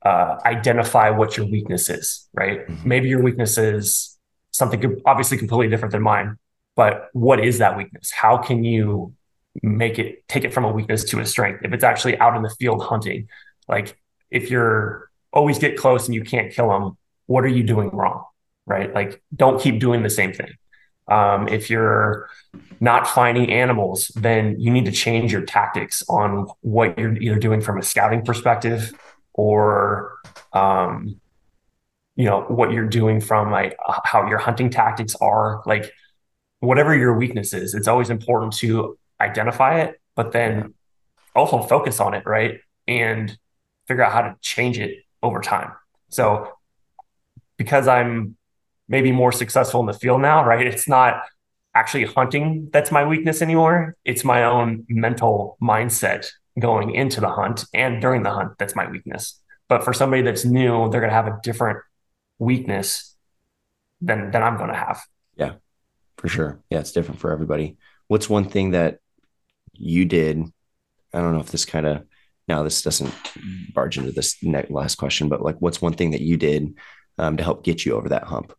uh, 0.04 0.36
identify 0.44 1.10
what 1.10 1.36
your 1.36 1.46
weakness 1.46 1.88
is, 1.88 2.28
right? 2.32 2.66
Mm-hmm. 2.66 2.88
Maybe 2.88 3.08
your 3.08 3.22
weakness 3.22 3.58
is 3.58 4.18
something 4.52 5.00
obviously 5.06 5.38
completely 5.38 5.68
different 5.68 5.92
than 5.92 6.02
mine, 6.02 6.38
but 6.76 7.08
what 7.12 7.44
is 7.44 7.58
that 7.58 7.76
weakness? 7.76 8.10
How 8.10 8.38
can 8.38 8.64
you 8.64 9.14
make 9.62 9.98
it 9.98 10.26
take 10.28 10.44
it 10.44 10.52
from 10.52 10.64
a 10.64 10.70
weakness 10.70 11.04
to 11.04 11.20
a 11.20 11.26
strength? 11.26 11.64
If 11.64 11.72
it's 11.72 11.84
actually 11.84 12.18
out 12.18 12.36
in 12.36 12.42
the 12.42 12.50
field 12.50 12.82
hunting, 12.82 13.28
like 13.68 13.98
if 14.30 14.50
you're 14.50 15.10
always 15.32 15.58
get 15.58 15.76
close 15.76 16.06
and 16.06 16.14
you 16.14 16.24
can't 16.24 16.52
kill 16.52 16.68
them, 16.68 16.96
what 17.26 17.44
are 17.44 17.48
you 17.48 17.62
doing 17.62 17.90
wrong? 17.90 18.24
Right? 18.66 18.92
Like, 18.92 19.22
don't 19.34 19.60
keep 19.60 19.80
doing 19.80 20.02
the 20.02 20.10
same 20.10 20.32
thing. 20.32 20.52
Um, 21.10 21.48
if 21.48 21.70
you're 21.70 22.28
not 22.80 23.06
finding 23.06 23.50
animals, 23.50 24.08
then 24.14 24.60
you 24.60 24.70
need 24.70 24.84
to 24.84 24.92
change 24.92 25.32
your 25.32 25.42
tactics 25.42 26.02
on 26.08 26.48
what 26.60 26.98
you're 26.98 27.16
either 27.16 27.38
doing 27.38 27.62
from 27.62 27.78
a 27.78 27.82
scouting 27.82 28.24
perspective 28.24 28.92
or, 29.32 30.18
um, 30.52 31.18
you 32.14 32.24
know, 32.24 32.42
what 32.42 32.72
you're 32.72 32.88
doing 32.88 33.20
from 33.20 33.50
like 33.50 33.76
how 34.04 34.28
your 34.28 34.38
hunting 34.38 34.68
tactics 34.68 35.14
are. 35.20 35.62
Like, 35.64 35.90
whatever 36.60 36.94
your 36.94 37.16
weakness 37.16 37.54
is, 37.54 37.74
it's 37.74 37.88
always 37.88 38.10
important 38.10 38.52
to 38.54 38.98
identify 39.20 39.80
it, 39.80 40.00
but 40.14 40.32
then 40.32 40.74
also 41.34 41.62
focus 41.62 42.00
on 42.00 42.14
it, 42.14 42.24
right? 42.26 42.60
And 42.86 43.36
figure 43.86 44.04
out 44.04 44.12
how 44.12 44.22
to 44.22 44.36
change 44.40 44.78
it 44.78 44.98
over 45.22 45.40
time. 45.40 45.72
So 46.08 46.52
because 47.56 47.88
I'm 47.88 48.36
maybe 48.88 49.12
more 49.12 49.32
successful 49.32 49.80
in 49.80 49.86
the 49.86 49.92
field 49.92 50.22
now, 50.22 50.44
right? 50.44 50.66
It's 50.66 50.88
not 50.88 51.22
actually 51.74 52.04
hunting 52.04 52.68
that's 52.72 52.90
my 52.90 53.04
weakness 53.04 53.42
anymore. 53.42 53.96
It's 54.04 54.24
my 54.24 54.44
own 54.44 54.84
mental 54.88 55.58
mindset 55.62 56.26
going 56.58 56.94
into 56.94 57.20
the 57.20 57.28
hunt 57.28 57.64
and 57.72 58.00
during 58.00 58.22
the 58.22 58.30
hunt 58.30 58.52
that's 58.58 58.74
my 58.74 58.88
weakness. 58.90 59.40
But 59.68 59.84
for 59.84 59.92
somebody 59.92 60.22
that's 60.22 60.44
new, 60.44 60.88
they're 60.90 61.00
going 61.00 61.10
to 61.10 61.14
have 61.14 61.26
a 61.26 61.38
different 61.42 61.78
weakness 62.38 63.14
than 64.00 64.30
than 64.30 64.42
I'm 64.42 64.56
going 64.56 64.70
to 64.70 64.76
have. 64.76 65.02
Yeah. 65.36 65.54
For 66.16 66.28
sure. 66.28 66.60
Yeah, 66.70 66.80
it's 66.80 66.92
different 66.92 67.20
for 67.20 67.32
everybody. 67.32 67.76
What's 68.08 68.28
one 68.28 68.48
thing 68.48 68.70
that 68.72 68.98
you 69.78 70.04
did? 70.04 70.42
I 71.12 71.18
don't 71.18 71.34
know 71.34 71.40
if 71.40 71.50
this 71.50 71.64
kind 71.64 71.86
of 71.86 72.04
now 72.48 72.62
this 72.62 72.82
doesn't 72.82 73.14
barge 73.74 73.98
into 73.98 74.12
this 74.12 74.42
next, 74.42 74.70
last 74.70 74.96
question, 74.96 75.28
but 75.28 75.42
like, 75.42 75.56
what's 75.58 75.82
one 75.82 75.92
thing 75.92 76.12
that 76.12 76.22
you 76.22 76.36
did 76.36 76.74
um, 77.18 77.36
to 77.36 77.44
help 77.44 77.64
get 77.64 77.84
you 77.84 77.94
over 77.94 78.08
that 78.08 78.24
hump? 78.24 78.52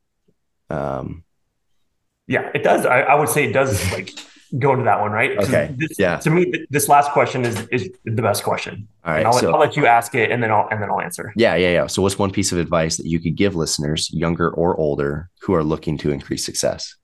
Um, 0.69 1.23
yeah, 2.27 2.51
it 2.53 2.63
does. 2.63 2.85
I, 2.85 3.01
I 3.01 3.15
would 3.15 3.29
say 3.29 3.45
it 3.45 3.53
does 3.53 3.91
like 3.91 4.11
go 4.57 4.71
into 4.71 4.85
that 4.85 5.01
one, 5.01 5.11
right? 5.11 5.37
Okay. 5.37 5.73
This, 5.77 5.97
yeah. 5.97 6.17
To 6.17 6.29
me, 6.29 6.51
this 6.69 6.87
last 6.87 7.11
question 7.11 7.43
is 7.45 7.67
is 7.71 7.89
the 8.05 8.21
best 8.21 8.43
question. 8.43 8.87
All 9.03 9.13
right. 9.13 9.25
I'll, 9.25 9.33
so, 9.33 9.51
I'll, 9.51 9.59
let 9.59 9.75
you 9.75 9.87
ask 9.87 10.13
it, 10.15 10.31
and 10.31 10.41
then 10.41 10.51
I'll 10.51 10.67
and 10.69 10.81
then 10.81 10.89
I'll 10.89 11.01
answer. 11.01 11.33
Yeah, 11.35 11.55
yeah, 11.55 11.71
yeah. 11.71 11.87
So, 11.87 12.01
what's 12.01 12.19
one 12.19 12.31
piece 12.31 12.51
of 12.51 12.59
advice 12.59 12.97
that 12.97 13.07
you 13.07 13.19
could 13.19 13.35
give 13.35 13.55
listeners, 13.55 14.11
younger 14.13 14.51
or 14.51 14.77
older, 14.77 15.29
who 15.41 15.53
are 15.55 15.63
looking 15.63 15.97
to 15.99 16.11
increase 16.11 16.45
success? 16.45 16.95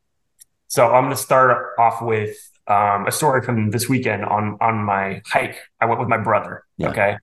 So, 0.68 0.86
I'm 0.86 1.06
going 1.06 1.16
to 1.16 1.22
start 1.22 1.74
off 1.80 2.02
with 2.02 2.38
um, 2.68 3.08
a 3.08 3.12
story 3.12 3.42
from 3.42 3.72
this 3.72 3.88
weekend 3.88 4.26
on 4.26 4.58
on 4.62 4.84
my 4.84 5.22
hike. 5.26 5.58
I 5.80 5.86
went 5.86 6.00
with 6.00 6.10
my 6.10 6.18
brother. 6.18 6.64
Yeah. 6.78 6.90
Okay. 6.90 7.18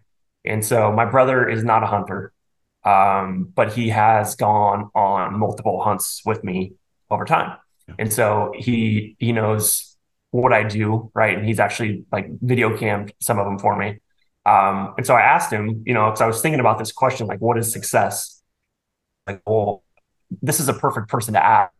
And 0.44 0.64
so 0.64 0.92
my 0.92 1.04
brother 1.04 1.48
is 1.48 1.62
not 1.62 1.82
a 1.82 1.86
hunter, 1.86 2.32
um, 2.84 3.52
but 3.54 3.72
he 3.72 3.90
has 3.90 4.34
gone 4.34 4.90
on 4.94 5.38
multiple 5.38 5.82
hunts 5.82 6.22
with 6.24 6.42
me 6.42 6.74
over 7.10 7.24
time. 7.24 7.56
And 7.98 8.12
so 8.12 8.52
he 8.56 9.16
he 9.18 9.32
knows 9.32 9.96
what 10.30 10.52
I 10.52 10.64
do, 10.64 11.10
right? 11.14 11.36
And 11.36 11.46
he's 11.46 11.60
actually 11.60 12.04
like 12.10 12.28
video 12.40 12.76
cammed 12.76 13.12
some 13.20 13.38
of 13.38 13.44
them 13.44 13.58
for 13.58 13.76
me. 13.76 14.00
Um, 14.44 14.94
and 14.96 15.06
so 15.06 15.14
I 15.14 15.20
asked 15.20 15.52
him, 15.52 15.82
you 15.86 15.94
know, 15.94 16.06
because 16.06 16.20
I 16.20 16.26
was 16.26 16.40
thinking 16.40 16.58
about 16.58 16.78
this 16.78 16.90
question, 16.90 17.26
like, 17.26 17.40
what 17.40 17.58
is 17.58 17.70
success? 17.72 18.42
Like, 19.26 19.40
well, 19.46 19.84
this 20.40 20.58
is 20.58 20.68
a 20.68 20.72
perfect 20.72 21.08
person 21.08 21.34
to 21.34 21.44
ask. 21.44 21.70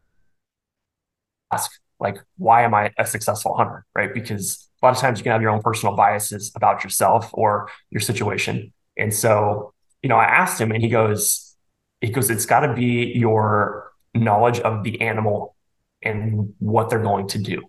Like, 2.03 2.19
why 2.37 2.63
am 2.63 2.75
I 2.75 2.93
a 2.99 3.07
successful 3.07 3.55
hunter, 3.57 3.87
right? 3.95 4.13
Because 4.13 4.69
a 4.83 4.87
lot 4.87 4.95
of 4.95 5.01
times 5.01 5.19
you 5.19 5.23
can 5.23 5.33
have 5.33 5.41
your 5.41 5.53
own 5.53 5.63
personal 5.63 5.95
biases 5.95 6.53
about 6.57 6.83
yourself 6.83 7.31
or 7.33 7.71
your 7.91 8.01
situation. 8.01 8.73
And 8.99 9.15
so, 9.15 9.73
you 10.03 10.09
know, 10.09 10.17
I 10.17 10.25
asked 10.25 10.61
him, 10.61 10.73
and 10.73 10.83
he 10.83 10.89
goes, 10.89 11.57
he 12.01 12.11
goes, 12.11 12.29
it's 12.29 12.45
got 12.45 12.61
to 12.67 12.75
be 12.75 13.13
your 13.15 13.93
knowledge 14.15 14.59
of 14.61 14.83
the 14.83 15.01
animal 15.01 15.55
and 16.03 16.53
what 16.59 16.91
they're 16.91 17.07
going 17.13 17.29
to 17.29 17.39
do. 17.39 17.63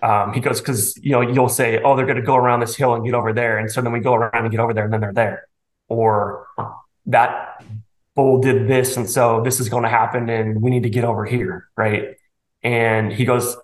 Um, 0.00 0.32
he 0.32 0.40
goes, 0.40 0.60
because 0.60 0.96
you 0.98 1.10
know, 1.10 1.20
you'll 1.20 1.48
say, 1.48 1.82
oh, 1.82 1.96
they're 1.96 2.06
going 2.06 2.20
to 2.20 2.22
go 2.22 2.36
around 2.36 2.60
this 2.60 2.76
hill 2.76 2.94
and 2.94 3.04
get 3.04 3.14
over 3.14 3.32
there, 3.32 3.58
and 3.58 3.70
so 3.70 3.80
then 3.80 3.92
we 3.92 4.00
go 4.00 4.14
around 4.14 4.44
and 4.44 4.50
get 4.50 4.60
over 4.60 4.72
there, 4.72 4.84
and 4.84 4.92
then 4.92 5.00
they're 5.00 5.12
there, 5.12 5.48
or 5.88 6.46
that 7.06 7.64
bull 8.14 8.40
did 8.40 8.68
this, 8.68 8.96
and 8.96 9.10
so 9.10 9.42
this 9.42 9.58
is 9.58 9.68
going 9.68 9.82
to 9.82 9.88
happen, 9.88 10.28
and 10.28 10.62
we 10.62 10.70
need 10.70 10.84
to 10.84 10.90
get 10.90 11.04
over 11.04 11.24
here, 11.24 11.68
right? 11.76 12.16
And 12.62 13.12
he 13.12 13.24
goes, 13.24 13.56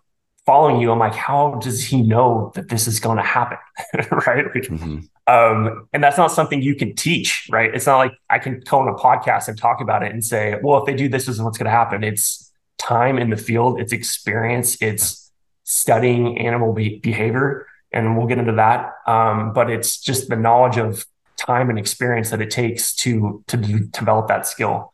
following 0.47 0.81
you, 0.81 0.93
I'm 0.93 0.99
like, 0.99 1.15
how 1.15 1.59
does 1.63 1.83
he 1.83 2.03
know 2.03 2.53
that 2.55 2.69
this 2.69 2.87
is 2.87 3.01
going 3.01 3.17
to 3.17 3.23
happen, 3.23 3.59
right? 3.95 4.45
mm-hmm. 4.47 4.99
um, 5.27 5.89
and 5.93 6.03
that's 6.03 6.19
not 6.19 6.31
something 6.31 6.61
you 6.61 6.75
can 6.75 6.95
teach, 6.95 7.49
right? 7.51 7.75
It's 7.75 7.87
not 7.87 7.97
like 7.97 8.13
I 8.29 8.39
can 8.39 8.61
go 8.61 8.81
on 8.81 8.89
a 8.89 8.95
podcast 8.95 9.49
and 9.49 9.59
talk 9.59 9.81
about 9.81 10.03
it 10.03 10.13
and 10.13 10.23
say, 10.23 10.57
well, 10.63 10.79
if 10.81 10.87
they 10.87 10.95
do 10.95 11.09
this, 11.09 11.27
this 11.27 11.37
is 11.37 11.43
what's 11.43 11.59
going 11.59 11.67
to 11.67 11.71
happen. 11.71 12.05
It's 12.05 12.53
time 12.79 13.19
in 13.19 13.31
the 13.31 13.37
field, 13.37 13.81
it's 13.81 13.93
experience, 13.93 14.81
it's 14.83 15.31
studying 15.65 16.39
animal 16.39 16.73
be- 16.75 16.99
behavior, 16.99 17.67
and 17.93 18.17
we'll 18.17 18.27
get 18.27 18.39
into 18.39 18.53
that. 18.53 18.93
Um, 19.07 19.53
but 19.53 19.71
it's 19.71 19.99
just 19.99 20.29
the 20.29 20.37
knowledge 20.37 20.77
of 20.77 21.07
time 21.37 21.71
and 21.71 21.79
experience 21.79 22.31
that 22.31 22.41
it 22.41 22.51
takes 22.51 22.95
to 22.95 23.43
to 23.49 23.57
develop 23.57 24.29
that 24.29 24.47
skill. 24.47 24.93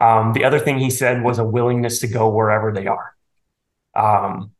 Um, 0.00 0.32
the 0.32 0.44
other 0.44 0.58
thing 0.58 0.78
he 0.78 0.90
said 0.90 1.22
was 1.22 1.38
a 1.38 1.44
willingness 1.44 2.00
to 2.00 2.08
go 2.08 2.28
wherever 2.28 2.72
they 2.72 2.86
are. 2.88 3.11
Um, 3.94 4.52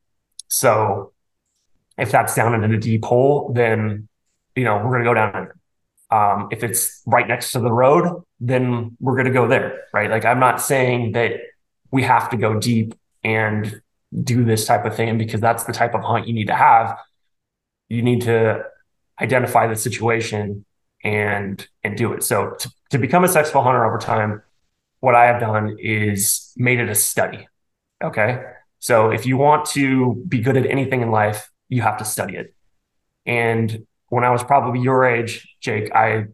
so 0.49 1.13
if 1.99 2.11
that's 2.11 2.35
down 2.35 2.63
in 2.63 2.73
a 2.73 2.79
deep 2.79 3.05
hole, 3.05 3.53
then 3.55 4.09
you 4.55 4.65
know 4.65 4.77
we're 4.77 4.91
going 4.91 5.05
to 5.05 5.05
go 5.05 5.15
down 5.15 5.47
it. 5.47 5.49
Um, 6.15 6.49
if 6.51 6.63
it's 6.63 7.03
right 7.07 7.27
next 7.27 7.53
to 7.53 7.61
the 7.61 7.73
road, 7.73 8.23
then 8.39 8.97
we're 9.01 9.15
going 9.15 9.27
to 9.27 9.33
go 9.33 9.49
there, 9.49 9.85
right? 9.95 10.11
Like 10.11 10.25
I'm 10.25 10.41
not 10.41 10.61
saying 10.61 11.13
that 11.13 11.37
we 11.91 12.03
have 12.03 12.29
to 12.31 12.37
go 12.37 12.59
deep 12.59 12.95
and 13.25 13.81
do 14.23 14.45
this 14.45 14.67
type 14.67 14.85
of 14.85 14.95
thing 14.95 15.17
because 15.17 15.41
that's 15.41 15.65
the 15.65 15.73
type 15.73 15.95
of 15.95 16.03
hunt 16.03 16.27
you 16.29 16.35
need 16.35 16.49
to 16.49 16.55
have. 16.55 16.99
You 17.89 18.03
need 18.03 18.23
to 18.23 18.65
identify 19.21 19.67
the 19.67 19.77
situation 19.77 20.65
and 21.05 21.67
and 21.83 21.97
do 21.97 22.13
it. 22.13 22.23
So 22.23 22.51
to, 22.59 22.73
to 22.91 22.99
become 22.99 23.25
a 23.25 23.29
successful 23.29 23.63
hunter 23.63 23.85
over 23.85 23.99
time, 23.99 24.43
what 25.01 25.15
I 25.15 25.27
have 25.27 25.41
done 25.41 25.77
is 25.81 26.53
made 26.57 26.79
it 26.79 26.89
a 26.89 26.95
study. 26.95 27.49
Okay. 28.03 28.43
So 28.83 29.11
if 29.11 29.27
you 29.27 29.37
want 29.37 29.65
to 29.67 30.25
be 30.27 30.41
good 30.41 30.57
at 30.57 30.67
anything 30.67 31.03
in 31.03 31.13
life, 31.13 31.49
you 31.69 31.83
have 31.83 31.99
to 31.99 32.05
study 32.05 32.35
it. 32.35 32.53
And 33.25 33.87
when 34.09 34.25
I 34.25 34.31
was 34.31 34.43
probably 34.43 34.81
your 34.81 35.05
age, 35.05 35.57
Jake, 35.61 35.95
I, 35.95 36.25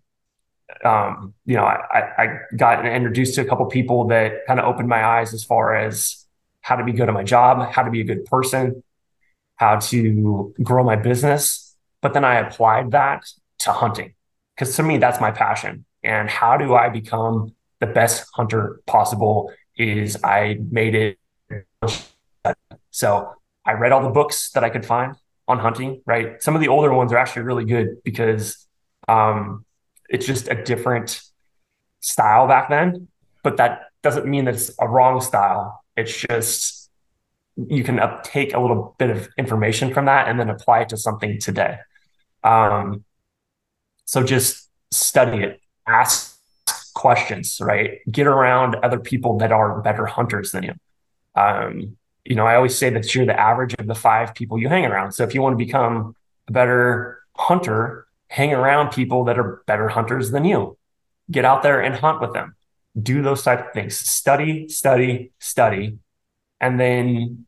um, 0.82 1.34
you 1.44 1.56
know, 1.56 1.64
I, 1.64 2.00
I 2.16 2.38
got 2.56 2.86
introduced 2.86 3.34
to 3.34 3.42
a 3.42 3.44
couple 3.44 3.66
people 3.66 4.06
that 4.06 4.46
kind 4.46 4.58
of 4.58 4.64
opened 4.64 4.88
my 4.88 5.04
eyes 5.04 5.34
as 5.34 5.44
far 5.44 5.76
as 5.76 6.24
how 6.62 6.76
to 6.76 6.84
be 6.84 6.92
good 6.92 7.08
at 7.08 7.12
my 7.12 7.22
job, 7.22 7.70
how 7.70 7.82
to 7.82 7.90
be 7.90 8.00
a 8.00 8.04
good 8.04 8.24
person, 8.24 8.82
how 9.56 9.76
to 9.80 10.54
grow 10.62 10.82
my 10.82 10.96
business. 10.96 11.76
But 12.00 12.14
then 12.14 12.24
I 12.24 12.36
applied 12.36 12.92
that 12.92 13.26
to 13.58 13.72
hunting 13.72 14.14
because 14.56 14.74
to 14.76 14.82
me, 14.82 14.96
that's 14.96 15.20
my 15.20 15.32
passion. 15.32 15.84
And 16.02 16.30
how 16.30 16.56
do 16.56 16.74
I 16.74 16.88
become 16.88 17.54
the 17.80 17.86
best 17.86 18.26
hunter 18.32 18.80
possible? 18.86 19.52
Is 19.76 20.16
I 20.24 20.58
made 20.70 20.94
it 20.94 21.18
so 22.90 23.32
I 23.64 23.72
read 23.72 23.92
all 23.92 24.02
the 24.02 24.10
books 24.10 24.50
that 24.52 24.64
I 24.64 24.70
could 24.70 24.86
find 24.86 25.14
on 25.46 25.58
hunting, 25.58 26.02
right? 26.06 26.42
Some 26.42 26.54
of 26.54 26.60
the 26.60 26.68
older 26.68 26.92
ones 26.92 27.12
are 27.12 27.18
actually 27.18 27.42
really 27.42 27.64
good 27.64 28.02
because 28.04 28.66
um, 29.08 29.64
it's 30.08 30.26
just 30.26 30.48
a 30.48 30.62
different 30.62 31.20
style 32.00 32.46
back 32.46 32.68
then, 32.68 33.08
but 33.42 33.56
that 33.56 33.86
doesn't 34.02 34.26
mean 34.26 34.44
that 34.44 34.54
it's 34.54 34.70
a 34.80 34.88
wrong 34.88 35.20
style. 35.20 35.82
It's 35.96 36.16
just 36.16 36.90
you 37.56 37.82
can 37.82 37.98
up- 37.98 38.22
take 38.24 38.54
a 38.54 38.60
little 38.60 38.94
bit 38.98 39.10
of 39.10 39.28
information 39.36 39.92
from 39.92 40.04
that 40.04 40.28
and 40.28 40.38
then 40.38 40.48
apply 40.48 40.82
it 40.82 40.90
to 40.90 40.96
something 40.96 41.40
today. 41.40 41.78
Um, 42.44 43.04
so 44.04 44.22
just 44.22 44.70
study 44.92 45.42
it, 45.42 45.60
ask 45.86 46.38
questions, 46.94 47.58
right? 47.60 47.98
Get 48.10 48.26
around 48.26 48.76
other 48.76 48.98
people 48.98 49.38
that 49.38 49.52
are 49.52 49.80
better 49.82 50.06
hunters 50.06 50.52
than 50.52 50.64
you. 50.64 50.74
Um, 51.34 51.96
you 52.28 52.34
know, 52.34 52.46
I 52.46 52.56
always 52.56 52.76
say 52.76 52.90
that 52.90 53.14
you're 53.14 53.24
the 53.24 53.40
average 53.40 53.74
of 53.78 53.86
the 53.86 53.94
five 53.94 54.34
people 54.34 54.58
you 54.58 54.68
hang 54.68 54.84
around. 54.84 55.12
So 55.12 55.24
if 55.24 55.34
you 55.34 55.40
want 55.40 55.58
to 55.58 55.64
become 55.64 56.14
a 56.46 56.52
better 56.52 57.22
hunter, 57.34 58.06
hang 58.28 58.52
around 58.52 58.90
people 58.90 59.24
that 59.24 59.38
are 59.38 59.62
better 59.66 59.88
hunters 59.88 60.30
than 60.30 60.44
you. 60.44 60.76
Get 61.30 61.46
out 61.46 61.62
there 61.62 61.80
and 61.80 61.94
hunt 61.94 62.20
with 62.20 62.34
them. 62.34 62.54
Do 63.00 63.22
those 63.22 63.42
type 63.42 63.68
of 63.68 63.72
things. 63.72 63.96
Study, 63.96 64.68
study, 64.68 65.32
study, 65.38 65.96
and 66.60 66.78
then 66.78 67.46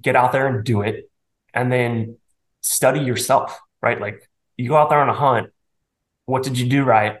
get 0.00 0.16
out 0.16 0.32
there 0.32 0.46
and 0.46 0.64
do 0.64 0.80
it. 0.80 1.10
And 1.52 1.70
then 1.70 2.16
study 2.62 3.00
yourself, 3.00 3.60
right? 3.82 4.00
Like 4.00 4.30
you 4.56 4.70
go 4.70 4.76
out 4.78 4.88
there 4.88 5.00
on 5.00 5.10
a 5.10 5.14
hunt. 5.14 5.50
What 6.24 6.42
did 6.42 6.58
you 6.58 6.70
do 6.70 6.84
right? 6.84 7.20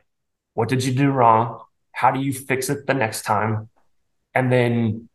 What 0.54 0.70
did 0.70 0.82
you 0.82 0.94
do 0.94 1.10
wrong? 1.10 1.60
How 1.90 2.10
do 2.10 2.20
you 2.20 2.32
fix 2.32 2.70
it 2.70 2.86
the 2.86 2.94
next 2.94 3.24
time? 3.24 3.68
And 4.34 4.50
then 4.50 5.10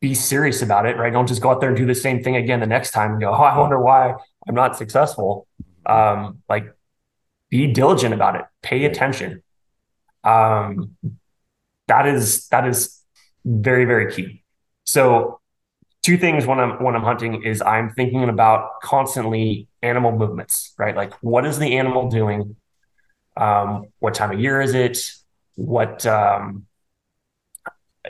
be 0.00 0.14
serious 0.14 0.62
about 0.62 0.86
it, 0.86 0.96
right? 0.96 1.12
Don't 1.12 1.26
just 1.26 1.42
go 1.42 1.50
out 1.50 1.60
there 1.60 1.70
and 1.70 1.76
do 1.76 1.86
the 1.86 1.94
same 1.94 2.22
thing 2.22 2.36
again 2.36 2.60
the 2.60 2.66
next 2.66 2.92
time 2.92 3.12
and 3.12 3.20
go, 3.20 3.30
oh, 3.30 3.42
I 3.42 3.58
wonder 3.58 3.80
why 3.80 4.14
I'm 4.46 4.54
not 4.54 4.76
successful. 4.76 5.46
Um, 5.86 6.42
like 6.48 6.72
be 7.50 7.72
diligent 7.72 8.14
about 8.14 8.36
it, 8.36 8.42
pay 8.62 8.84
attention. 8.84 9.42
Um, 10.22 10.96
that 11.88 12.06
is 12.06 12.46
that 12.48 12.66
is 12.66 13.00
very, 13.44 13.86
very 13.86 14.12
key. 14.12 14.44
So 14.84 15.40
two 16.02 16.16
things 16.16 16.46
when 16.46 16.60
I'm 16.60 16.82
when 16.82 16.94
I'm 16.94 17.02
hunting 17.02 17.42
is 17.42 17.60
I'm 17.62 17.90
thinking 17.90 18.28
about 18.28 18.80
constantly 18.82 19.68
animal 19.82 20.12
movements, 20.12 20.74
right? 20.78 20.94
Like 20.94 21.14
what 21.22 21.44
is 21.44 21.58
the 21.58 21.76
animal 21.76 22.08
doing? 22.08 22.56
Um, 23.36 23.86
what 23.98 24.14
time 24.14 24.30
of 24.30 24.40
year 24.40 24.60
is 24.60 24.74
it? 24.74 24.98
What 25.54 26.06
um, 26.06 26.66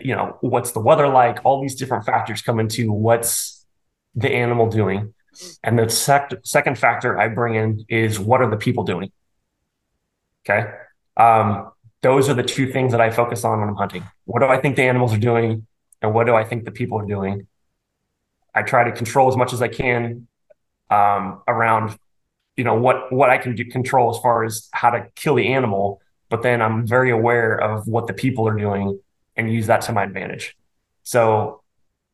you 0.03 0.15
know, 0.15 0.37
what's 0.41 0.73
the 0.73 0.81
weather 0.81 1.09
like? 1.09 1.45
All 1.45 1.61
these 1.61 1.75
different 1.75 2.05
factors 2.05 2.43
come 2.43 2.61
into 2.61 2.93
what's 2.93 3.67
the 4.15 4.31
animal 4.31 4.69
doing. 4.69 5.15
And 5.63 5.79
the 5.79 5.89
sec- 5.89 6.33
second 6.45 6.79
factor 6.79 7.19
I 7.19 7.29
bring 7.29 7.55
in 7.55 7.85
is 7.89 8.19
what 8.19 8.41
are 8.41 8.51
the 8.51 8.57
people 8.57 8.85
doing? 8.85 9.13
Okay. 10.49 10.71
Um, 11.17 11.71
those 12.03 12.29
are 12.29 12.35
the 12.35 12.43
two 12.43 12.71
things 12.71 12.93
that 12.93 13.01
I 13.01 13.11
focus 13.11 13.45
on 13.45 13.61
when 13.61 13.69
I'm 13.69 13.77
hunting. 13.77 14.05
What 14.25 14.41
do 14.41 14.47
I 14.47 14.61
think 14.61 14.77
the 14.77 14.83
animals 14.83 15.13
are 15.13 15.19
doing? 15.19 15.67
And 16.01 16.15
what 16.15 16.27
do 16.27 16.35
I 16.35 16.45
think 16.45 16.65
the 16.65 16.71
people 16.71 16.99
are 16.99 17.07
doing? 17.07 17.47
I 18.55 18.63
try 18.63 18.85
to 18.85 18.93
control 18.93 19.29
as 19.29 19.37
much 19.37 19.53
as 19.53 19.63
I 19.63 19.69
can 19.69 20.27
um, 20.91 21.43
around, 21.47 21.99
you 22.57 22.65
know, 22.65 22.75
what 22.75 23.13
what 23.13 23.31
I 23.31 23.39
can 23.39 23.55
do, 23.55 23.65
control 23.65 24.15
as 24.15 24.21
far 24.21 24.45
as 24.45 24.69
how 24.73 24.91
to 24.91 25.09
kill 25.17 25.35
the 25.35 25.49
animal. 25.49 26.01
But 26.29 26.43
then 26.43 26.63
I'm 26.63 26.87
very 26.87 27.11
aware 27.11 27.57
of 27.57 27.87
what 27.87 28.07
the 28.07 28.13
people 28.13 28.47
are 28.49 28.57
doing 28.57 29.01
and 29.39 29.51
use 29.51 29.69
that 29.69 29.83
to 29.83 29.93
my 29.93 30.03
advantage. 30.03 30.57
So 31.05 31.63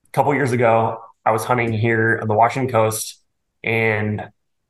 a 0.06 0.10
couple 0.12 0.32
years 0.34 0.52
ago, 0.52 1.00
I 1.24 1.32
was 1.32 1.44
hunting 1.44 1.72
here 1.72 2.18
on 2.20 2.28
the 2.28 2.34
Washington 2.34 2.70
coast 2.70 3.20
and 3.64 4.22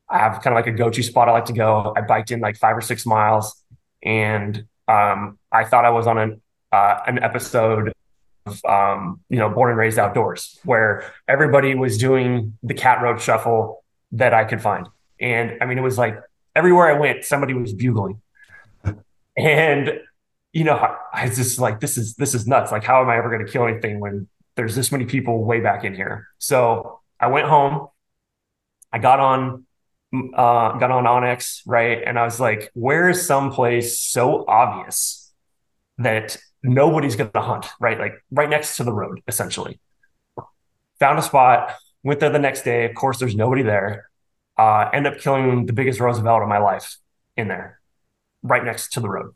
I 0.08 0.18
have 0.18 0.40
kind 0.40 0.46
of 0.46 0.54
like 0.54 0.68
a 0.68 0.76
go-to 0.76 1.02
spot 1.02 1.28
I 1.28 1.32
like 1.32 1.46
to 1.46 1.52
go. 1.52 1.92
I 1.96 2.00
biked 2.00 2.30
in 2.30 2.40
like 2.40 2.56
five 2.56 2.76
or 2.76 2.80
six 2.80 3.04
miles 3.04 3.62
and 4.02 4.66
um, 4.86 5.38
I 5.50 5.64
thought 5.64 5.84
I 5.84 5.90
was 5.90 6.06
on 6.06 6.18
an, 6.18 6.42
uh, 6.70 7.00
an 7.06 7.22
episode 7.22 7.92
of, 8.46 8.64
um, 8.64 9.20
you 9.28 9.38
know, 9.38 9.48
born 9.48 9.70
and 9.70 9.78
raised 9.78 9.98
outdoors, 9.98 10.58
where 10.64 11.12
everybody 11.26 11.74
was 11.74 11.98
doing 11.98 12.56
the 12.62 12.74
cat 12.74 13.02
road 13.02 13.20
shuffle 13.20 13.82
that 14.12 14.32
I 14.32 14.44
could 14.44 14.62
find. 14.62 14.86
And 15.18 15.58
I 15.60 15.66
mean, 15.66 15.78
it 15.78 15.82
was 15.82 15.98
like 15.98 16.20
everywhere 16.54 16.86
I 16.94 16.98
went, 16.98 17.24
somebody 17.24 17.54
was 17.54 17.72
bugling. 17.72 18.20
And, 19.36 19.98
you 20.54 20.62
know, 20.62 20.76
I, 21.12 21.26
was 21.26 21.36
just 21.36 21.58
like, 21.58 21.80
this 21.80 21.98
is 21.98 22.14
this 22.14 22.32
is 22.32 22.46
nuts. 22.46 22.70
Like, 22.70 22.84
how 22.84 23.02
am 23.02 23.10
I 23.10 23.18
ever 23.18 23.28
going 23.28 23.44
to 23.44 23.52
kill 23.52 23.66
anything 23.66 23.98
when 23.98 24.28
there's 24.54 24.76
this 24.76 24.92
many 24.92 25.04
people 25.04 25.44
way 25.44 25.60
back 25.60 25.82
in 25.84 25.94
here? 25.94 26.28
So 26.38 27.00
I 27.18 27.26
went 27.26 27.48
home. 27.48 27.88
I 28.92 28.98
got 28.98 29.18
on 29.18 29.66
uh, 30.14 30.78
got 30.78 30.92
on 30.92 31.04
onX, 31.04 31.62
right? 31.66 32.00
And 32.06 32.16
I 32.16 32.24
was 32.24 32.38
like, 32.38 32.70
where 32.74 33.08
is 33.08 33.26
some 33.26 33.50
place 33.50 33.98
so 33.98 34.44
obvious 34.46 35.32
that 35.98 36.36
nobody's 36.62 37.16
going 37.16 37.32
to 37.32 37.40
hunt, 37.40 37.66
right? 37.80 37.98
Like 37.98 38.14
right 38.30 38.48
next 38.48 38.76
to 38.76 38.84
the 38.84 38.92
road, 38.92 39.22
essentially. 39.26 39.80
Found 41.00 41.18
a 41.18 41.22
spot, 41.22 41.74
went 42.04 42.20
there 42.20 42.30
the 42.30 42.38
next 42.38 42.62
day. 42.62 42.84
Of 42.84 42.94
course, 42.94 43.18
there's 43.18 43.34
nobody 43.34 43.62
there. 43.62 44.08
Uh, 44.56 44.88
end 44.92 45.08
up 45.08 45.18
killing 45.18 45.66
the 45.66 45.72
biggest 45.72 45.98
Roosevelt 45.98 46.42
of 46.42 46.48
my 46.48 46.58
life 46.58 46.96
in 47.36 47.48
there, 47.48 47.80
right 48.44 48.64
next 48.64 48.92
to 48.92 49.00
the 49.00 49.08
road. 49.08 49.34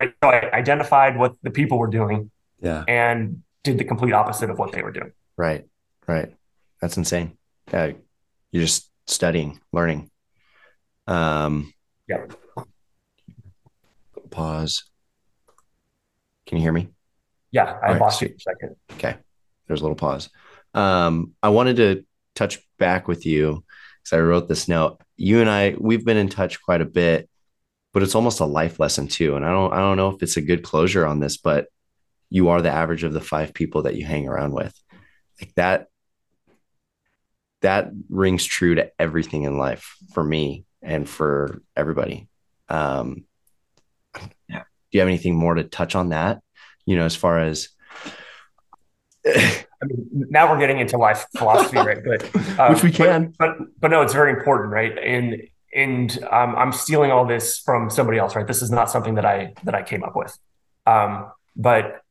So 0.00 0.28
I 0.28 0.50
identified 0.52 1.18
what 1.18 1.34
the 1.42 1.50
people 1.50 1.78
were 1.78 1.88
doing, 1.88 2.30
yeah, 2.60 2.84
and 2.88 3.42
did 3.62 3.78
the 3.78 3.84
complete 3.84 4.12
opposite 4.12 4.50
of 4.50 4.58
what 4.58 4.72
they 4.72 4.82
were 4.82 4.92
doing. 4.92 5.12
Right, 5.36 5.64
right. 6.06 6.34
That's 6.80 6.96
insane. 6.96 7.36
Yeah, 7.72 7.92
you're 8.52 8.62
just 8.62 8.90
studying, 9.06 9.60
learning. 9.72 10.10
Um, 11.06 11.72
yep. 12.08 12.32
Pause. 14.30 14.84
Can 16.46 16.58
you 16.58 16.62
hear 16.62 16.72
me? 16.72 16.88
Yeah, 17.50 17.78
I 17.82 17.96
lost 17.96 18.20
you 18.20 18.28
for 18.28 18.34
a 18.34 18.40
second. 18.40 18.76
Okay. 18.92 19.16
There's 19.66 19.80
a 19.80 19.84
little 19.84 19.96
pause. 19.96 20.28
Um, 20.74 21.32
I 21.42 21.50
wanted 21.50 21.76
to 21.76 22.04
touch 22.34 22.58
back 22.78 23.08
with 23.08 23.24
you 23.24 23.64
because 24.02 24.18
I 24.18 24.20
wrote 24.20 24.48
this 24.48 24.68
note. 24.68 25.00
You 25.16 25.40
and 25.40 25.48
I, 25.48 25.74
we've 25.78 26.04
been 26.04 26.16
in 26.16 26.28
touch 26.28 26.60
quite 26.60 26.80
a 26.80 26.84
bit, 26.84 27.30
but 27.94 28.02
it's 28.02 28.16
almost 28.16 28.40
a 28.40 28.44
life 28.44 28.80
lesson 28.80 29.06
too. 29.06 29.36
And 29.36 29.46
I 29.46 29.50
don't, 29.52 29.72
I 29.72 29.78
don't 29.78 29.96
know 29.96 30.10
if 30.10 30.22
it's 30.22 30.36
a 30.36 30.42
good 30.42 30.64
closure 30.64 31.06
on 31.06 31.20
this, 31.20 31.36
but 31.36 31.68
you 32.28 32.48
are 32.48 32.60
the 32.60 32.70
average 32.70 33.04
of 33.04 33.12
the 33.12 33.20
five 33.20 33.54
people 33.54 33.82
that 33.82 33.94
you 33.94 34.04
hang 34.04 34.28
around 34.28 34.52
with. 34.52 34.74
Like 35.40 35.54
that, 35.54 35.86
that 37.62 37.92
rings 38.10 38.44
true 38.44 38.74
to 38.74 38.90
everything 38.98 39.44
in 39.44 39.58
life 39.58 39.96
for 40.12 40.24
me 40.24 40.64
and 40.82 41.08
for 41.08 41.62
everybody. 41.76 42.28
Um, 42.68 43.24
yeah. 44.48 44.64
Do 44.90 44.98
you 44.98 45.00
have 45.00 45.08
anything 45.08 45.36
more 45.36 45.54
to 45.54 45.62
touch 45.62 45.94
on 45.94 46.08
that? 46.08 46.42
You 46.84 46.96
know, 46.96 47.04
as 47.04 47.14
far 47.14 47.38
as 47.38 47.68
I 49.26 49.86
mean, 49.86 50.26
now 50.30 50.50
we're 50.50 50.58
getting 50.58 50.80
into 50.80 50.98
life 50.98 51.26
philosophy, 51.36 51.76
right? 51.76 51.98
But 52.04 52.58
um, 52.58 52.72
which 52.74 52.82
we 52.82 52.90
can, 52.90 53.34
but, 53.38 53.56
but, 53.58 53.68
but 53.80 53.90
no, 53.92 54.02
it's 54.02 54.12
very 54.12 54.32
important, 54.32 54.72
right? 54.72 54.98
And 54.98 55.42
and 55.74 56.16
um, 56.30 56.54
I'm 56.54 56.72
stealing 56.72 57.10
all 57.10 57.26
this 57.26 57.58
from 57.58 57.90
somebody 57.90 58.18
else, 58.18 58.36
right? 58.36 58.46
This 58.46 58.62
is 58.62 58.70
not 58.70 58.90
something 58.90 59.16
that 59.16 59.26
I 59.26 59.54
that 59.64 59.74
I 59.74 59.82
came 59.82 60.04
up 60.04 60.14
with. 60.14 60.38
Um, 60.86 61.32
but 61.56 62.02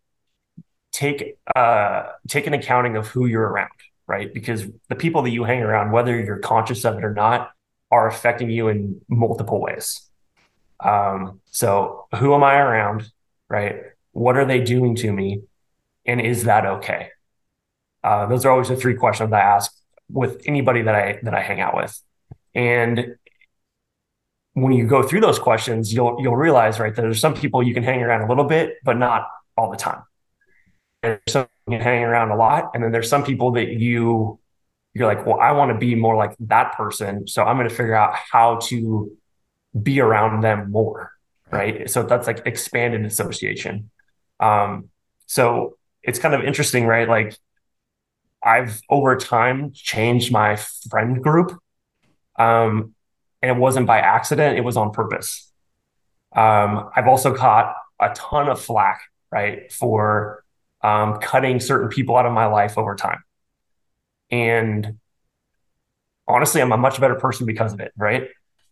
take 0.91 1.38
uh, 1.55 2.03
take 2.28 2.45
an 2.45 2.53
accounting 2.53 2.97
of 2.97 3.07
who 3.07 3.26
you're 3.26 3.47
around, 3.47 3.72
right? 4.05 4.34
Because 4.34 4.66
the 4.89 4.95
people 4.95 5.22
that 5.24 5.32
you 5.32 5.45
hang 5.45 5.61
around, 5.61 5.91
whether 5.91 6.18
you're 6.20 6.39
conscious 6.39 6.84
of 6.84 6.97
it 6.97 7.03
or 7.03 7.14
not, 7.14 7.51
are 7.89 8.07
affecting 8.07 8.49
you 8.49 8.68
in 8.68 9.01
multiple 9.07 9.61
ways. 9.61 10.01
Um, 10.80 11.39
so 11.45 12.07
who 12.18 12.34
am 12.34 12.43
I 12.43 12.55
around, 12.55 13.09
right? 13.49 13.78
What 14.11 14.38
are 14.38 14.45
they 14.45 14.61
doing 14.61 14.95
to 14.95 15.11
me? 15.11 15.43
And 16.05 16.20
is 16.20 16.43
that 16.43 16.66
okay? 16.66 17.09
Uh, 18.03 18.26
those 18.26 18.43
are 18.45 18.51
always 18.51 18.68
the 18.68 18.76
three 18.76 18.95
questions 18.95 19.32
I 19.32 19.39
ask 19.39 19.74
with 20.09 20.41
anybody 20.45 20.82
that 20.82 20.95
I 20.95 21.20
that 21.24 21.34
I 21.34 21.41
hang 21.41 21.61
out 21.61 21.78
with. 21.78 21.97
And 22.53 23.16
when 24.54 24.74
you 24.74 24.86
go 24.86 25.04
through 25.04 25.22
those 25.22 25.39
questions, 25.39 25.93
you'll 25.93 26.18
you'll 26.22 26.36
realize, 26.36 26.80
right, 26.80 26.95
that 26.95 27.01
there's 27.01 27.20
some 27.20 27.34
people 27.34 27.64
you 27.64 27.74
can 27.74 27.84
hang 27.84 28.01
around 28.01 28.22
a 28.22 28.28
little 28.28 28.43
bit, 28.45 28.76
but 28.84 28.97
not 28.97 29.28
all 29.58 29.72
the 29.72 29.78
time. 29.78 30.04
There's 31.01 31.20
some 31.28 31.47
you 31.68 31.78
can 31.78 31.82
hang 31.82 32.04
around 32.04 32.32
a 32.32 32.36
lot, 32.36 32.72
and 32.74 32.84
then 32.84 32.91
there's 32.91 33.10
some 33.10 33.24
people 33.24 33.51
that 33.54 33.70
you 33.70 34.39
you're 34.93 35.08
like, 35.08 35.26
well, 35.26 35.39
I 35.39 35.54
want 35.54 35.72
to 35.72 35.78
be 35.78 35.95
more 35.95 36.16
like 36.16 36.36
that 36.41 36.74
person, 36.74 37.28
so 37.28 37.43
I'm 37.43 37.58
going 37.58 37.68
to 37.68 37.74
figure 37.74 37.95
out 37.95 38.16
how 38.16 38.58
to 38.68 39.12
be 39.82 39.99
around 39.99 40.41
them 40.41 40.72
more, 40.72 41.12
right? 41.51 41.89
So 41.89 42.04
that's 42.04 42.28
like 42.28 42.43
expanded 42.45 43.04
association. 43.06 43.89
Um, 44.39 44.89
so 45.26 45.78
it's 46.04 46.20
kind 46.20 46.36
of 46.36 46.43
interesting, 46.43 46.86
right? 46.86 47.10
Like 47.10 47.36
I've 48.43 48.82
over 48.89 49.16
time 49.16 49.72
changed 49.74 50.32
my 50.32 50.58
friend 50.89 51.24
group. 51.24 51.58
Um, 52.38 52.93
and 53.44 53.52
it 53.52 53.58
wasn't 53.58 53.86
by 53.86 54.00
accident, 54.00 54.58
it 54.58 54.62
was 54.62 54.78
on 54.78 54.91
purpose. 54.91 55.52
Um, 56.34 56.89
I've 56.96 57.08
also 57.08 57.36
caught 57.36 57.76
a 58.00 58.10
ton 58.16 58.48
of 58.48 58.60
flack, 58.60 59.02
right, 59.32 59.72
for 59.72 60.46
um, 60.82 61.20
cutting 61.20 61.60
certain 61.60 61.89
people 61.89 62.16
out 62.16 62.26
of 62.26 62.32
my 62.32 62.46
life 62.46 62.78
over 62.78 62.96
time. 62.96 63.22
And 64.32 64.98
honestly, 66.26 66.62
I'm 66.62 66.72
a 66.72 66.78
much 66.78 67.02
better 67.02 67.16
person 67.16 67.46
because 67.46 67.74
of 67.74 67.82
it, 67.82 67.91
right? 67.98 68.30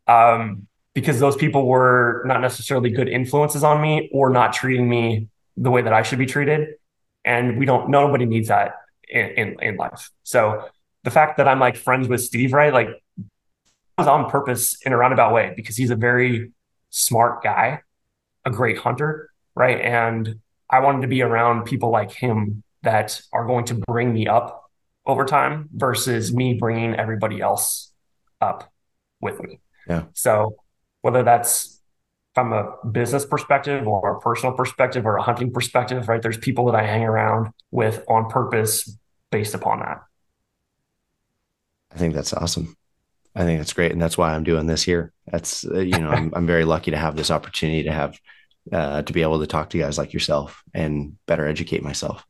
Um, 0.08 0.68
because 0.94 1.20
those 1.20 1.36
people 1.36 1.68
were 1.68 2.24
not 2.26 2.40
necessarily 2.40 2.92
good 2.92 3.10
influences 3.10 3.66
on 3.66 3.82
me 3.82 4.10
or 4.14 4.30
not 4.30 4.54
treating 4.54 4.88
me 4.88 5.28
the 5.58 5.70
way 5.70 5.82
that 5.82 5.92
I 5.92 6.02
should 6.04 6.20
be 6.20 6.26
treated. 6.26 6.76
And 7.26 7.60
we 7.60 7.66
don't, 7.66 7.90
nobody 7.90 8.26
needs 8.26 8.48
that 8.48 8.76
in, 9.10 9.26
in, 9.32 9.56
in 9.62 9.76
life. 9.76 10.12
So 10.24 10.70
the 11.04 11.12
fact 11.12 11.38
that 11.38 11.48
I'm 11.48 11.60
like 11.60 11.76
friends 11.76 12.08
with 12.08 12.22
Steve, 12.22 12.54
right? 12.54 12.74
Like 12.74 12.88
was 14.02 14.08
on 14.08 14.30
purpose 14.30 14.78
in 14.86 14.94
a 14.94 14.98
roundabout 14.98 15.34
way 15.34 15.54
because 15.56 15.78
he's 15.78 15.92
a 15.92 15.96
very 15.96 16.52
smart 16.90 17.44
guy, 17.44 17.82
a 18.46 18.52
great 18.52 18.78
hunter, 18.78 19.30
right? 19.56 19.80
And 19.80 20.40
I 20.70 20.80
wanted 20.80 21.02
to 21.02 21.08
be 21.08 21.22
around 21.22 21.66
people 21.66 21.92
like 21.92 22.12
him 22.12 22.64
that 22.84 23.22
are 23.32 23.46
going 23.46 23.66
to 23.66 23.76
bring 23.76 24.12
me 24.14 24.28
up 24.28 24.70
over 25.06 25.26
time 25.26 25.70
versus 25.74 26.34
me 26.34 26.56
bringing 26.56 26.96
everybody 26.96 27.42
else 27.42 27.92
up 28.40 28.72
with 29.22 29.40
me. 29.42 29.60
Yeah. 29.88 30.06
So 30.14 30.56
whether 31.02 31.24
that's 31.24 31.80
from 32.34 32.54
a 32.54 32.74
business 32.90 33.26
perspective 33.26 33.88
or 33.88 34.18
a 34.18 34.20
personal 34.20 34.56
perspective 34.56 35.06
or 35.06 35.18
a 35.18 35.22
hunting 35.22 35.52
perspective, 35.52 36.08
right? 36.08 36.22
There's 36.22 36.38
people 36.38 36.66
that 36.66 36.76
I 36.76 36.86
hang 36.86 37.04
around 37.04 37.50
with 37.72 38.04
on 38.08 38.30
purpose 38.30 38.98
based 39.32 39.54
upon 39.54 39.80
that. 39.80 40.02
I 41.94 41.98
think 41.98 42.14
that's 42.16 42.34
awesome. 42.34 42.76
I 43.36 43.44
think 43.44 43.60
that's 43.60 43.74
great, 43.74 43.92
and 43.92 44.02
that's 44.02 44.18
why 44.18 44.34
I'm 44.34 44.44
doing 44.44 44.68
this 44.68 44.84
here. 44.84 45.14
That's 45.28 45.66
uh, 45.66 45.80
you 45.80 45.98
know 45.98 46.10
I'm 46.10 46.34
I'm 46.36 46.48
very 46.48 46.66
lucky 46.66 46.92
to 46.92 46.98
have 46.98 47.16
this 47.16 47.32
opportunity 47.32 47.84
to 47.84 47.92
have 47.92 48.20
uh, 48.72 49.02
to 49.04 49.14
be 49.14 49.22
able 49.22 49.40
to 49.40 49.48
talk 49.48 49.70
to 49.70 49.78
guys 49.78 49.98
like 49.98 50.14
yourself 50.14 50.64
and 50.74 51.18
better 51.28 51.48
educate 51.48 51.84
myself. 51.84 52.26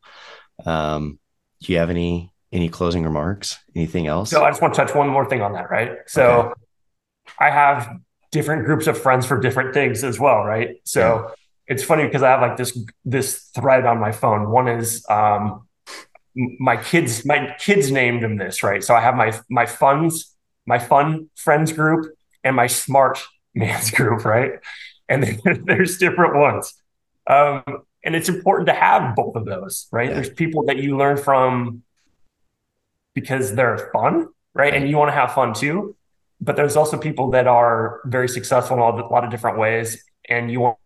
Um, 0.65 1.19
do 1.61 1.73
you 1.73 1.79
have 1.79 1.89
any 1.89 2.31
any 2.51 2.69
closing 2.69 3.03
remarks? 3.03 3.57
Anything 3.75 4.07
else? 4.07 4.29
So 4.29 4.43
I 4.43 4.49
just 4.49 4.61
want 4.61 4.73
to 4.73 4.85
touch 4.85 4.95
one 4.95 5.07
more 5.09 5.27
thing 5.27 5.41
on 5.41 5.53
that, 5.53 5.69
right? 5.69 5.97
So 6.07 6.23
okay. 6.23 6.53
I 7.39 7.49
have 7.49 7.97
different 8.31 8.65
groups 8.65 8.87
of 8.87 8.97
friends 8.97 9.25
for 9.25 9.39
different 9.39 9.73
things 9.73 10.03
as 10.03 10.19
well, 10.19 10.43
right? 10.43 10.77
So 10.83 11.01
yeah. 11.27 11.33
it's 11.67 11.83
funny 11.83 12.05
because 12.05 12.23
I 12.23 12.29
have 12.29 12.41
like 12.41 12.57
this 12.57 12.77
this 13.05 13.49
thread 13.55 13.85
on 13.85 13.99
my 13.99 14.11
phone. 14.11 14.49
One 14.49 14.67
is 14.67 15.05
um, 15.09 15.67
my 16.35 16.77
kids 16.77 17.25
my 17.25 17.55
kids 17.59 17.91
named 17.91 18.23
him 18.23 18.37
this, 18.37 18.63
right? 18.63 18.83
So 18.83 18.95
I 18.95 19.01
have 19.01 19.15
my 19.15 19.39
my 19.49 19.65
funds, 19.65 20.30
my 20.65 20.79
fun 20.79 21.29
friends 21.35 21.71
group, 21.71 22.13
and 22.43 22.55
my 22.55 22.67
smart 22.67 23.19
man's 23.55 23.91
group, 23.91 24.25
right? 24.25 24.53
And 25.09 25.23
there's 25.65 25.97
different 25.97 26.35
ones. 26.35 26.73
Um, 27.27 27.63
and 28.03 28.15
it's 28.15 28.29
important 28.29 28.67
to 28.67 28.73
have 28.73 29.15
both 29.15 29.35
of 29.35 29.45
those, 29.45 29.87
right? 29.91 30.09
Yeah. 30.09 30.15
There's 30.15 30.29
people 30.29 30.65
that 30.65 30.77
you 30.77 30.97
learn 30.97 31.17
from 31.17 31.83
because 33.13 33.53
they're 33.53 33.91
fun, 33.93 34.29
right? 34.53 34.73
And 34.73 34.89
you 34.89 34.97
want 34.97 35.09
to 35.09 35.13
have 35.13 35.33
fun 35.33 35.53
too 35.53 35.95
but 36.41 36.55
there's 36.55 36.75
also 36.75 36.97
people 36.97 37.29
that 37.31 37.47
are 37.47 38.01
very 38.05 38.27
successful 38.27 38.75
in 38.75 38.81
a 38.81 39.07
lot 39.07 39.23
of 39.23 39.29
different 39.29 39.59
ways, 39.59 40.03
and 40.27 40.51
you 40.51 40.59
want 40.59 40.77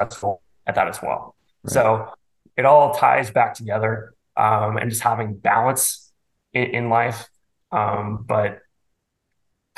successful 0.00 0.42
at 0.66 0.74
that 0.74 0.88
as 0.88 1.00
well. 1.00 1.36
Right. 1.62 1.72
So 1.72 2.12
it 2.56 2.64
all 2.64 2.92
ties 2.92 3.30
back 3.30 3.54
together, 3.54 4.14
um, 4.36 4.76
and 4.76 4.90
just 4.90 5.02
having 5.02 5.34
balance 5.34 6.12
in, 6.52 6.64
in 6.64 6.88
life. 6.88 7.28
Um, 7.70 8.24
but 8.26 8.58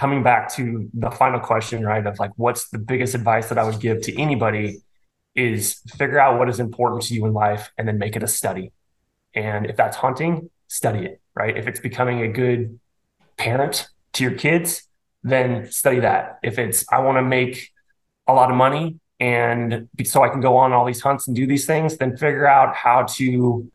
coming 0.03 0.25
back 0.25 0.53
to 0.53 0.91
the 0.95 1.13
final 1.13 1.39
question, 1.39 1.85
right? 1.85 2.05
Of 2.05 2.19
like, 2.19 2.33
what's 2.35 2.71
the 2.71 2.79
biggest 2.79 3.15
advice 3.15 3.49
that 3.51 3.57
I 3.57 3.63
would 3.63 3.79
give 3.79 4.03
to 4.03 4.21
anybody 4.21 4.83
is 5.37 5.81
figure 5.97 6.19
out 6.19 6.41
what 6.41 6.49
is 6.49 6.59
important 6.59 7.03
to 7.03 7.15
you 7.15 7.25
in 7.25 7.33
life 7.33 7.71
and 7.79 7.87
then 7.87 7.99
make 7.99 8.17
it 8.17 8.23
a 8.25 8.27
study. 8.27 8.73
And 9.33 9.65
if 9.65 9.77
that's 9.77 9.97
hunting, 9.97 10.51
study 10.67 11.07
it, 11.07 11.21
right? 11.37 11.57
If 11.57 11.69
it's 11.69 11.79
becoming 11.79 12.21
a 12.21 12.27
good 12.27 12.81
parent 13.37 13.87
to 14.15 14.25
your 14.25 14.33
kids, 14.33 14.89
then 15.23 15.71
study 15.71 16.01
that. 16.01 16.41
If 16.43 16.59
it's 16.59 16.85
I 16.91 16.99
want 16.99 17.19
to 17.19 17.23
make 17.23 17.71
a 18.27 18.35
lot 18.35 18.51
of 18.51 18.57
money 18.57 18.99
and 19.21 19.89
so 20.03 20.25
I 20.25 20.31
can 20.31 20.41
go 20.41 20.57
on 20.57 20.73
all 20.73 20.85
these 20.85 21.01
hunts 21.01 21.29
and 21.29 21.37
do 21.37 21.47
these 21.47 21.65
things, 21.65 21.97
then 21.97 22.17
figure 22.17 22.49
out 22.49 22.75
how 22.75 23.05
to 23.19 23.71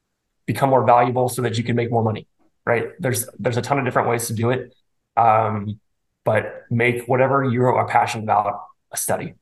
become 0.45 0.71
more 0.71 0.85
valuable 0.85 1.29
so 1.29 1.41
that 1.43 1.57
you 1.57 1.63
can 1.63 1.77
make 1.77 1.89
more 1.89 2.03
money. 2.03 2.27
Right? 2.65 2.87
There's 2.99 3.29
there's 3.39 3.55
a 3.55 3.61
ton 3.61 3.79
of 3.79 3.85
different 3.85 4.09
ways 4.09 4.27
to 4.27 4.33
do 4.33 4.49
it, 4.49 4.75
um, 5.15 5.79
but 6.27 6.65
make 6.69 7.05
whatever 7.05 7.45
you 7.45 7.63
are 7.63 7.87
passionate 7.87 8.23
about 8.23 8.59
a 8.91 8.97
study. 8.97 9.33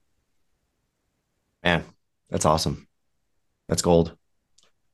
Man, 1.64 1.84
that's 2.30 2.46
awesome. 2.46 2.88
That's 3.68 3.82
gold. 3.82 4.16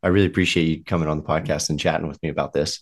I 0.01 0.07
really 0.07 0.27
appreciate 0.27 0.63
you 0.63 0.85
coming 0.85 1.09
on 1.09 1.17
the 1.17 1.23
podcast 1.23 1.69
and 1.69 1.77
chatting 1.77 2.07
with 2.07 2.23
me 2.23 2.29
about 2.29 2.53
this. 2.53 2.79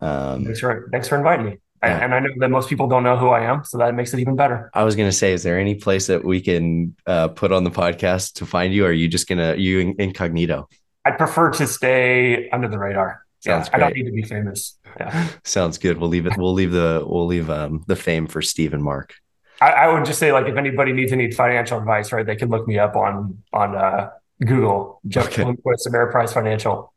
Um, 0.00 0.44
thanks 0.44 0.60
for 0.60 0.88
thanks 0.92 1.08
for 1.08 1.16
inviting 1.16 1.46
me. 1.46 1.56
Yeah. 1.82 1.98
And 1.98 2.14
I 2.14 2.20
know 2.20 2.28
that 2.38 2.48
most 2.48 2.68
people 2.68 2.86
don't 2.86 3.02
know 3.02 3.16
who 3.16 3.30
I 3.30 3.42
am, 3.42 3.64
so 3.64 3.76
that 3.78 3.92
makes 3.92 4.14
it 4.14 4.20
even 4.20 4.36
better. 4.36 4.70
I 4.72 4.84
was 4.84 4.94
going 4.94 5.08
to 5.08 5.16
say, 5.16 5.32
is 5.32 5.42
there 5.42 5.58
any 5.58 5.74
place 5.74 6.06
that 6.06 6.24
we 6.24 6.40
can 6.40 6.94
uh, 7.08 7.28
put 7.28 7.50
on 7.50 7.64
the 7.64 7.72
podcast 7.72 8.34
to 8.34 8.46
find 8.46 8.72
you? 8.72 8.84
Or 8.84 8.90
are 8.90 8.92
you 8.92 9.08
just 9.08 9.26
going 9.26 9.38
to 9.38 9.60
you 9.60 9.94
incognito? 9.98 10.68
I'd 11.04 11.18
prefer 11.18 11.50
to 11.50 11.66
stay 11.66 12.48
under 12.50 12.68
the 12.68 12.78
radar. 12.78 13.26
Sounds 13.40 13.66
yeah, 13.66 13.70
great. 13.70 13.74
I 13.74 13.86
don't 13.88 13.96
need 13.96 14.06
to 14.06 14.12
be 14.12 14.22
famous. 14.22 14.78
Yeah. 14.98 15.28
Sounds 15.44 15.78
good. 15.78 15.98
We'll 15.98 16.10
leave 16.10 16.26
it. 16.26 16.36
We'll 16.36 16.52
leave 16.52 16.72
the 16.72 17.02
we'll 17.06 17.26
leave 17.26 17.50
um, 17.50 17.84
the 17.86 17.96
fame 17.96 18.26
for 18.26 18.42
Steve 18.42 18.74
and 18.74 18.82
Mark. 18.82 19.14
I, 19.60 19.70
I, 19.70 19.92
would 19.92 20.04
just 20.04 20.18
say, 20.18 20.32
like, 20.32 20.46
if 20.46 20.56
anybody 20.56 20.92
needs 20.92 21.12
any 21.12 21.30
financial 21.30 21.78
advice, 21.78 22.12
right, 22.12 22.26
they 22.26 22.36
can 22.36 22.48
look 22.48 22.66
me 22.66 22.78
up 22.78 22.96
on 22.96 23.42
on 23.52 23.76
uh, 23.76 24.10
Google. 24.44 25.00
Jeff 25.06 25.26
okay. 25.26 25.42
Bloomquist, 25.42 25.86
Ameriprise 25.88 26.34
Financial. 26.34 26.92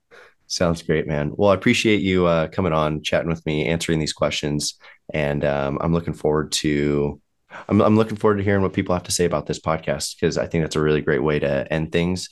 Sounds 0.47 0.81
great, 0.81 1.07
man. 1.07 1.33
Well, 1.35 1.51
I 1.51 1.55
appreciate 1.55 2.01
you 2.01 2.25
uh, 2.25 2.47
coming 2.47 2.73
on, 2.73 3.03
chatting 3.03 3.29
with 3.29 3.45
me, 3.45 3.65
answering 3.67 3.99
these 3.99 4.13
questions, 4.13 4.75
and 5.13 5.43
um, 5.43 5.77
I'm 5.81 5.93
looking 5.93 6.13
forward 6.13 6.51
to. 6.53 7.21
I'm, 7.69 7.81
I'm 7.81 7.95
looking 7.95 8.17
forward 8.17 8.37
to 8.37 8.43
hearing 8.43 8.61
what 8.61 8.73
people 8.73 8.93
have 8.93 9.03
to 9.03 9.11
say 9.11 9.25
about 9.25 9.45
this 9.45 9.59
podcast 9.59 10.15
because 10.15 10.37
I 10.37 10.47
think 10.47 10.63
that's 10.63 10.75
a 10.75 10.81
really 10.81 11.01
great 11.01 11.23
way 11.23 11.39
to 11.39 11.71
end 11.71 11.91
things. 11.91 12.29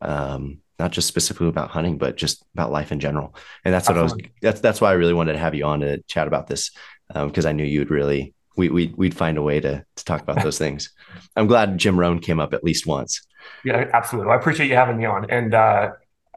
Um, 0.00 0.60
not 0.78 0.90
just 0.90 1.08
specifically 1.08 1.48
about 1.48 1.70
hunting, 1.70 1.98
but 1.98 2.16
just 2.16 2.44
about 2.54 2.72
life 2.72 2.92
in 2.92 3.00
general. 3.00 3.34
And 3.64 3.72
that's 3.72 3.88
what 3.88 3.96
Absolutely. 3.96 4.24
I 4.24 4.28
was. 4.28 4.40
That's 4.42 4.60
that's 4.60 4.80
why 4.80 4.90
I 4.90 4.94
really 4.94 5.14
wanted 5.14 5.34
to 5.34 5.38
have 5.38 5.54
you 5.54 5.64
on 5.64 5.80
to 5.80 6.02
chat 6.02 6.26
about 6.26 6.46
this 6.46 6.70
because 7.08 7.46
um, 7.46 7.48
I 7.48 7.52
knew 7.52 7.64
you 7.64 7.80
would 7.80 7.90
really 7.90 8.34
we 8.56 8.68
we 8.68 8.94
we'd 8.96 9.14
find 9.14 9.38
a 9.38 9.42
way 9.42 9.60
to 9.60 9.84
to 9.96 10.04
talk 10.04 10.22
about 10.22 10.42
those 10.42 10.58
things. 10.64 10.92
I'm 11.36 11.46
glad 11.46 11.78
Jim 11.78 11.98
Rohn 11.98 12.18
came 12.18 12.40
up 12.40 12.54
at 12.54 12.64
least 12.64 12.86
once. 12.86 13.26
Yeah, 13.64 13.88
absolutely. 13.92 14.32
I 14.32 14.36
appreciate 14.36 14.68
you 14.68 14.76
having 14.76 14.96
me 14.96 15.04
on, 15.04 15.30
and 15.30 15.54
uh, 15.54 15.90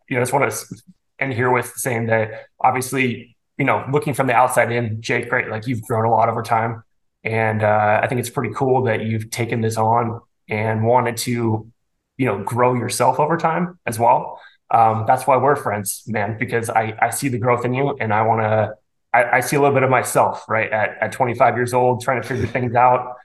you 0.10 0.16
know, 0.16 0.22
I 0.22 0.24
just 0.24 0.34
want 0.34 0.52
to 0.52 0.82
end 1.20 1.34
here 1.34 1.52
with 1.52 1.74
saying 1.76 2.08
that 2.08 2.46
obviously, 2.60 3.36
you 3.58 3.66
know, 3.66 3.86
looking 3.92 4.14
from 4.14 4.28
the 4.28 4.34
outside 4.34 4.72
in, 4.72 5.02
Jake, 5.02 5.30
great, 5.30 5.50
like 5.50 5.68
you've 5.68 5.82
grown 5.82 6.06
a 6.06 6.12
lot 6.12 6.30
over 6.30 6.44
time, 6.44 6.84
and 7.24 7.64
uh, 7.64 8.00
I 8.04 8.08
think 8.08 8.20
it's 8.20 8.30
pretty 8.30 8.54
cool 8.54 8.84
that 8.84 9.02
you've 9.02 9.30
taken 9.30 9.62
this 9.62 9.78
on 9.78 10.22
and 10.50 10.86
wanted 10.86 11.18
to, 11.18 11.70
you 12.18 12.26
know, 12.26 12.44
grow 12.44 12.74
yourself 12.74 13.20
over 13.20 13.38
time 13.38 13.80
as 13.86 14.00
well. 14.00 14.42
Um, 14.70 15.06
that's 15.08 15.26
why 15.26 15.38
we're 15.38 15.56
friends, 15.56 16.04
man, 16.08 16.38
because 16.38 16.70
I 16.70 16.98
I 17.02 17.10
see 17.12 17.30
the 17.30 17.38
growth 17.38 17.64
in 17.64 17.74
you, 17.74 17.96
and 18.00 18.14
I 18.14 18.24
want 18.24 18.42
to. 18.42 18.76
I, 19.14 19.38
I 19.38 19.40
see 19.40 19.56
a 19.56 19.62
little 19.62 19.74
bit 19.74 19.84
of 19.84 19.90
myself, 19.90 20.44
right, 20.50 20.70
at, 20.70 20.98
at 21.02 21.12
25 21.14 21.56
years 21.56 21.74
old, 21.74 22.02
trying 22.02 22.22
to 22.22 22.28
figure 22.28 22.46
things 22.46 22.76
out. 22.76 23.16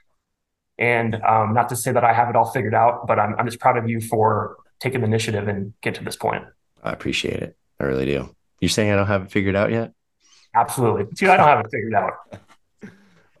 And 0.77 1.15
um, 1.15 1.53
not 1.53 1.69
to 1.69 1.75
say 1.75 1.91
that 1.91 2.03
I 2.03 2.13
have 2.13 2.29
it 2.29 2.35
all 2.37 2.45
figured 2.45 2.73
out, 2.73 3.05
but 3.05 3.19
I'm, 3.19 3.35
I'm 3.37 3.45
just 3.45 3.59
proud 3.59 3.77
of 3.77 3.87
you 3.89 3.99
for 3.99 4.55
taking 4.79 5.01
the 5.01 5.07
initiative 5.07 5.47
and 5.47 5.73
get 5.81 5.95
to 5.95 6.03
this 6.03 6.15
point. 6.15 6.43
I 6.81 6.91
appreciate 6.91 7.41
it. 7.41 7.57
I 7.79 7.85
really 7.85 8.05
do. 8.05 8.33
You're 8.59 8.69
saying 8.69 8.91
I 8.91 8.95
don't 8.95 9.07
have 9.07 9.23
it 9.23 9.31
figured 9.31 9.55
out 9.55 9.71
yet? 9.71 9.93
Absolutely. 10.53 11.05
Dude, 11.13 11.29
I 11.29 11.37
don't 11.37 11.47
have 11.47 11.59
it 11.59 11.71
figured 11.71 11.93
out. 11.93 12.13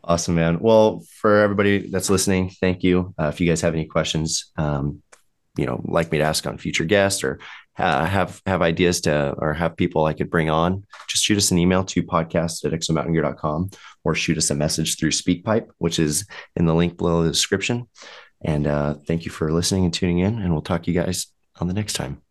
Awesome, 0.03 0.35
man. 0.35 0.59
Well, 0.59 1.05
for 1.21 1.41
everybody 1.41 1.89
that's 1.89 2.09
listening, 2.09 2.49
thank 2.49 2.83
you. 2.83 3.13
Uh, 3.17 3.27
if 3.27 3.39
you 3.39 3.47
guys 3.47 3.61
have 3.61 3.73
any 3.73 3.85
questions, 3.85 4.51
um, 4.57 5.02
you 5.55 5.65
know, 5.65 5.81
like 5.85 6.11
me 6.11 6.17
to 6.17 6.23
ask 6.23 6.45
on 6.47 6.57
future 6.57 6.85
guests 6.85 7.23
or 7.23 7.39
uh, 7.77 8.05
have 8.05 8.41
have 8.45 8.61
ideas 8.61 9.01
to 9.01 9.33
or 9.37 9.53
have 9.53 9.75
people 9.75 10.05
I 10.05 10.13
could 10.13 10.29
bring 10.29 10.49
on, 10.49 10.85
just 11.07 11.23
shoot 11.23 11.37
us 11.37 11.51
an 11.51 11.57
email 11.57 11.83
to 11.85 12.03
podcast 12.03 12.65
at 12.65 12.71
exomountaingear.com 12.71 13.71
or 14.03 14.15
shoot 14.15 14.37
us 14.37 14.49
a 14.51 14.55
message 14.55 14.97
through 14.97 15.11
SpeakPipe, 15.11 15.69
which 15.77 15.99
is 15.99 16.25
in 16.55 16.65
the 16.65 16.75
link 16.75 16.97
below 16.97 17.23
the 17.23 17.31
description. 17.31 17.87
And 18.45 18.67
uh, 18.67 18.95
thank 19.07 19.25
you 19.25 19.31
for 19.31 19.51
listening 19.51 19.85
and 19.85 19.93
tuning 19.93 20.19
in, 20.19 20.39
and 20.39 20.51
we'll 20.51 20.61
talk 20.61 20.83
to 20.83 20.91
you 20.91 20.99
guys 20.99 21.27
on 21.59 21.67
the 21.67 21.73
next 21.73 21.93
time. 21.93 22.21